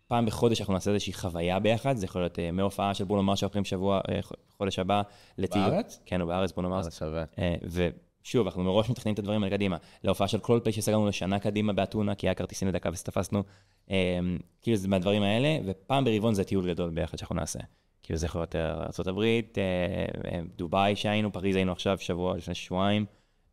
[0.09, 3.39] פעם בחודש אנחנו נעשה איזושהי חוויה ביחד, זה יכול להיות אה, מהופעה של ברונו מרס
[3.39, 4.21] שהולכים שבוע, אה,
[4.57, 5.03] חודש הבא,
[5.39, 5.71] לטיול.
[5.71, 6.01] בארץ?
[6.07, 7.03] כן, הוא בארץ, ברונו מרס.
[7.03, 9.77] אה, ושוב, אנחנו מראש מתכננים את הדברים האלה קדימה.
[10.05, 13.43] להופעה של קולפליי שסגרנו לשנה קדימה באתונה, כי היה כרטיסים לדקה וסתפסנו.
[13.91, 14.19] אה,
[14.63, 17.59] כאילו זה מהדברים האלה, ופעם ברבעון זה טיול גדול ביחד שאנחנו נעשה.
[18.03, 19.21] כאילו זה יכול להיות ארה"ב,
[19.59, 23.07] אה, דובאי שהיינו, פריז היינו עכשיו שבוע, לפני שבועיים.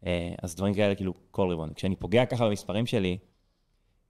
[0.06, 1.74] אה, אז דברים כאלה כאילו כל רבעון.
[1.74, 3.18] כשאני פוגע ככה במספרים שלי,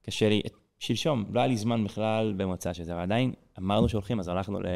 [0.02, 0.42] קשה לי,
[0.86, 4.60] שלשום, לא היה לי זמן בכלל במוצא של זה, אבל עדיין אמרנו שהולכים, אז הלכנו
[4.60, 4.66] ל-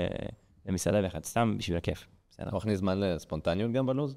[0.66, 2.06] למסעדה ביחד, סתם בשביל הכיף.
[2.30, 2.48] בסדר.
[2.48, 4.16] אתה מכניס זמן לספונטניות גם בלו"ז?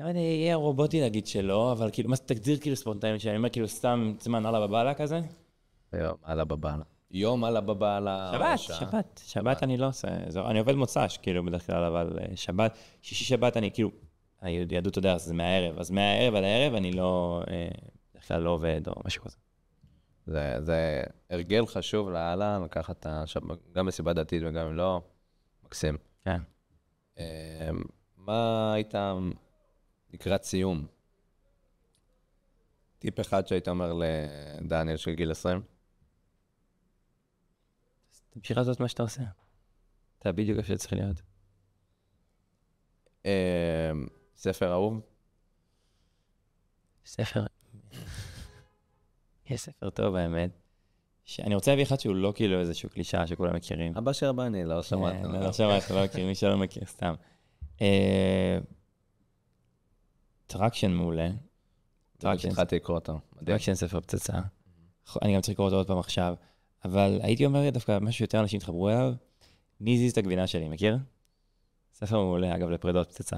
[0.00, 3.48] לא יודע, יהיה רובוטי להגיד שלא, אבל כאילו, מה זה תגדיר כאילו ספונטניות שאני אומר
[3.48, 5.20] כאילו סתם זמן אללה בבאללה כזה?
[5.92, 6.84] יום, אללה בבאללה.
[7.10, 8.32] יום אללה בבאללה.
[8.56, 8.78] שבת.
[8.78, 12.78] שבת, שבת אני לא עושה, זה- אני עובד מוצ"ש כאילו בדרך כלל, אבל אה, שבת,
[13.02, 13.90] שישי שבת אני כאילו,
[14.40, 17.68] היהדות, אתה יודע, זה מהערב, אז מהערב עד הערב אני לא, אה,
[18.14, 19.36] בדרך כלל לא עובד או משהו כזה.
[20.26, 25.02] זה, זה הרגל חשוב לאללה, לקחת את השבת, גם מסיבה דתית וגם אם לא,
[25.64, 25.96] מקסים.
[26.24, 26.40] כן.
[27.18, 27.24] אמ,
[28.16, 28.94] מה היית
[30.12, 30.86] לקראת סיום?
[32.98, 35.62] טיפ אחד שהיית אומר לדניאל של גיל 20?
[38.30, 39.22] תמשיך לעשות מה שאתה עושה.
[40.18, 41.22] אתה בדיוק איפה שצריך להיות.
[43.24, 44.06] אמ,
[44.36, 45.00] ספר אהוב?
[47.06, 47.46] ספר,
[49.50, 50.50] יש ספר טוב האמת,
[51.24, 53.96] שאני רוצה להביא אחד שהוא לא כאילו איזשהו קלישאה שכולם מכירים.
[53.96, 55.12] אבא של רבני, לא שמעת.
[55.12, 57.14] כן, לא שמעת, לא מכיר, מי שלא מכיר, סתם.
[57.82, 58.58] אה,
[60.46, 61.30] Traction מעולה.
[62.18, 63.18] Traction התחלתי לקרוא אותו.
[63.44, 64.40] Traction ספר פצצה.
[65.22, 66.34] אני גם צריך לקרוא אותו עוד פעם עכשיו.
[66.84, 69.12] אבל הייתי אומר דווקא משהו שיותר אנשים התחברו אליו,
[69.80, 70.98] מי הזיז את הגבינה שלי, מכיר?
[71.94, 73.36] ספר מעולה, אגב, לפרידות פצצה.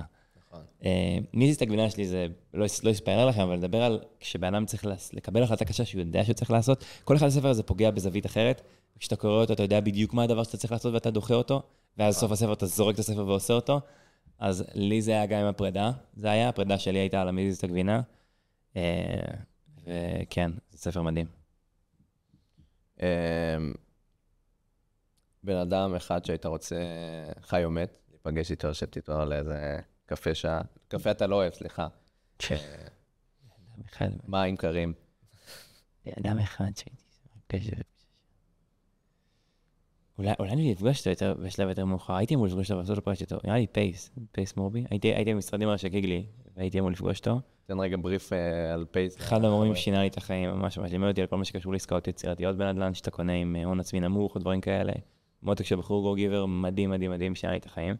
[0.84, 4.66] אה, מי הזיז את הגבינה שלי זה, לא לא לכם, אבל לדבר על כשבן אדם
[4.66, 8.26] צריך לקבל החלטה קשה שהוא יודע שהוא צריך לעשות, כל אחד הספר הזה פוגע בזווית
[8.26, 8.62] אחרת.
[8.98, 11.62] כשאתה קורא אותו, אתה יודע בדיוק מה הדבר שאתה צריך לעשות ואתה דוחה אותו,
[11.98, 13.80] ואז סוף הספר אתה זורק את הספר ועושה אותו.
[14.38, 17.58] אז לי זה היה גם עם הפרידה, זה היה, הפרידה שלי הייתה על המי הזיז
[17.58, 18.00] את הגבינה.
[18.76, 18.82] אה,
[19.86, 21.26] וכן, זה ספר מדהים.
[23.00, 23.06] אמ,
[25.42, 26.76] בן אדם אחד שהיית רוצה,
[27.40, 30.60] חי או מת, להיפגש איתו, לשבת איתו על איזה קפה שעה.
[30.88, 31.88] קפה אתה לא אוהב, סליחה.
[32.38, 32.56] כן.
[34.00, 34.92] אה, מים קרים.
[36.18, 37.02] אדם אחד שהייתי
[37.48, 37.76] בקשר.
[40.18, 43.04] אולי אולי אני אפגוש אותו יותר בשלב יותר מאוחר, הייתי אמור לפגוש אותו ולעשות לו
[43.04, 46.26] פרש איתו, נראה לי פייס, פייס מורבי, הייתי הייתי במשרדים על שקיג לי,
[46.56, 47.40] והייתי אמור לפגוש אותו.
[47.66, 49.16] תן רגע בריף אה, על פייס.
[49.16, 52.08] אחד המורים שינה לי את החיים, ממש ממש לימד אותי על כל מה שקשור לעסקאות
[52.08, 54.92] יצירתיות בנדל"ן, שאתה קונה עם אה, הון עצמי נמוך או דברים כאלה.
[55.42, 57.96] מותק של בחור גור גיבר, מדהים מדהים מדהים, שינה לי את החיים.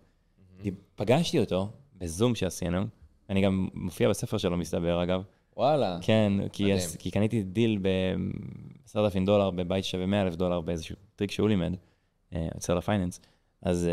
[0.95, 1.69] פגשתי אותו
[1.99, 2.87] בזום שעשינו,
[3.31, 5.23] אני גם מופיע בספר שלו מסתבר אגב.
[5.57, 5.99] וואלה.
[6.03, 6.75] כן, כי.
[6.75, 11.75] אז, כי קניתי דיל ב-10,000 דולר בבית שווה 100,000 דולר באיזשהו טריק שהוא לימד,
[12.33, 13.21] seller finance.
[13.63, 13.89] אז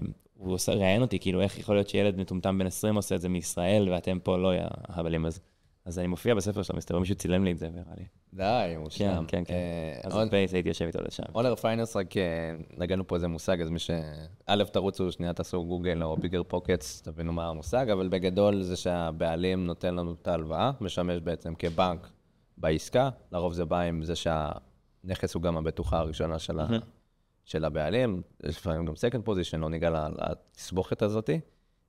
[0.00, 3.28] uh, הוא ראיין אותי, כאילו, איך יכול להיות שילד מטומטם בן 20 עושה את זה
[3.28, 5.26] מישראל, ואתם פה לא, יא ההבלים.
[5.26, 5.40] אז,
[5.86, 8.04] אז אני מופיע בספר שלו, מסתבר, מישהו צילם לי את זה, והראה לי.
[8.34, 8.42] די,
[8.74, 9.24] כן, מושלם.
[9.28, 9.54] כן, כן.
[9.54, 11.22] אה, אז און- ב Pace הייתי יושב איתו לשם.
[11.34, 12.22] owner finance, רק אה,
[12.78, 13.90] נגענו פה איזה מושג, אז מי ש...
[14.46, 19.94] א', תרוצו, שנייה תעשו גוגל או BiggerPockets, תבינו מה המושג, אבל בגדול זה שהבעלים נותן
[19.94, 22.08] לנו את ההלוואה, משמש בעצם כבנק
[22.58, 26.66] בעסקה, לרוב זה בא עם זה שהנכס הוא גם הבטוחה הראשונה של, ה...
[27.44, 31.40] של הבעלים, יש לפעמים גם second position, לא ניגע לתסבוכת הזאתי,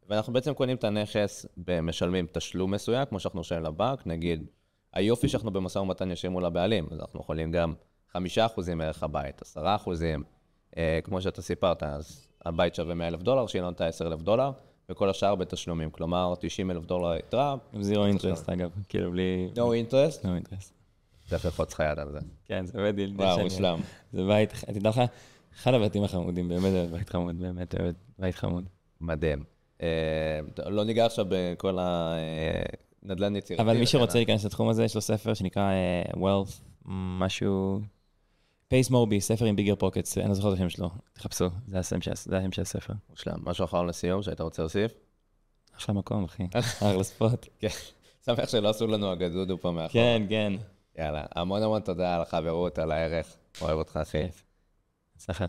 [0.09, 1.45] ואנחנו בעצם קונים את הנכס,
[1.81, 4.45] משלמים תשלום מסוים, כמו שאנחנו משלמים לבנק, נגיד,
[4.93, 7.73] היופי שאנחנו במשא ומתן ישיר מול הבעלים, אז אנחנו יכולים גם
[8.11, 10.23] חמישה אחוזים מערך הבית, עשרה אחוזים,
[10.77, 14.51] אה, כמו שאתה סיפרת, אז הבית שווה 100 אלף דולר, ה-10 אלף דולר,
[14.89, 19.49] וכל השאר בתשלומים, כלומר 90 אלף דולר יתרה, עם זירו אינטרסט, אגב, כאילו, בלי...
[19.55, 20.73] no interest, no אינטרסט.
[21.29, 22.19] צריך ללחוץ לך יד על זה.
[22.45, 23.13] כן, זה עובד לי.
[23.15, 23.79] וואו, מושלם.
[24.13, 25.01] זה בית, תדע לך,
[25.55, 27.75] אחד הבתים החמודים, באמת בית חמוד, באמת
[28.19, 28.65] בית חמוד.
[29.01, 29.56] מדהים.
[29.81, 33.63] אה, לא ניגע עכשיו בכל הנדל"ן יצירתי.
[33.63, 34.17] אבל מי שרוצה.
[34.17, 36.61] להיכנס לתחום הזה, יש לו ספר שנקרא אה, Wealth,
[37.19, 37.79] משהו...
[38.69, 42.01] פייס מורבי, ספר עם ביגר פוקטס, אני לא זוכר את השם שלו, תחפשו, זה השם
[42.01, 42.93] של- זה השם של הספר.
[43.09, 43.37] מושלם.
[43.43, 44.91] משהו אחרון לסיום שהיית רוצה להוסיף?
[45.77, 47.45] אחלה מקום, אחי, אחלה ספוט.
[47.59, 47.67] כן.
[48.25, 49.91] שמח שלא עשו לנו הגדודו פה מאחור.
[49.93, 50.53] כן, כן.
[50.97, 53.35] יאללה, המון המון תודה על החברות, על הערך.
[53.61, 54.23] אוהב אותך, אחי.
[55.15, 55.45] הצלחה.